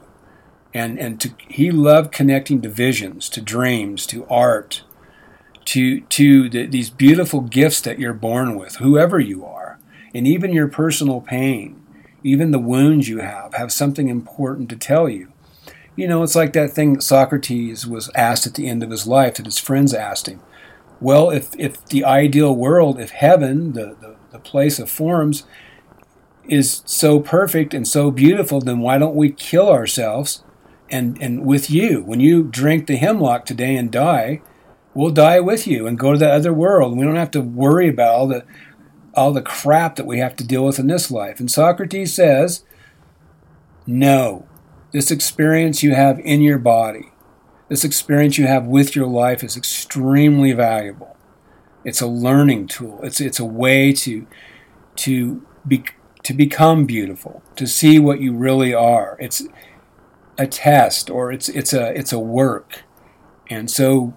[0.73, 4.83] And and to, he loved connecting to visions, to dreams, to art,
[5.65, 9.79] to to the, these beautiful gifts that you're born with, whoever you are,
[10.13, 11.81] and even your personal pain,
[12.23, 15.31] even the wounds you have, have something important to tell you.
[15.95, 19.07] You know, it's like that thing that Socrates was asked at the end of his
[19.07, 20.39] life that his friends asked him.
[21.01, 25.43] Well, if, if the ideal world, if heaven, the, the, the place of forms,
[26.47, 30.43] is so perfect and so beautiful, then why don't we kill ourselves?
[30.89, 34.41] And, and with you, when you drink the hemlock today and die,
[34.93, 36.97] we'll die with you and go to the other world.
[36.97, 38.45] We don't have to worry about all the
[39.15, 41.39] all the crap that we have to deal with in this life.
[41.39, 42.63] And Socrates says,
[43.85, 44.47] no,
[44.91, 47.11] this experience you have in your body,
[47.67, 51.08] this experience you have with your life is extremely valuable.
[51.89, 52.99] It's a learning tool.
[53.03, 54.25] It's it's a way to
[54.97, 55.83] to be
[56.23, 59.17] to become beautiful, to see what you really are.
[59.19, 59.43] It's
[60.37, 62.83] a test or it's it's a it's a work.
[63.49, 64.13] And so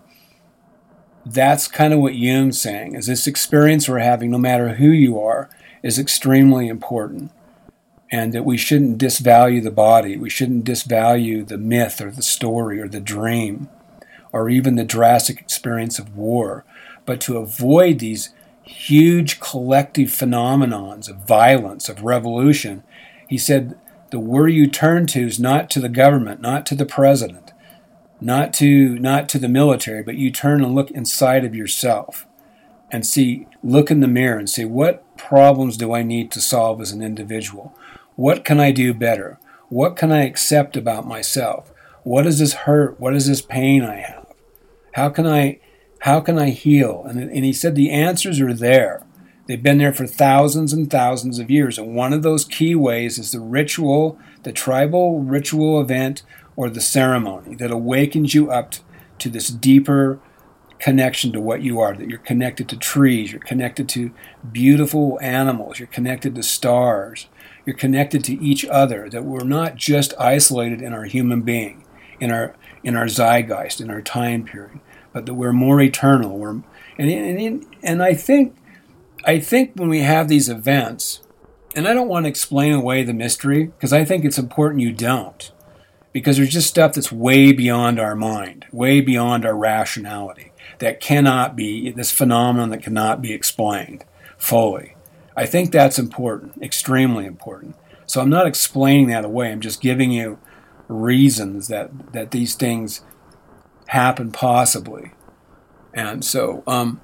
[1.24, 5.20] that's kind of what Jung's saying is this experience we're having, no matter who you
[5.20, 5.48] are,
[5.82, 7.32] is extremely important
[8.10, 10.16] and that we shouldn't disvalue the body.
[10.16, 13.70] We shouldn't disvalue the myth or the story or the dream
[14.32, 16.64] or even the drastic experience of war,
[17.04, 18.30] but to avoid these
[18.62, 22.82] huge collective phenomenons of violence, of revolution.
[23.28, 23.78] He said,
[24.10, 27.52] the where you turn to is not to the government, not to the president,
[28.20, 32.26] not to not to the military, but you turn and look inside of yourself
[32.90, 36.80] and see, look in the mirror and say, what problems do I need to solve
[36.80, 37.74] as an individual?
[38.16, 39.38] What can I do better?
[39.70, 41.72] What can I accept about myself?
[42.02, 43.00] What is this hurt?
[43.00, 44.26] What is this pain I have?
[44.92, 45.60] How can I
[46.02, 47.04] how can I heal?
[47.08, 49.06] And, and he said the answers are there.
[49.46, 51.78] They've been there for thousands and thousands of years.
[51.78, 56.24] And one of those key ways is the ritual, the tribal ritual event
[56.56, 58.74] or the ceremony that awakens you up
[59.18, 60.18] to this deeper
[60.80, 64.12] connection to what you are, that you're connected to trees, you're connected to
[64.50, 67.28] beautiful animals, you're connected to stars,
[67.64, 71.84] you're connected to each other, that we're not just isolated in our human being,
[72.18, 74.80] in our in our zeitgeist, in our time period,
[75.12, 76.38] but that we're more eternal.
[76.38, 76.62] We're
[76.98, 78.56] and and, and I think
[79.24, 81.22] I think when we have these events,
[81.76, 84.92] and I don't want to explain away the mystery because I think it's important you
[84.92, 85.52] don't,
[86.12, 91.54] because there's just stuff that's way beyond our mind, way beyond our rationality, that cannot
[91.56, 94.04] be this phenomenon that cannot be explained
[94.36, 94.96] fully.
[95.36, 97.76] I think that's important, extremely important.
[98.06, 99.50] So I'm not explaining that away.
[99.50, 100.38] I'm just giving you
[100.88, 103.02] reasons that that these things
[103.86, 105.12] happen possibly.
[105.94, 107.00] And so, um,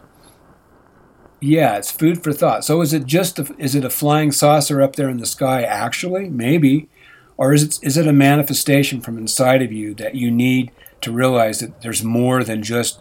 [1.40, 2.64] yeah, it's food for thought.
[2.64, 5.62] So is it just a, is it a flying saucer up there in the sky?
[5.62, 6.88] Actually, maybe,
[7.36, 11.12] or is it is it a manifestation from inside of you that you need to
[11.12, 13.00] realize that there's more than just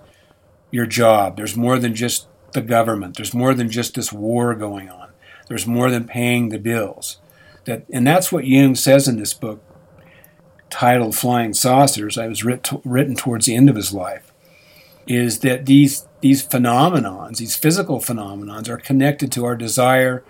[0.72, 1.38] your job.
[1.38, 3.18] There's more than just the government.
[3.18, 5.10] There's more than just this war going on.
[5.48, 7.20] There's more than paying the bills.
[7.66, 9.64] That, and that's what Jung says in this book,
[10.78, 12.20] titled Flying Saucers.
[12.20, 14.32] I was writ- written towards the end of his life.
[15.08, 20.24] Is that these these phenomenons, these physical phenomenons, are connected to our desire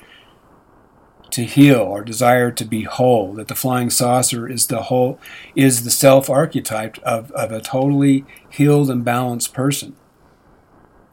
[1.32, 3.34] to heal, our desire to be whole.
[3.34, 5.20] That the flying saucer is the whole
[5.54, 9.98] is the self archetype of, of a totally healed and balanced person.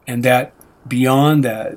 [0.07, 0.53] And that
[0.87, 1.75] beyond that,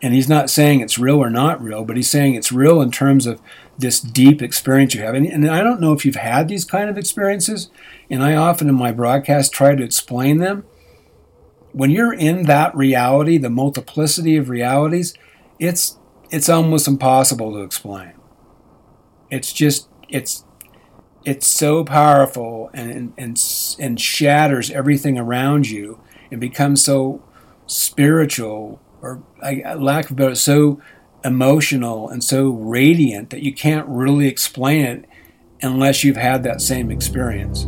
[0.00, 2.90] and he's not saying it's real or not real, but he's saying it's real in
[2.90, 3.42] terms of
[3.78, 5.14] this deep experience you have.
[5.14, 7.70] And, and, I don't know if you've had these kind of experiences,
[8.10, 10.64] and I often in my broadcast try to explain them.
[11.72, 15.14] when you're in that reality, the multiplicity of realities,
[15.58, 15.98] it's
[16.30, 18.14] it's almost impossible to explain.
[19.30, 20.44] It's just it's
[21.24, 23.40] it's so powerful and and
[23.78, 26.00] and shatters everything around you
[26.30, 27.22] and becomes so
[27.66, 30.80] spiritual or I lack of better so
[31.28, 35.04] emotional and so radiant that you can't really explain it
[35.62, 37.66] unless you've had that same experience.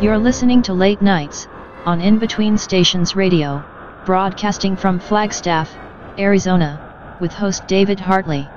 [0.00, 1.46] You're listening to Late Nights,
[1.84, 3.62] on In Between Stations Radio,
[4.06, 5.76] broadcasting from Flagstaff,
[6.18, 8.48] Arizona, with host David Hartley.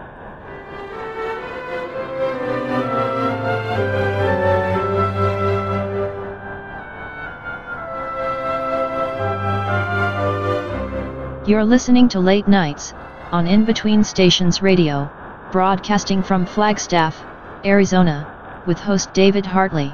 [11.45, 12.93] You're listening to Late Nights,
[13.33, 15.11] on In Between Stations Radio,
[15.51, 17.21] broadcasting from Flagstaff,
[17.65, 19.93] Arizona, with host David Hartley.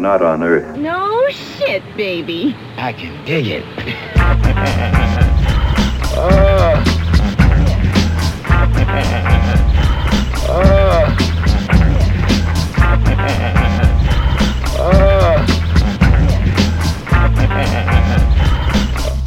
[0.00, 0.78] Not on Earth.
[0.78, 2.56] No shit, baby.
[2.78, 3.64] I can dig it.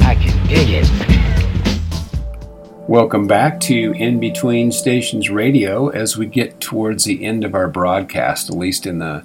[0.00, 0.90] I can dig it.
[2.88, 7.68] Welcome back to In Between Stations Radio as we get towards the end of our
[7.68, 9.24] broadcast, at least in the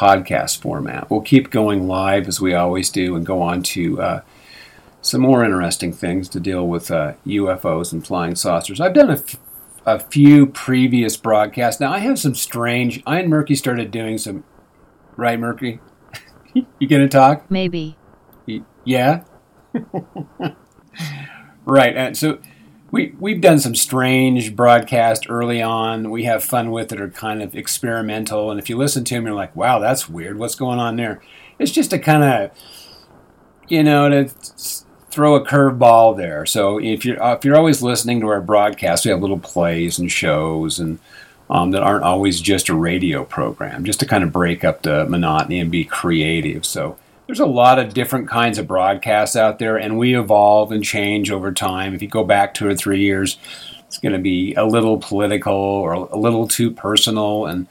[0.00, 1.10] podcast format.
[1.10, 4.22] We'll keep going live as we always do and go on to uh,
[5.02, 8.80] some more interesting things to deal with uh, UFOs and flying saucers.
[8.80, 9.36] I've done a, f-
[9.84, 11.82] a few previous broadcasts.
[11.82, 13.02] Now, I have some strange.
[13.06, 14.44] I and Merki started doing some.
[15.18, 15.80] Right, Merki?
[16.54, 17.50] you going to talk?
[17.50, 17.98] Maybe.
[18.48, 19.24] Y- Yeah?
[21.66, 21.94] right.
[21.94, 22.38] And so
[22.90, 26.10] we we've done some strange broadcast early on.
[26.10, 28.50] We have fun with it, or kind of experimental.
[28.50, 30.38] And if you listen to them, you're like, "Wow, that's weird.
[30.38, 31.22] What's going on there?"
[31.58, 32.50] It's just a kind of,
[33.68, 34.30] you know, to
[35.10, 36.46] throw a curveball there.
[36.46, 40.10] So if you're if you're always listening to our broadcast, we have little plays and
[40.10, 40.98] shows and
[41.50, 45.04] um, that aren't always just a radio program, just to kind of break up the
[45.06, 46.64] monotony and be creative.
[46.64, 46.96] So
[47.30, 51.30] there's a lot of different kinds of broadcasts out there, and we evolve and change
[51.30, 51.94] over time.
[51.94, 53.38] If you go back two or three years,
[53.86, 57.68] it's going to be a little political or a little too personal, and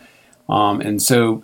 [0.47, 1.43] um, and so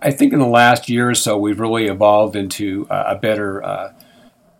[0.00, 3.64] I think in the last year or so we've really evolved into a, a better
[3.64, 3.94] uh,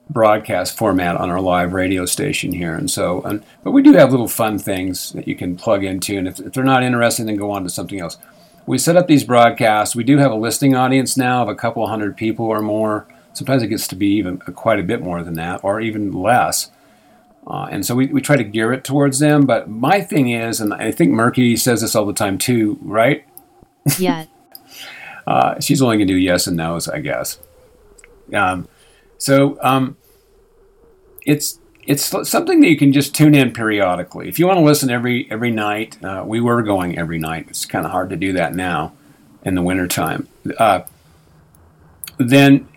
[0.08, 2.74] broadcast format on our live radio station here.
[2.74, 6.18] And so, and, but we do have little fun things that you can plug into.
[6.18, 8.18] And if, if, they're not interesting, then go on to something else.
[8.66, 9.96] We set up these broadcasts.
[9.96, 13.06] We do have a listening audience now of a couple hundred people or more.
[13.32, 16.70] Sometimes it gets to be even quite a bit more than that, or even less.
[17.46, 19.46] Uh, and so we, we try to gear it towards them.
[19.46, 23.24] But my thing is, and I think Merki says this all the time too, right?
[23.98, 24.26] Yeah.
[25.26, 27.38] uh, she's only going to do yes and no's, I guess.
[28.34, 28.68] Um,
[29.16, 29.96] so um,
[31.24, 31.59] it's
[31.90, 34.28] it's something that you can just tune in periodically.
[34.28, 37.46] If you want to listen every every night, uh, we were going every night.
[37.48, 38.92] It's kind of hard to do that now
[39.42, 40.28] in the wintertime.
[40.56, 40.82] Uh,
[42.18, 42.68] then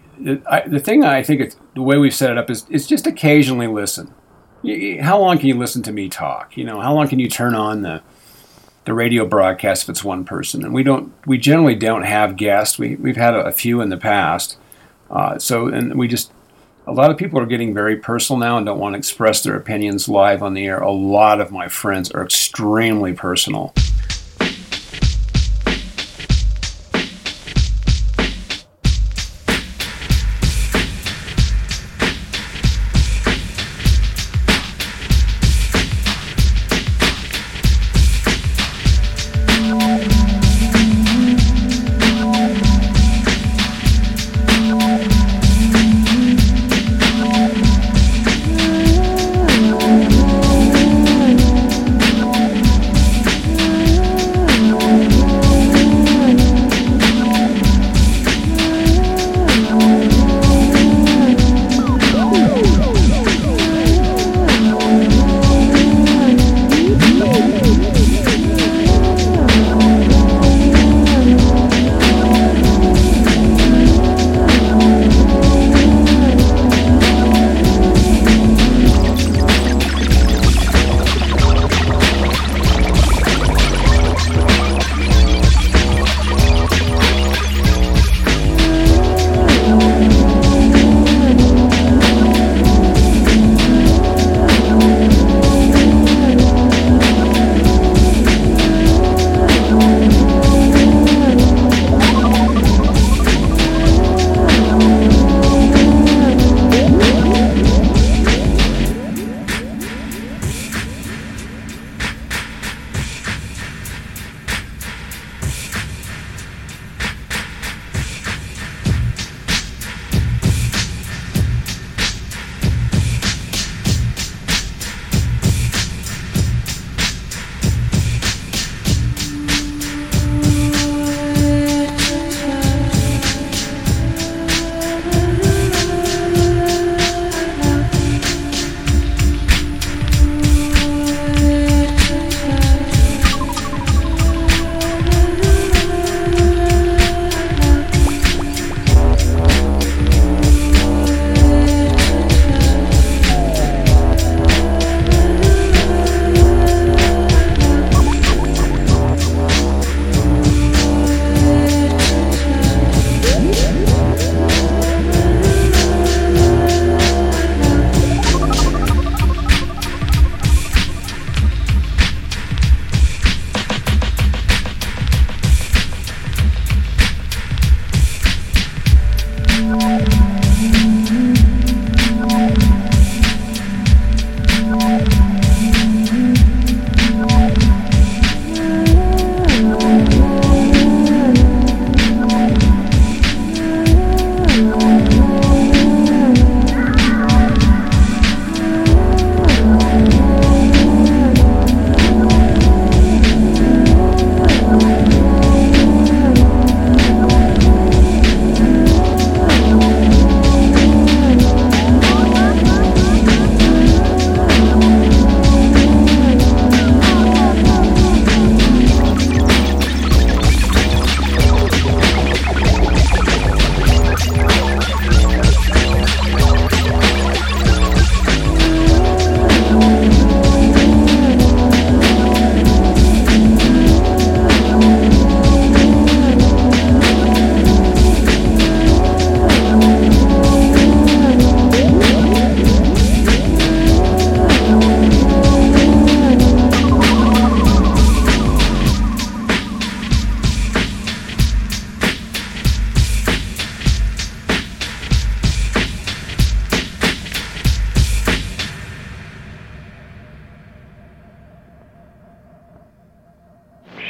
[0.49, 3.05] I, the thing I think it's, the way we've set it up is is just
[3.05, 4.11] occasionally listen.
[5.01, 6.57] How long can you listen to me talk?
[6.57, 8.01] You know, how long can you turn on the
[8.85, 10.65] the radio broadcast if it's one person?
[10.65, 12.79] And we don't we generally don't have guests.
[12.79, 14.57] We we've had a, a few in the past.
[15.11, 16.31] Uh, so and we just
[16.85, 19.55] a lot of people are getting very personal now and don't want to express their
[19.55, 20.79] opinions live on the air.
[20.79, 23.73] A lot of my friends are extremely personal.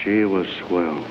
[0.03, 1.01] She was swell.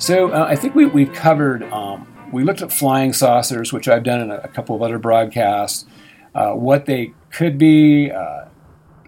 [0.00, 4.02] So uh, I think we, we've covered, um, we looked at flying saucers, which I've
[4.02, 5.84] done in a, a couple of other broadcasts,
[6.36, 8.44] uh, what they could be, uh,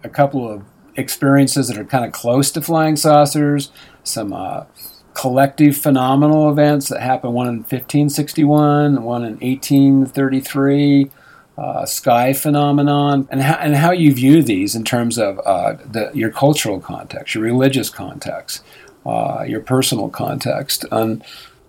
[0.02, 0.64] a couple of
[0.96, 3.70] experiences that are kind of close to flying saucers,
[4.02, 4.64] some uh,
[5.12, 11.10] collective phenomenal events that happened, one in 1561, one in 1833.
[11.58, 16.08] Uh, sky phenomenon, and how, and how you view these in terms of uh, the,
[16.14, 18.62] your cultural context, your religious context,
[19.04, 20.84] uh, your personal context.
[20.92, 21.20] And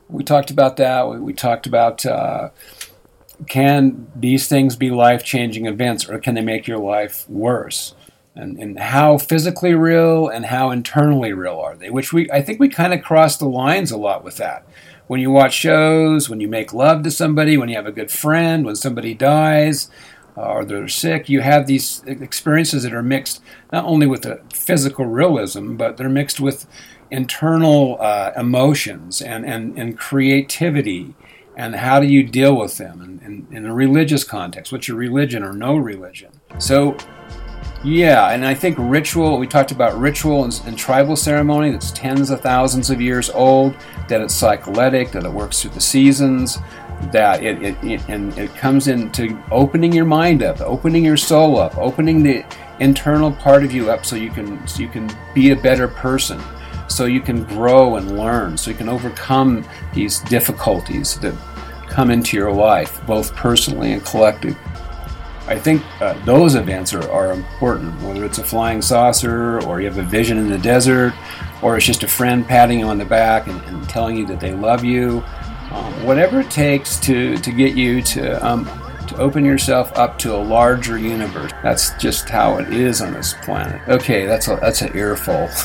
[0.07, 1.10] we talked about that.
[1.10, 2.49] We, we talked about uh,
[3.48, 7.95] can these things be life changing events or can they make your life worse?
[8.36, 11.90] And, and how physically real and how internally real are they?
[11.90, 14.66] Which we I think we kind of cross the lines a lot with that.
[15.07, 18.11] When you watch shows, when you make love to somebody, when you have a good
[18.11, 19.90] friend, when somebody dies,
[20.38, 23.41] uh, or they're sick, you have these experiences that are mixed
[23.74, 26.68] not only with the physical realism, but they're mixed with
[27.11, 31.16] internal uh, emotions and, and, and creativity
[31.60, 34.72] and how do you deal with them in, in, in, a religious context?
[34.72, 36.31] What's your religion or no religion?
[36.57, 36.98] So
[37.81, 42.30] yeah and i think ritual we talked about ritual and, and tribal ceremony that's tens
[42.30, 43.73] of thousands of years old
[44.10, 46.57] that it's cycletic that it works through the seasons
[47.14, 51.57] that it, it, it and it comes into opening your mind up opening your soul
[51.57, 52.44] up opening the
[52.81, 56.38] internal part of you up so you can so you can be a better person
[56.90, 59.64] so you can grow and learn, so you can overcome
[59.94, 61.34] these difficulties that
[61.99, 64.57] come into your life, both personally and collectively.
[65.47, 69.88] I think uh, those events are, are important, whether it's a flying saucer or you
[69.88, 71.13] have a vision in the desert
[71.61, 74.39] or it's just a friend patting you on the back and, and telling you that
[74.39, 75.21] they love you.
[75.71, 78.63] Um, whatever it takes to, to get you to, um,
[79.07, 81.51] to open yourself up to a larger universe.
[81.63, 83.81] That's just how it is on this planet.
[83.89, 85.49] Okay, that's a, that's an earful.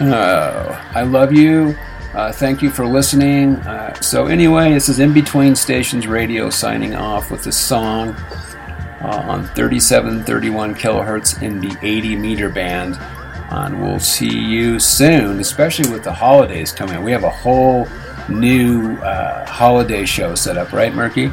[0.00, 1.76] Uh, I love you.
[2.18, 3.54] Uh, thank you for listening.
[3.58, 8.08] Uh, so, anyway, this is In Between Stations Radio signing off with this song
[9.00, 12.96] uh, on 3731 kilohertz in the 80 meter band.
[13.52, 17.04] And we'll see you soon, especially with the holidays coming.
[17.04, 17.86] We have a whole
[18.28, 21.32] new uh, holiday show set up, right, Merki?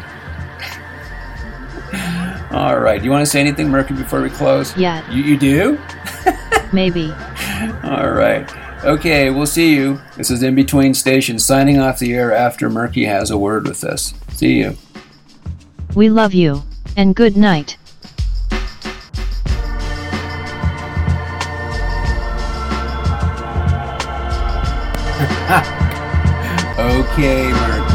[2.51, 2.99] All right.
[2.99, 4.77] Do you want to say anything, Merki, before we close?
[4.77, 5.11] Yeah.
[5.11, 5.81] You, you do?
[6.71, 7.11] Maybe.
[7.83, 8.47] All right.
[8.85, 9.99] Okay, we'll see you.
[10.15, 13.83] This is In Between Stations signing off the air after Merki has a word with
[13.83, 14.13] us.
[14.33, 14.77] See you.
[15.95, 16.61] We love you,
[16.95, 17.77] and good night.
[26.77, 27.94] okay, Merki.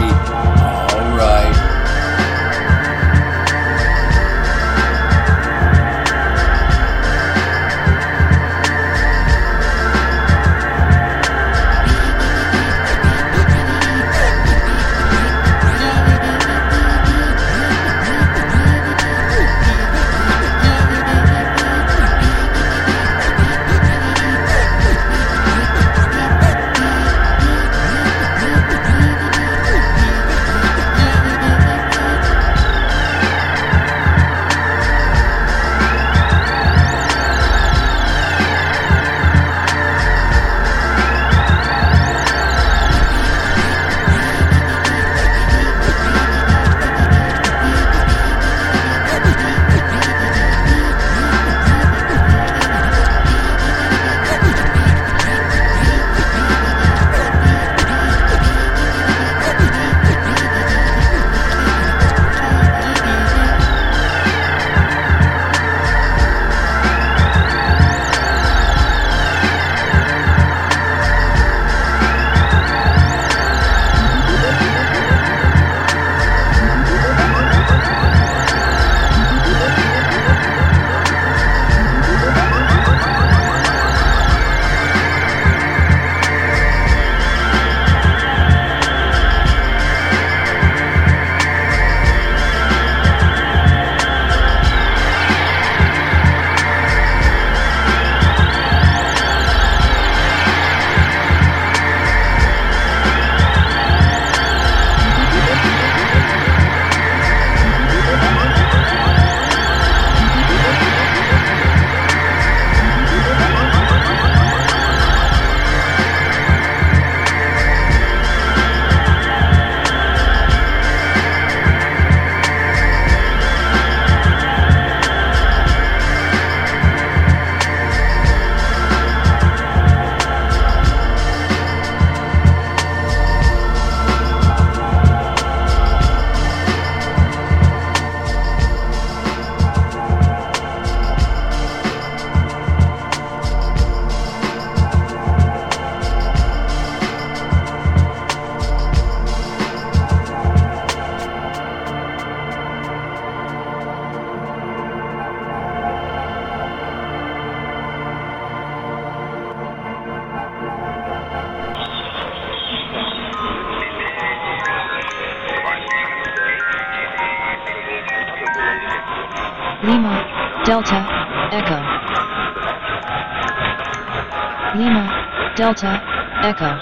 [175.71, 176.03] Delta,
[176.43, 176.75] Echo.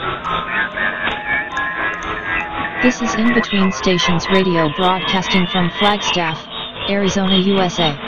[2.81, 6.47] This is In Between Stations Radio broadcasting from Flagstaff,
[6.89, 8.08] Arizona, USA.